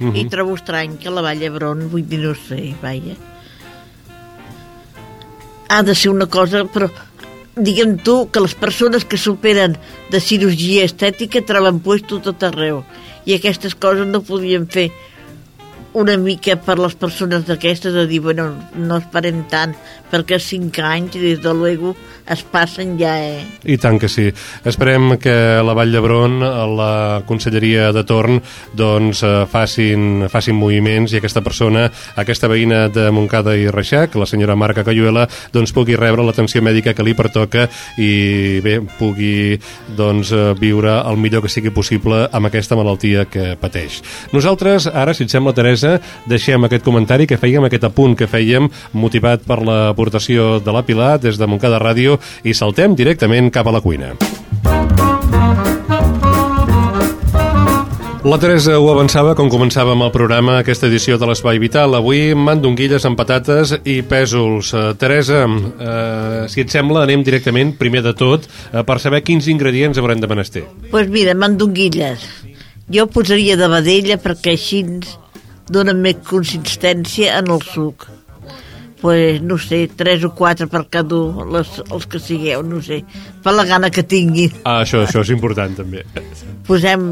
Uh 0.00 0.10
-huh. 0.10 0.16
I 0.18 0.28
trobo 0.28 0.54
estrany 0.54 0.98
que 0.98 1.10
la 1.10 1.22
Vall 1.22 1.38
d'Hebron, 1.38 1.88
vull 1.88 2.08
dir, 2.08 2.18
no 2.18 2.34
sé, 2.34 2.74
vaja 2.82 3.14
ha 5.68 5.82
de 5.82 5.94
ser 5.94 6.10
una 6.10 6.26
cosa, 6.26 6.64
però 6.64 6.90
diguem 7.56 7.96
tu 8.02 8.28
que 8.30 8.42
les 8.42 8.54
persones 8.58 9.04
que 9.04 9.18
superen 9.20 9.76
de 10.10 10.20
cirurgia 10.20 10.84
estètica 10.84 11.44
troben 11.46 11.80
puesto 11.80 12.20
tot 12.22 12.42
arreu. 12.42 12.82
I 13.24 13.38
aquestes 13.38 13.74
coses 13.74 14.06
no 14.10 14.24
podien 14.26 14.66
fer 14.68 14.90
una 15.94 16.16
mica 16.18 16.56
per 16.58 16.76
les 16.82 16.96
persones 16.98 17.46
d'aquestes 17.46 17.94
de 17.94 18.06
dir, 18.10 18.20
bueno, 18.20 18.50
no 18.74 18.98
esperem 18.98 19.44
tant 19.50 19.74
perquè 20.14 20.38
cinc 20.38 20.78
anys, 20.78 21.16
des 21.18 21.40
de 21.42 21.52
luego, 21.54 21.94
es 22.30 22.42
passen 22.46 22.94
ja, 22.98 23.16
eh? 23.20 23.42
I 23.66 23.76
tant 23.82 23.98
que 24.00 24.08
sí. 24.08 24.28
Esperem 24.64 25.16
que 25.20 25.34
la 25.64 25.74
Vall 25.76 25.92
d'Hebron, 25.92 26.38
la 26.78 27.22
Conselleria 27.26 27.90
de 27.92 28.04
Torn, 28.06 28.38
doncs 28.76 29.24
eh, 29.26 29.32
facin, 29.50 30.26
facin 30.32 30.56
moviments 30.56 31.12
i 31.12 31.18
aquesta 31.18 31.42
persona, 31.44 31.88
aquesta 32.20 32.48
veïna 32.50 32.86
de 32.94 33.08
Montcada 33.14 33.56
i 33.58 33.66
Reixac, 33.74 34.14
la 34.20 34.28
senyora 34.30 34.56
Marca 34.56 34.86
Cayuela, 34.86 35.26
doncs 35.52 35.74
pugui 35.76 35.98
rebre 36.00 36.24
l'atenció 36.24 36.62
mèdica 36.64 36.94
que 36.94 37.06
li 37.06 37.16
pertoca 37.18 37.66
i 38.00 38.60
bé, 38.64 38.78
pugui 39.00 39.58
doncs 39.98 40.32
eh, 40.32 40.46
viure 40.60 41.00
el 41.02 41.20
millor 41.20 41.44
que 41.44 41.52
sigui 41.52 41.74
possible 41.74 42.24
amb 42.30 42.48
aquesta 42.48 42.78
malaltia 42.78 43.26
que 43.26 43.52
pateix. 43.60 44.00
Nosaltres, 44.32 44.88
ara, 44.88 45.12
si 45.16 45.26
et 45.26 45.34
sembla, 45.34 45.56
Teresa, 45.56 45.83
deixem 46.30 46.64
aquest 46.64 46.84
comentari 46.86 47.28
que 47.30 47.40
fèiem, 47.40 47.66
aquest 47.66 47.88
apunt 47.90 48.16
que 48.18 48.30
fèiem, 48.30 48.70
motivat 48.92 49.46
per 49.48 49.60
l'aportació 49.64 50.58
de 50.64 50.74
la 50.74 50.84
Pilar 50.86 51.16
des 51.22 51.40
de 51.40 51.48
Montcada 51.50 51.82
Ràdio 51.82 52.18
i 52.44 52.54
saltem 52.54 52.96
directament 52.98 53.52
cap 53.54 53.68
a 53.68 53.76
la 53.76 53.84
cuina. 53.84 54.14
La 58.24 58.38
Teresa 58.40 58.78
ho 58.80 58.86
avançava 58.88 59.34
com 59.36 59.50
començàvem 59.52 60.00
el 60.00 60.08
programa, 60.14 60.54
aquesta 60.56 60.86
edició 60.88 61.18
de 61.20 61.26
l'Espai 61.28 61.58
Vital. 61.60 61.92
Avui 61.98 62.30
mandonguilles 62.32 63.04
amb 63.04 63.18
patates 63.20 63.74
i 63.84 63.98
pèsols. 64.00 64.70
Uh, 64.72 64.84
Teresa, 64.96 65.42
uh, 65.44 66.46
si 66.48 66.64
et 66.64 66.72
sembla, 66.72 67.02
anem 67.04 67.20
directament, 67.20 67.74
primer 67.76 68.00
de 68.06 68.14
tot, 68.16 68.48
uh, 68.48 68.80
per 68.80 68.96
saber 69.04 69.20
quins 69.28 69.44
ingredients 69.52 70.00
haurem 70.00 70.24
de 70.24 70.30
menester. 70.32 70.64
Doncs 70.64 70.88
pues 70.94 71.12
mira, 71.12 71.36
mandonguilles. 71.36 72.24
Jo 72.96 73.04
posaria 73.12 73.58
de 73.60 73.68
vedella 73.68 74.16
perquè 74.16 74.56
així 74.56 74.80
donen 75.70 76.02
més 76.04 76.20
consistència 76.28 77.38
en 77.40 77.50
el 77.54 77.62
suc 77.64 78.08
pues, 79.04 79.42
no 79.42 79.58
sé, 79.58 79.90
tres 79.92 80.22
o 80.24 80.30
quatre 80.32 80.64
per 80.64 80.86
cada 80.88 81.18
un, 81.18 81.50
les, 81.52 81.68
els 81.92 82.06
que 82.08 82.16
sigueu, 82.16 82.62
no 82.64 82.78
sé, 82.80 83.02
per 83.44 83.52
la 83.52 83.66
gana 83.68 83.90
que 83.92 84.00
tingui. 84.00 84.46
Ah, 84.64 84.78
això, 84.80 85.02
això 85.04 85.20
és 85.20 85.32
important, 85.34 85.74
també. 85.76 86.06
Posem 86.64 87.04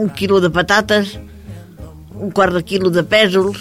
un 0.00 0.08
quilo 0.16 0.40
de 0.40 0.48
patates, 0.48 1.18
un 2.16 2.32
quart 2.32 2.56
de 2.56 2.62
quilo 2.64 2.88
de 2.88 3.04
pèsols, 3.04 3.60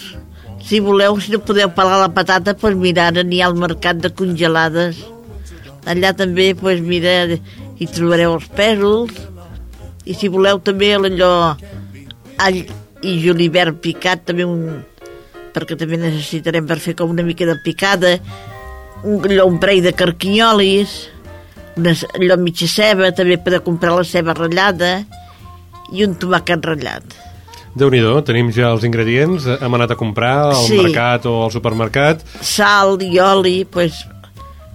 si 0.64 0.80
voleu, 0.80 1.20
si 1.20 1.36
no 1.36 1.42
podeu 1.44 1.74
pelar 1.76 2.00
la 2.00 2.08
patata, 2.16 2.56
doncs 2.56 2.80
mira, 2.80 3.10
ara 3.12 3.28
n'hi 3.28 3.44
ha 3.44 3.52
al 3.52 3.60
mercat 3.60 4.00
de 4.00 4.14
congelades. 4.16 5.04
Allà 5.92 6.16
també, 6.16 6.54
doncs 6.56 6.88
mira, 6.88 7.18
hi 7.36 7.90
trobareu 7.92 8.38
els 8.38 8.48
pèsols, 8.56 9.20
i 10.08 10.16
si 10.16 10.32
voleu 10.32 10.64
també 10.64 10.94
allò 10.96 11.34
all 12.40 12.64
i 13.02 13.18
julivert 13.24 13.80
picat, 13.82 14.26
també 14.28 14.46
un, 14.46 14.84
perquè 15.56 15.78
també 15.80 16.00
necessitarem 16.00 16.68
per 16.68 16.80
fer 16.82 16.96
com 17.00 17.12
una 17.14 17.26
mica 17.26 17.48
de 17.50 17.58
picada, 17.64 18.18
un, 19.04 19.18
allò, 19.26 19.48
un 19.50 19.58
parell 19.62 19.84
de 19.86 19.96
carquinyolis, 19.98 20.96
una, 21.80 21.96
allò 22.20 22.38
mitja 22.38 22.70
ceba, 22.70 23.12
també 23.16 23.40
per 23.42 23.64
comprar 23.66 23.96
la 23.98 24.06
ceba 24.08 24.36
ratllada, 24.38 25.02
i 25.92 26.06
un 26.06 26.16
tomàquet 26.20 26.64
ratllat. 26.64 27.20
déu 27.76 27.88
nhi 27.88 28.02
tenim 28.28 28.52
ja 28.52 28.72
els 28.72 28.84
ingredients, 28.84 29.46
hem 29.48 29.74
anat 29.76 29.92
a 29.92 29.96
comprar 29.96 30.52
al 30.52 30.66
sí. 30.68 30.78
mercat 30.80 31.26
o 31.26 31.44
al 31.46 31.52
supermercat. 31.52 32.24
Sal 32.42 33.00
i 33.02 33.20
oli, 33.20 33.64
doncs 33.64 34.04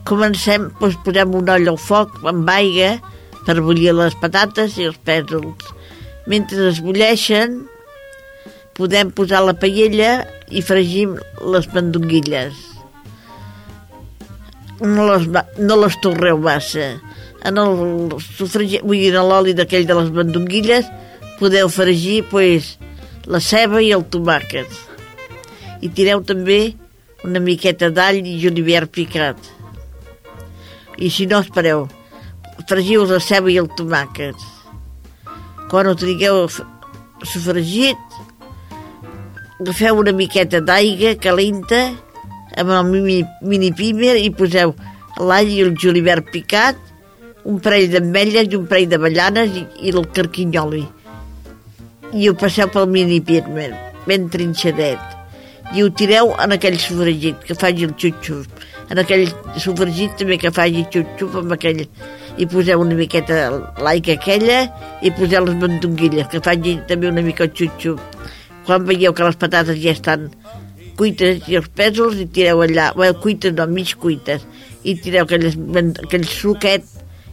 comencem, 0.09 0.71
doncs 0.81 0.97
posem 1.05 1.35
un 1.35 1.49
olla 1.49 1.75
al 1.75 1.79
foc 1.79 2.17
amb 2.25 2.49
aigua 2.49 2.97
per 3.47 3.61
bullir 3.61 3.93
les 3.95 4.17
patates 4.19 4.79
i 4.81 4.89
els 4.89 4.99
pèsols. 5.05 5.73
Mentre 6.27 6.71
es 6.71 6.81
bulleixen, 6.83 7.67
podem 8.77 9.11
posar 9.11 9.43
la 9.45 9.57
paella 9.57 10.27
i 10.53 10.63
fregim 10.63 11.17
les 11.53 11.69
mandonguilles. 11.73 12.57
No 14.85 15.07
les, 15.09 15.27
no 15.59 15.79
les 15.81 15.97
torreu 16.05 16.39
massa. 16.45 16.95
En 17.47 17.61
el 17.63 18.17
sofregir, 18.21 18.83
vull 18.85 19.01
dir, 19.01 19.15
l'oli 19.17 19.55
d'aquell 19.57 19.87
de 19.89 19.97
les 19.97 20.11
mandonguilles 20.13 20.89
podeu 21.41 21.71
fregir 21.73 22.23
pues, 22.31 22.75
la 23.25 23.41
ceba 23.41 23.81
i 23.85 23.93
el 23.97 24.05
tomàquet. 24.13 24.69
I 25.81 25.89
tireu 25.93 26.23
també 26.25 26.75
una 27.25 27.41
miqueta 27.41 27.91
d'all 27.91 28.21
i 28.23 28.37
julivert 28.43 28.93
picat. 28.93 29.39
I 30.97 31.09
si 31.13 31.27
no, 31.29 31.41
espereu, 31.45 31.87
fregiu 32.69 33.05
la 33.09 33.21
ceba 33.21 33.53
i 33.53 33.59
el 33.61 33.69
tomàquet. 33.79 34.37
Quan 35.71 35.89
ho 35.89 35.97
trigueu 35.99 36.45
sofregit, 36.51 38.06
agafeu 39.61 39.97
una 39.97 40.13
miqueta 40.13 40.61
d'aigua 40.61 41.15
calenta 41.17 41.79
amb 42.61 42.71
el 42.71 42.85
mini, 42.91 43.25
mini 43.41 43.73
i 44.21 44.31
poseu 44.31 44.75
l'all 45.17 45.49
i 45.49 45.63
el 45.63 45.75
julivert 45.75 46.29
picat, 46.31 46.77
un 47.45 47.59
parell 47.61 47.89
d'ametlles 47.91 48.53
i 48.53 48.57
un 48.57 48.67
parell 48.67 48.89
d'avellanes 48.89 49.57
i, 49.57 49.65
i 49.89 49.91
el 49.91 50.07
carquinyoli. 50.13 50.85
I 52.13 52.29
ho 52.29 52.35
passeu 52.35 52.69
pel 52.69 52.87
mini 52.87 53.21
pimer, 53.21 53.73
ben 54.07 54.29
trinxadet. 54.29 55.01
I 55.75 55.83
ho 55.83 55.91
tireu 55.91 56.35
en 56.37 56.53
aquell 56.53 56.79
sofregit, 56.79 57.41
que 57.41 57.55
faci 57.55 57.85
el 57.85 57.97
xup-xup. 57.97 58.47
En 58.91 58.99
aquell 58.99 59.27
sofregit 59.57 60.19
també 60.21 60.37
que 60.37 60.53
faci 60.53 60.85
xup-xup 60.93 61.41
amb 61.43 61.57
aquell... 61.57 61.87
I 62.37 62.45
poseu 62.45 62.83
una 62.83 62.93
miqueta 62.93 63.49
l'aigua 63.81 64.13
aquella 64.19 64.59
i 65.01 65.09
poseu 65.17 65.47
les 65.47 65.55
mandonguilles, 65.57 66.27
que 66.29 66.43
faci 66.45 66.75
també 66.85 67.09
una 67.09 67.25
mica 67.25 67.49
xup-xup 67.49 67.97
quan 68.67 68.87
veieu 68.89 69.15
que 69.15 69.25
les 69.27 69.39
patates 69.39 69.79
ja 69.83 69.95
estan 69.95 70.29
cuites 70.99 71.47
i 71.51 71.59
els 71.61 71.69
pèsols 71.77 72.19
i 72.21 72.27
tireu 72.33 72.63
allà, 72.65 72.91
bé, 72.97 73.13
cuites 73.23 73.55
no, 73.57 73.67
mig 73.71 73.95
cuites, 74.01 74.45
i 74.85 74.97
tireu 75.03 75.27
aquelles, 75.27 75.57
aquell 76.05 76.27
suquet 76.31 76.87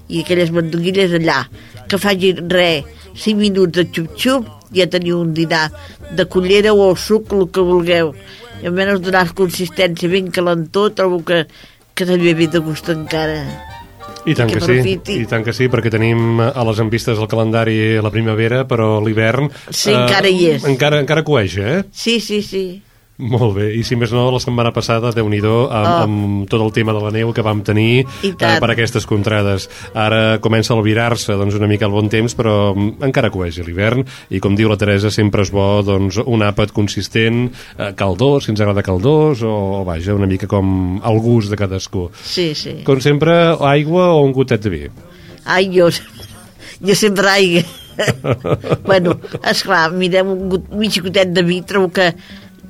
i 0.10 0.24
aquelles 0.24 0.52
mandonguilles 0.54 1.16
allà, 1.20 1.44
que 1.90 2.00
faci 2.02 2.34
res, 2.52 2.90
5 3.14 3.40
minuts 3.40 3.78
de 3.78 3.86
xup-xup, 3.94 4.48
ja 4.74 4.90
teniu 4.90 5.20
un 5.22 5.34
dinar 5.38 5.68
de 6.18 6.26
cullera 6.26 6.74
o 6.74 6.90
el 6.90 6.98
suc, 6.98 7.34
el 7.34 7.46
que 7.54 7.66
vulgueu. 7.66 8.14
I 8.64 8.70
almenys 8.72 9.04
donar 9.06 9.28
consistència 9.38 10.10
ben 10.10 10.32
calentó, 10.34 10.90
trobo 10.96 11.22
que, 11.28 11.44
que 11.94 12.10
també 12.10 12.34
ve 12.38 12.50
de 12.50 12.64
gust 12.64 12.90
encara. 12.94 13.73
I 14.26 14.36
tant 14.38 14.48
que, 14.48 14.60
que 14.62 14.82
sí, 14.84 14.96
i 15.20 15.26
tant 15.28 15.44
que 15.44 15.52
sí, 15.56 15.68
perquè 15.72 15.92
tenim 15.92 16.40
a 16.40 16.64
les 16.70 16.80
envistes 16.80 17.20
el 17.20 17.28
calendari 17.32 18.00
la 18.04 18.12
primavera, 18.14 18.64
però 18.70 18.96
l'hivern... 19.04 19.50
Sí, 19.68 19.92
eh, 19.92 20.00
encara 20.00 20.32
hi 20.32 20.48
és. 20.54 20.68
Encara, 20.70 21.02
encara 21.04 21.26
coeix, 21.28 21.58
eh? 21.60 21.76
Sí, 21.92 22.20
sí, 22.24 22.42
sí. 22.46 22.66
Molt 23.22 23.53
bé, 23.53 23.68
i 23.78 23.84
si 23.86 23.93
més 23.93 24.09
no, 24.09 24.24
la 24.34 24.39
setmana 24.41 24.72
passada, 24.74 25.11
déu 25.14 25.28
nhi 25.30 25.38
amb, 25.43 25.70
oh. 25.70 25.97
amb 26.01 26.47
tot 26.49 26.64
el 26.66 26.72
tema 26.74 26.95
de 26.95 27.01
la 27.03 27.11
neu 27.14 27.30
que 27.34 27.43
vam 27.45 27.61
tenir 27.61 28.01
eh, 28.01 28.34
per 28.34 28.70
aquestes 28.74 29.05
contrades. 29.05 29.68
Ara 29.93 30.39
comença 30.41 30.74
a 30.74 30.78
albirar-se 30.80 31.36
doncs, 31.38 31.53
una 31.59 31.70
mica 31.70 31.86
el 31.86 31.93
bon 31.93 32.09
temps, 32.09 32.34
però 32.34 32.74
encara 32.74 33.30
coeix 33.30 33.59
l'hivern, 33.61 34.01
i 34.34 34.41
com 34.41 34.57
diu 34.57 34.72
la 34.72 34.80
Teresa, 34.82 35.11
sempre 35.14 35.45
és 35.45 35.53
bo 35.53 35.84
doncs, 35.86 36.18
un 36.26 36.41
àpat 36.41 36.74
consistent, 36.74 37.45
eh, 37.78 37.91
caldós, 37.99 38.47
si 38.47 38.53
ens 38.55 38.66
agrada 38.66 38.86
caldós, 38.86 39.45
o, 39.45 39.53
o 39.82 39.86
vaja, 39.86 40.18
una 40.18 40.30
mica 40.30 40.49
com 40.49 40.97
el 40.97 41.22
gust 41.22 41.53
de 41.53 41.59
cadascú. 41.59 42.07
Sí, 42.26 42.49
sí. 42.57 42.80
Com 42.88 43.03
sempre, 43.03 43.38
aigua 43.70 44.09
o 44.18 44.26
un 44.26 44.34
gotet 44.34 44.66
de 44.66 44.74
vi? 44.74 44.84
Ai, 45.45 45.70
jo, 45.70 45.91
jo 46.82 46.97
sempre 46.97 47.30
aigua. 47.30 47.64
bueno, 48.89 49.20
esclar, 49.45 49.91
mirem 49.93 50.32
un 50.34 50.47
got, 50.49 50.72
mig 50.74 50.97
gotet 51.03 51.30
de 51.30 51.43
vi, 51.45 51.61
trobo 51.61 51.91
que 51.93 52.09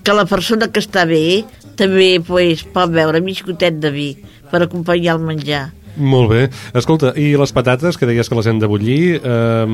que 0.03 0.15
la 0.15 0.25
persona 0.29 0.69
que 0.71 0.83
està 0.83 1.07
bé 1.09 1.43
també 1.79 2.17
pues, 2.25 2.65
pot 2.75 2.91
beure 2.93 3.23
mig 3.23 3.41
gotet 3.47 3.79
de 3.81 3.93
vi 3.93 4.09
per 4.51 4.65
acompanyar 4.65 5.17
el 5.17 5.25
menjar. 5.25 5.69
Molt 5.93 6.31
bé. 6.31 6.39
Escolta, 6.73 7.11
i 7.21 7.35
les 7.37 7.51
patates, 7.53 7.99
que 8.01 8.07
deies 8.09 8.25
que 8.29 8.37
les 8.37 8.47
hem 8.49 8.57
de 8.57 8.69
bullir, 8.69 9.19
eh, 9.21 9.65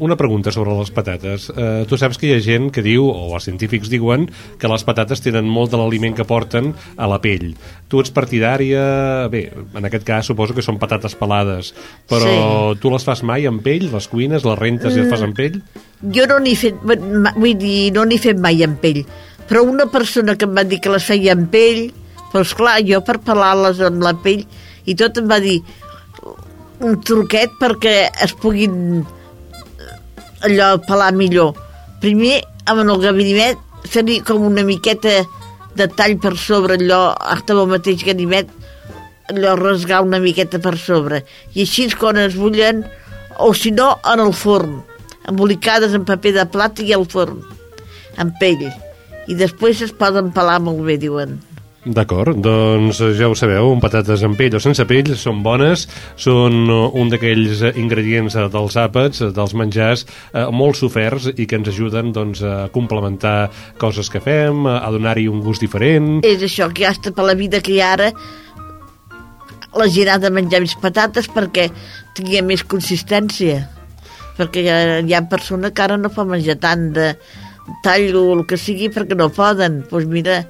una 0.00 0.16
pregunta 0.16 0.52
sobre 0.52 0.72
les 0.78 0.90
patates. 0.90 1.50
Eh, 1.50 1.84
tu 1.88 1.98
saps 2.00 2.16
que 2.16 2.30
hi 2.30 2.32
ha 2.32 2.40
gent 2.40 2.70
que 2.72 2.82
diu, 2.82 3.04
o 3.04 3.34
els 3.36 3.44
científics 3.44 3.90
diuen, 3.92 4.24
que 4.58 4.70
les 4.72 4.84
patates 4.88 5.20
tenen 5.20 5.44
molt 5.44 5.70
de 5.70 5.76
l'aliment 5.76 6.16
que 6.16 6.24
porten 6.24 6.72
a 6.96 7.06
la 7.06 7.20
pell. 7.20 7.52
Tu 7.88 8.00
ets 8.00 8.10
partidària... 8.10 9.28
Bé, 9.28 9.50
en 9.76 9.84
aquest 9.84 10.04
cas 10.06 10.26
suposo 10.26 10.56
que 10.56 10.64
són 10.64 10.80
patates 10.80 11.16
pelades, 11.18 11.74
però 12.08 12.32
sí. 12.72 12.80
tu 12.80 12.92
les 12.94 13.04
fas 13.04 13.22
mai 13.26 13.44
amb 13.44 13.60
pell? 13.60 13.90
Les 13.92 14.08
cuines, 14.08 14.48
les 14.48 14.58
rentes 14.58 14.94
mm. 14.94 14.96
i 14.96 15.02
les 15.02 15.12
fas 15.12 15.28
amb 15.28 15.36
pell? 15.36 15.60
Jo 16.16 16.24
no 16.30 16.40
n'he 16.40 16.56
fet... 16.56 16.80
Vull 16.80 17.56
dir, 17.60 17.92
no 17.92 18.08
n'he 18.08 18.20
fet 18.22 18.40
mai 18.40 18.64
amb 18.64 18.80
pell 18.80 19.04
però 19.48 19.62
una 19.64 19.86
persona 19.90 20.36
que 20.36 20.46
em 20.48 20.54
va 20.56 20.64
dir 20.66 20.80
que 20.82 20.92
les 20.92 21.06
feia 21.06 21.34
amb 21.36 21.50
pell, 21.52 21.90
doncs 22.32 22.54
clar, 22.58 22.80
jo 22.86 23.00
per 23.06 23.18
pelar-les 23.24 23.80
amb 23.86 24.02
la 24.04 24.14
pell, 24.22 24.44
i 24.86 24.94
tot 24.98 25.18
em 25.20 25.28
va 25.30 25.38
dir 25.42 25.60
un 26.84 26.98
truquet 27.00 27.54
perquè 27.60 27.94
es 28.22 28.34
puguin 28.36 29.00
eh, 29.00 29.94
allò 30.48 30.74
pelar 30.84 31.12
millor. 31.16 31.54
Primer, 32.02 32.42
amb 32.68 32.84
el 32.84 33.00
ganivet, 33.02 33.62
fer-hi 33.86 34.20
com 34.26 34.44
una 34.46 34.64
miqueta 34.66 35.22
de 35.76 35.88
tall 35.96 36.16
per 36.20 36.34
sobre 36.40 36.76
allò, 36.80 37.14
hasta 37.14 37.54
el 37.54 37.66
mateix 37.70 38.04
ganivet, 38.06 38.50
allò 39.30 39.56
rasgar 39.58 40.02
una 40.04 40.20
miqueta 40.22 40.60
per 40.62 40.76
sobre. 40.80 41.22
I 41.54 41.64
així 41.64 41.88
quan 41.96 42.18
es 42.20 42.36
bullen, 42.38 42.84
o 43.38 43.52
si 43.54 43.72
no, 43.72 43.94
en 44.06 44.22
el 44.24 44.32
forn, 44.36 44.80
embolicades 45.28 45.94
en 45.94 46.06
paper 46.08 46.34
de 46.38 46.46
plata 46.50 46.84
i 46.84 46.94
al 46.96 47.06
forn, 47.10 47.42
en 48.20 48.32
pell. 48.40 48.68
I 49.26 49.34
després 49.34 49.82
es 49.82 49.92
poden 49.92 50.32
pelar 50.34 50.60
molt 50.62 50.84
bé, 50.86 50.96
diuen. 51.02 51.38
D'acord, 51.86 52.34
doncs 52.42 52.98
ja 53.14 53.28
ho 53.30 53.34
sabeu, 53.38 53.68
patates 53.78 54.24
amb 54.26 54.34
pell 54.34 54.56
o 54.58 54.60
sense 54.62 54.82
pell 54.90 55.12
són 55.14 55.44
bones, 55.44 55.84
són 56.18 56.66
un 56.66 57.12
d'aquells 57.12 57.62
ingredients 57.78 58.34
dels 58.50 58.78
àpats, 58.82 59.22
dels 59.36 59.54
menjars, 59.54 60.02
eh, 60.32 60.48
molt 60.50 60.80
soferts 60.80 61.28
i 61.36 61.46
que 61.46 61.60
ens 61.60 61.70
ajuden 61.70 62.10
doncs, 62.16 62.42
a 62.42 62.66
complementar 62.74 63.52
coses 63.78 64.10
que 64.10 64.18
fem, 64.24 64.66
a 64.66 64.90
donar-hi 64.90 65.28
un 65.30 65.44
gust 65.46 65.62
diferent. 65.62 66.24
És 66.26 66.42
això, 66.42 66.72
que 66.74 66.90
hasta 66.90 67.14
per 67.14 67.28
la 67.30 67.38
vida 67.38 67.62
que 67.62 67.76
hi 67.76 67.80
ha 67.80 67.92
ara 67.94 68.10
la 69.76 69.86
gent 69.92 70.10
ha 70.10 70.18
de 70.18 70.32
menjar 70.32 70.64
més 70.64 70.74
patates 70.80 71.28
perquè 71.30 71.68
tingui 72.16 72.42
més 72.42 72.64
consistència 72.64 73.62
perquè 74.36 74.62
hi 74.62 74.70
ha, 74.72 74.78
hi 75.04 75.14
ha 75.14 75.24
persones 75.30 75.72
que 75.72 75.84
ara 75.84 75.96
no 76.00 76.10
fa 76.12 76.24
menjar 76.28 76.58
tant 76.60 76.90
de 76.96 77.12
tall 77.84 78.16
o 78.18 78.24
el 78.36 78.46
que 78.48 78.58
sigui 78.60 78.90
perquè 78.92 79.18
no 79.18 79.28
poden. 79.34 79.82
Doncs 79.82 79.90
pues 79.92 80.08
mira, 80.10 80.40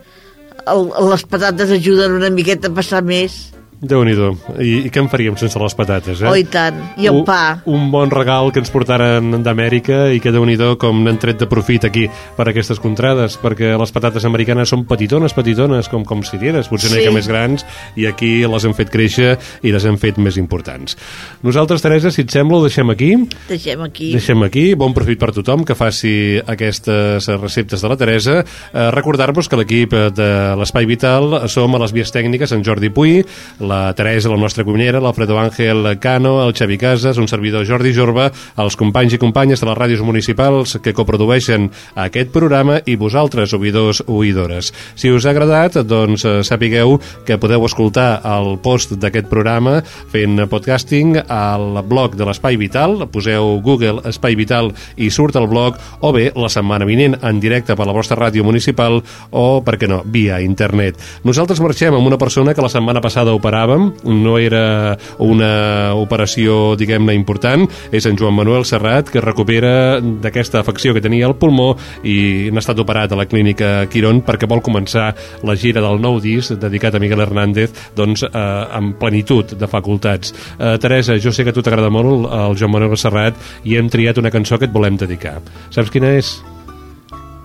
el, 0.66 0.88
les 1.10 1.26
patates 1.28 1.72
ajuden 1.78 2.18
una 2.18 2.32
miqueta 2.34 2.70
a 2.70 2.76
passar 2.76 3.02
més 3.06 3.55
déu 3.80 4.02
nhi 4.06 4.14
I, 4.16 4.86
I 4.86 4.90
què 4.92 5.02
en 5.02 5.08
faríem 5.12 5.36
sense 5.36 5.58
les 5.60 5.76
patates, 5.76 6.22
eh? 6.22 6.28
Oh, 6.28 6.36
i 6.36 6.44
tant. 6.48 6.78
I 6.96 7.08
el 7.10 7.22
pa. 7.28 7.60
Un, 7.66 7.86
un 7.86 7.90
bon 7.92 8.10
regal 8.12 8.50
que 8.52 8.62
ens 8.62 8.72
portaren 8.72 9.42
d'Amèrica 9.44 10.06
i 10.14 10.20
que 10.22 10.32
déu 10.32 10.46
nhi 10.48 10.56
com 10.80 11.02
n'han 11.04 11.18
tret 11.20 11.38
de 11.38 11.48
profit 11.50 11.84
aquí 11.84 12.06
per 12.36 12.48
aquestes 12.48 12.80
contrades, 12.80 13.36
perquè 13.42 13.74
les 13.76 13.92
patates 13.92 14.24
americanes 14.24 14.72
són 14.72 14.86
petitones, 14.88 15.34
petitones, 15.36 15.90
com, 15.92 16.04
com 16.08 16.24
cireres, 16.24 16.70
potser 16.72 16.88
sí. 16.88 16.94
una 16.94 17.02
mica 17.02 17.14
més 17.18 17.28
grans, 17.28 17.66
i 17.96 18.06
aquí 18.08 18.32
les 18.48 18.64
hem 18.64 18.74
fet 18.76 18.90
créixer 18.92 19.36
i 19.62 19.74
les 19.74 19.84
hem 19.84 19.98
fet 20.00 20.18
més 20.22 20.38
importants. 20.40 20.96
Nosaltres, 21.44 21.84
Teresa, 21.84 22.10
si 22.10 22.24
et 22.24 22.32
sembla, 22.32 22.58
ho 22.58 22.64
deixem 22.64 22.90
aquí. 22.90 23.12
Deixem 23.50 23.84
aquí. 23.84 24.10
Deixem 24.16 24.46
aquí. 24.46 24.66
Bon 24.78 24.96
profit 24.96 25.20
per 25.20 25.32
tothom 25.36 25.66
que 25.68 25.76
faci 25.76 26.40
aquestes 26.46 27.28
receptes 27.36 27.84
de 27.84 27.92
la 27.92 27.98
Teresa. 28.00 28.40
Eh, 28.40 28.88
Recordar-vos 28.96 29.50
que 29.50 29.60
l'equip 29.60 29.92
de 30.16 30.30
l'Espai 30.56 30.88
Vital 30.88 31.42
som 31.52 31.74
a 31.76 31.82
les 31.82 31.92
vies 31.92 32.12
tècniques 32.14 32.52
en 32.56 32.64
Jordi 32.64 32.90
Puy, 32.94 33.20
la 33.66 33.92
Teresa, 33.94 34.30
la 34.30 34.38
nostra 34.38 34.64
cuinera, 34.64 35.00
l'Alfredo 35.02 35.38
Ángel 35.38 35.98
Cano, 35.98 36.46
el 36.46 36.54
Xavi 36.54 36.78
Casas, 36.78 37.18
un 37.18 37.26
servidor 37.28 37.66
Jordi 37.66 37.92
Jorba, 37.92 38.30
els 38.62 38.76
companys 38.78 39.16
i 39.16 39.18
companyes 39.18 39.60
de 39.60 39.66
les 39.68 39.76
ràdios 39.76 40.02
municipals 40.06 40.76
que 40.82 40.94
coprodueixen 40.94 41.68
aquest 41.98 42.30
programa 42.32 42.78
i 42.86 42.94
vosaltres, 42.96 43.52
oïdors 43.56 44.04
oïdores. 44.06 44.70
Si 44.94 45.10
us 45.10 45.26
ha 45.26 45.32
agradat, 45.34 45.80
doncs 45.82 46.24
eh, 46.24 46.36
sapigueu 46.46 47.00
que 47.26 47.40
podeu 47.42 47.66
escoltar 47.66 48.22
el 48.36 48.54
post 48.62 48.94
d'aquest 49.02 49.28
programa 49.32 49.80
fent 50.14 50.46
podcasting 50.46 51.18
al 51.26 51.82
blog 51.88 52.14
de 52.16 52.30
l'Espai 52.30 52.56
Vital, 52.60 53.08
poseu 53.10 53.58
Google 53.66 54.06
Espai 54.06 54.38
Vital 54.38 54.70
i 54.96 55.10
surt 55.10 55.36
el 55.40 55.50
blog, 55.50 55.80
o 56.00 56.14
bé 56.14 56.30
la 56.38 56.52
setmana 56.52 56.86
vinent 56.86 57.18
en 57.26 57.42
directe 57.42 57.74
per 57.76 57.88
la 57.88 57.96
vostra 57.96 58.20
ràdio 58.20 58.46
municipal 58.46 59.02
o, 59.30 59.46
per 59.66 59.76
què 59.80 59.90
no, 59.90 60.02
via 60.06 60.38
internet. 60.44 61.02
Nosaltres 61.26 61.60
marxem 61.64 61.96
amb 61.96 62.06
una 62.06 62.20
persona 62.20 62.54
que 62.54 62.62
la 62.62 62.72
setmana 62.72 63.02
passada 63.02 63.34
operava 63.34 63.55
esperàvem, 63.57 63.92
no 64.04 64.36
era 64.38 64.96
una 65.18 65.94
operació, 65.96 66.76
diguem-ne, 66.76 67.14
important, 67.16 67.66
és 67.92 68.07
en 68.07 68.16
Joan 68.18 68.36
Manuel 68.36 68.64
Serrat, 68.68 69.09
que 69.11 69.20
recupera 69.20 70.00
d'aquesta 70.00 70.61
afecció 70.61 70.94
que 70.94 71.00
tenia 71.00 71.26
al 71.26 71.36
pulmó 71.36 71.74
i 72.04 72.50
n'ha 72.50 72.62
estat 72.62 72.80
operat 72.82 73.12
a 73.12 73.20
la 73.20 73.26
clínica 73.26 73.86
Quirón 73.90 74.22
perquè 74.26 74.48
vol 74.48 74.62
començar 74.64 75.12
la 75.46 75.57
gira 75.57 75.82
del 75.84 76.00
nou 76.02 76.20
disc 76.20 76.57
dedicat 76.61 76.94
a 76.94 77.02
Miguel 77.02 77.24
Hernández 77.24 77.72
doncs, 77.96 78.26
eh, 78.26 78.30
amb 78.36 78.98
plenitud 79.00 79.57
de 79.57 79.70
facultats. 79.70 80.34
Eh, 80.59 80.76
Teresa, 80.78 81.18
jo 81.18 81.32
sé 81.32 81.44
que 81.44 81.50
a 81.50 81.57
tu 81.57 81.62
t'agrada 81.62 81.90
molt 81.90 82.28
el 82.28 82.59
Joan 82.59 82.72
Manuel 82.72 82.96
Serrat 83.00 83.36
i 83.64 83.76
hem 83.76 83.88
triat 83.88 84.18
una 84.18 84.30
cançó 84.30 84.59
que 84.59 84.68
et 84.68 84.74
volem 84.74 84.96
dedicar. 84.96 85.40
Saps 85.70 85.90
quina 85.90 86.12
és? 86.16 86.36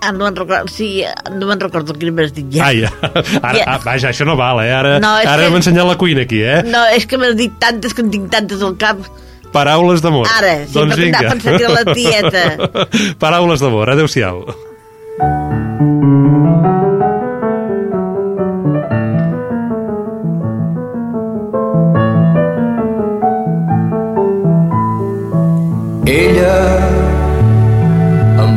Ah, 0.02 0.10
no 0.10 0.26
me'n 0.26 0.34
recordo, 0.34 0.66
sí, 0.66 1.04
no 1.30 1.46
me'n 1.46 1.60
recordo 1.62 1.94
quin 1.94 2.10
m'has 2.16 2.32
dit 2.34 2.48
ja. 2.50 2.72
Ja. 2.74 2.90
Ara, 3.38 3.54
ja. 3.54 3.66
Ah, 3.70 3.78
vaja, 3.84 4.10
això 4.10 4.26
no 4.26 4.34
val, 4.38 4.58
eh? 4.64 4.72
Ara, 4.74 4.96
no, 5.02 5.12
ara 5.20 5.36
que... 5.44 5.46
hem 5.46 5.58
ensenyat 5.60 5.86
la 5.86 5.94
cuina 6.00 6.24
aquí, 6.26 6.42
eh? 6.42 6.58
No, 6.66 6.82
és 6.90 7.06
que 7.06 7.20
m'has 7.22 7.36
dit 7.38 7.54
tantes 7.62 7.94
que 7.94 8.02
en 8.02 8.10
tinc 8.10 8.26
tantes 8.34 8.64
al 8.66 8.74
cap. 8.82 8.98
Paraules 9.54 10.02
d'amor. 10.02 10.26
Ara, 10.40 10.56
sí, 10.66 10.74
doncs 10.74 10.96
perquè 10.96 11.06
vinga. 11.06 11.24
pensat 11.30 11.54
que 11.54 11.62
era 11.62 11.74
la 11.78 11.84
tieta. 11.94 12.44
Paraules 13.22 13.62
d'amor, 13.62 13.94
adeu-siau. 13.94 14.46
Ella 15.22 16.81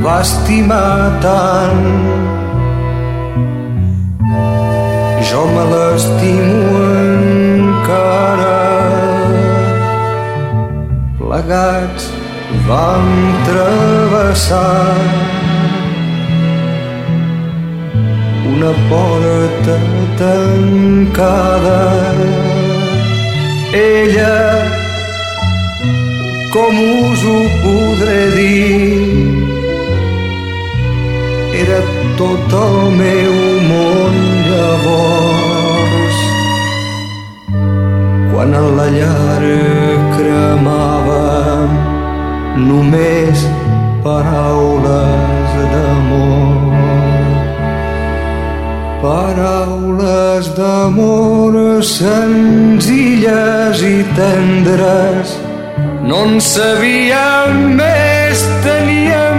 va 0.05 0.19
estimar 0.21 1.19
tant. 1.23 1.85
Jo 5.29 5.45
me 5.53 5.63
l'estimo 5.71 6.81
encara. 6.97 8.59
Plegats 11.21 12.05
vam 12.67 13.09
travessar 13.47 14.93
una 18.53 18.73
porta 18.91 19.79
tancada. 20.21 21.81
Ella, 23.73 24.37
com 26.53 26.79
us 27.01 27.25
ho 27.31 27.39
podré 27.65 28.21
dir, 28.37 29.54
era 31.55 31.79
tot 32.19 32.53
el 32.59 32.77
meu 32.99 33.35
món 33.69 34.15
llavors. 34.49 36.17
Quan 38.31 38.49
en 38.61 38.67
la 38.79 38.87
llar 38.97 39.43
cremava 40.15 41.23
només 42.69 43.37
paraules 44.05 45.49
d'amor. 45.73 46.75
Paraules 49.05 50.45
d'amor 50.59 51.53
senzilles 51.95 53.77
i 53.95 53.97
tendres 54.17 55.27
no 56.05 56.19
en 56.25 56.35
sabíem 56.41 57.55
més, 57.79 58.41
teníem 58.65 59.34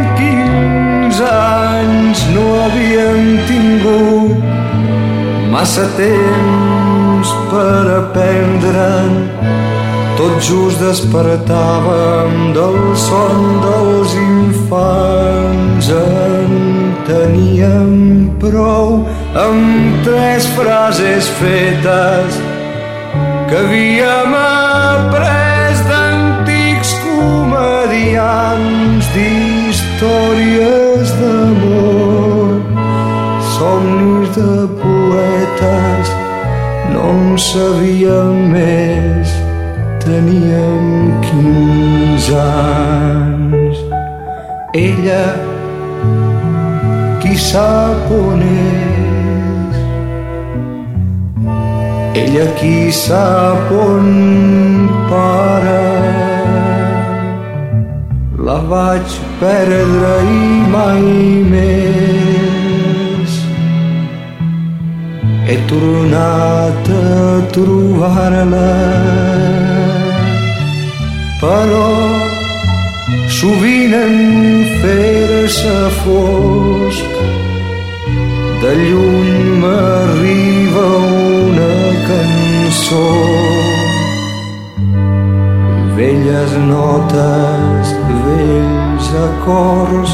15 1.17 1.25
anys, 1.33 2.21
no 2.35 2.45
havíem 2.61 3.39
tingut 3.49 4.37
massa 5.49 5.87
temps 5.97 7.31
per 7.49 7.85
aprendre'n. 7.95 9.15
Tot 10.19 10.37
just 10.45 10.77
despertàvem 10.85 12.53
del 12.53 12.77
son 13.01 13.41
dels 13.65 14.13
infants. 14.21 15.89
En 15.89 16.53
teníem 17.09 18.29
prou 18.43 19.09
amb 19.41 20.05
tres 20.05 20.45
frases 20.59 21.33
fetes 21.41 22.37
que 23.49 23.57
havíem 23.65 24.37
après 24.37 25.81
d'antics 25.89 26.93
comedians 27.09 29.05
d'històries 29.77 31.09
d'amor, 31.21 32.61
somnis 33.57 34.29
de 34.37 34.55
poetes, 34.81 36.13
no 36.93 37.11
en 37.13 37.37
sabíem 37.37 38.37
més, 38.53 39.29
teníem 40.05 41.13
15 41.29 42.39
anys. 42.45 43.83
Ella, 44.73 45.25
qui 47.21 47.37
sap 47.37 48.13
on 48.17 48.47
és, 48.53 49.83
ella 52.25 52.47
qui 52.61 52.79
sap 53.05 53.73
on 53.73 54.09
para. 55.11 56.26
La 58.47 58.61
vaig 58.71 59.15
perdre 59.41 60.11
i 60.23 60.43
mai 60.71 61.07
més. 61.53 63.33
He 65.49 65.57
tornat 65.73 66.91
a 66.99 67.17
trobar-la, 67.57 68.71
però 71.43 71.91
sovint 73.41 73.99
en 73.99 74.17
fer-se 74.85 75.75
fosc 76.05 77.21
de 78.63 78.79
lluny 78.85 79.61
m'arriba 79.67 80.89
una 81.43 81.77
cançó. 82.07 83.05
Velles 85.99 86.59
notes, 86.71 87.96
vells 88.27 89.09
acords, 89.27 90.13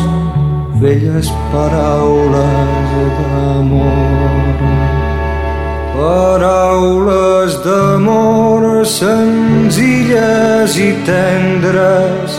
velles 0.80 1.28
paraules 1.52 2.90
d'amor. 3.18 4.56
Paraules 5.96 7.52
d'amor 7.64 8.84
senzilles 8.86 10.78
i 10.88 10.90
tendres, 11.08 12.38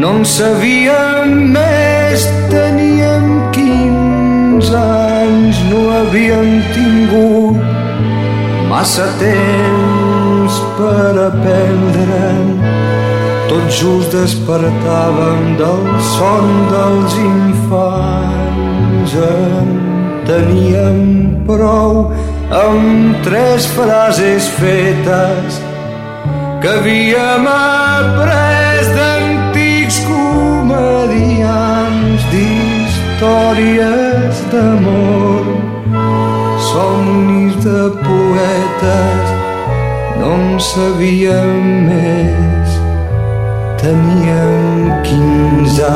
no 0.00 0.10
en 0.18 0.24
sabíem 0.36 1.32
més, 1.56 2.28
teníem 2.52 3.26
15 3.56 4.76
anys, 4.82 5.64
no 5.70 5.80
havíem 6.00 6.52
tingut 6.76 7.66
massa 8.76 9.06
temps 9.18 10.54
per 10.76 11.12
aprendre'n. 11.30 12.65
Tot 13.66 13.74
just 13.74 14.14
despertàvem 14.14 15.58
del 15.58 15.82
son 16.14 16.46
dels 16.70 17.14
infants. 17.18 19.10
En 19.18 19.70
teníem 20.28 21.00
prou 21.48 22.12
amb 22.54 23.18
tres 23.26 23.66
frases 23.74 24.46
fetes 24.60 25.58
que 26.62 26.70
havíem 26.76 27.44
après 27.50 28.86
d'antics 28.94 29.98
comedians 30.06 32.20
d'històries 32.30 34.34
d'amor 34.54 35.44
somnis 36.70 37.54
de 37.66 37.82
poetes 38.06 39.26
no 40.22 40.30
en 40.38 40.46
sabíem 40.70 41.58
més 41.90 42.65
caminham 43.86 45.02
quinzais. 45.04 45.86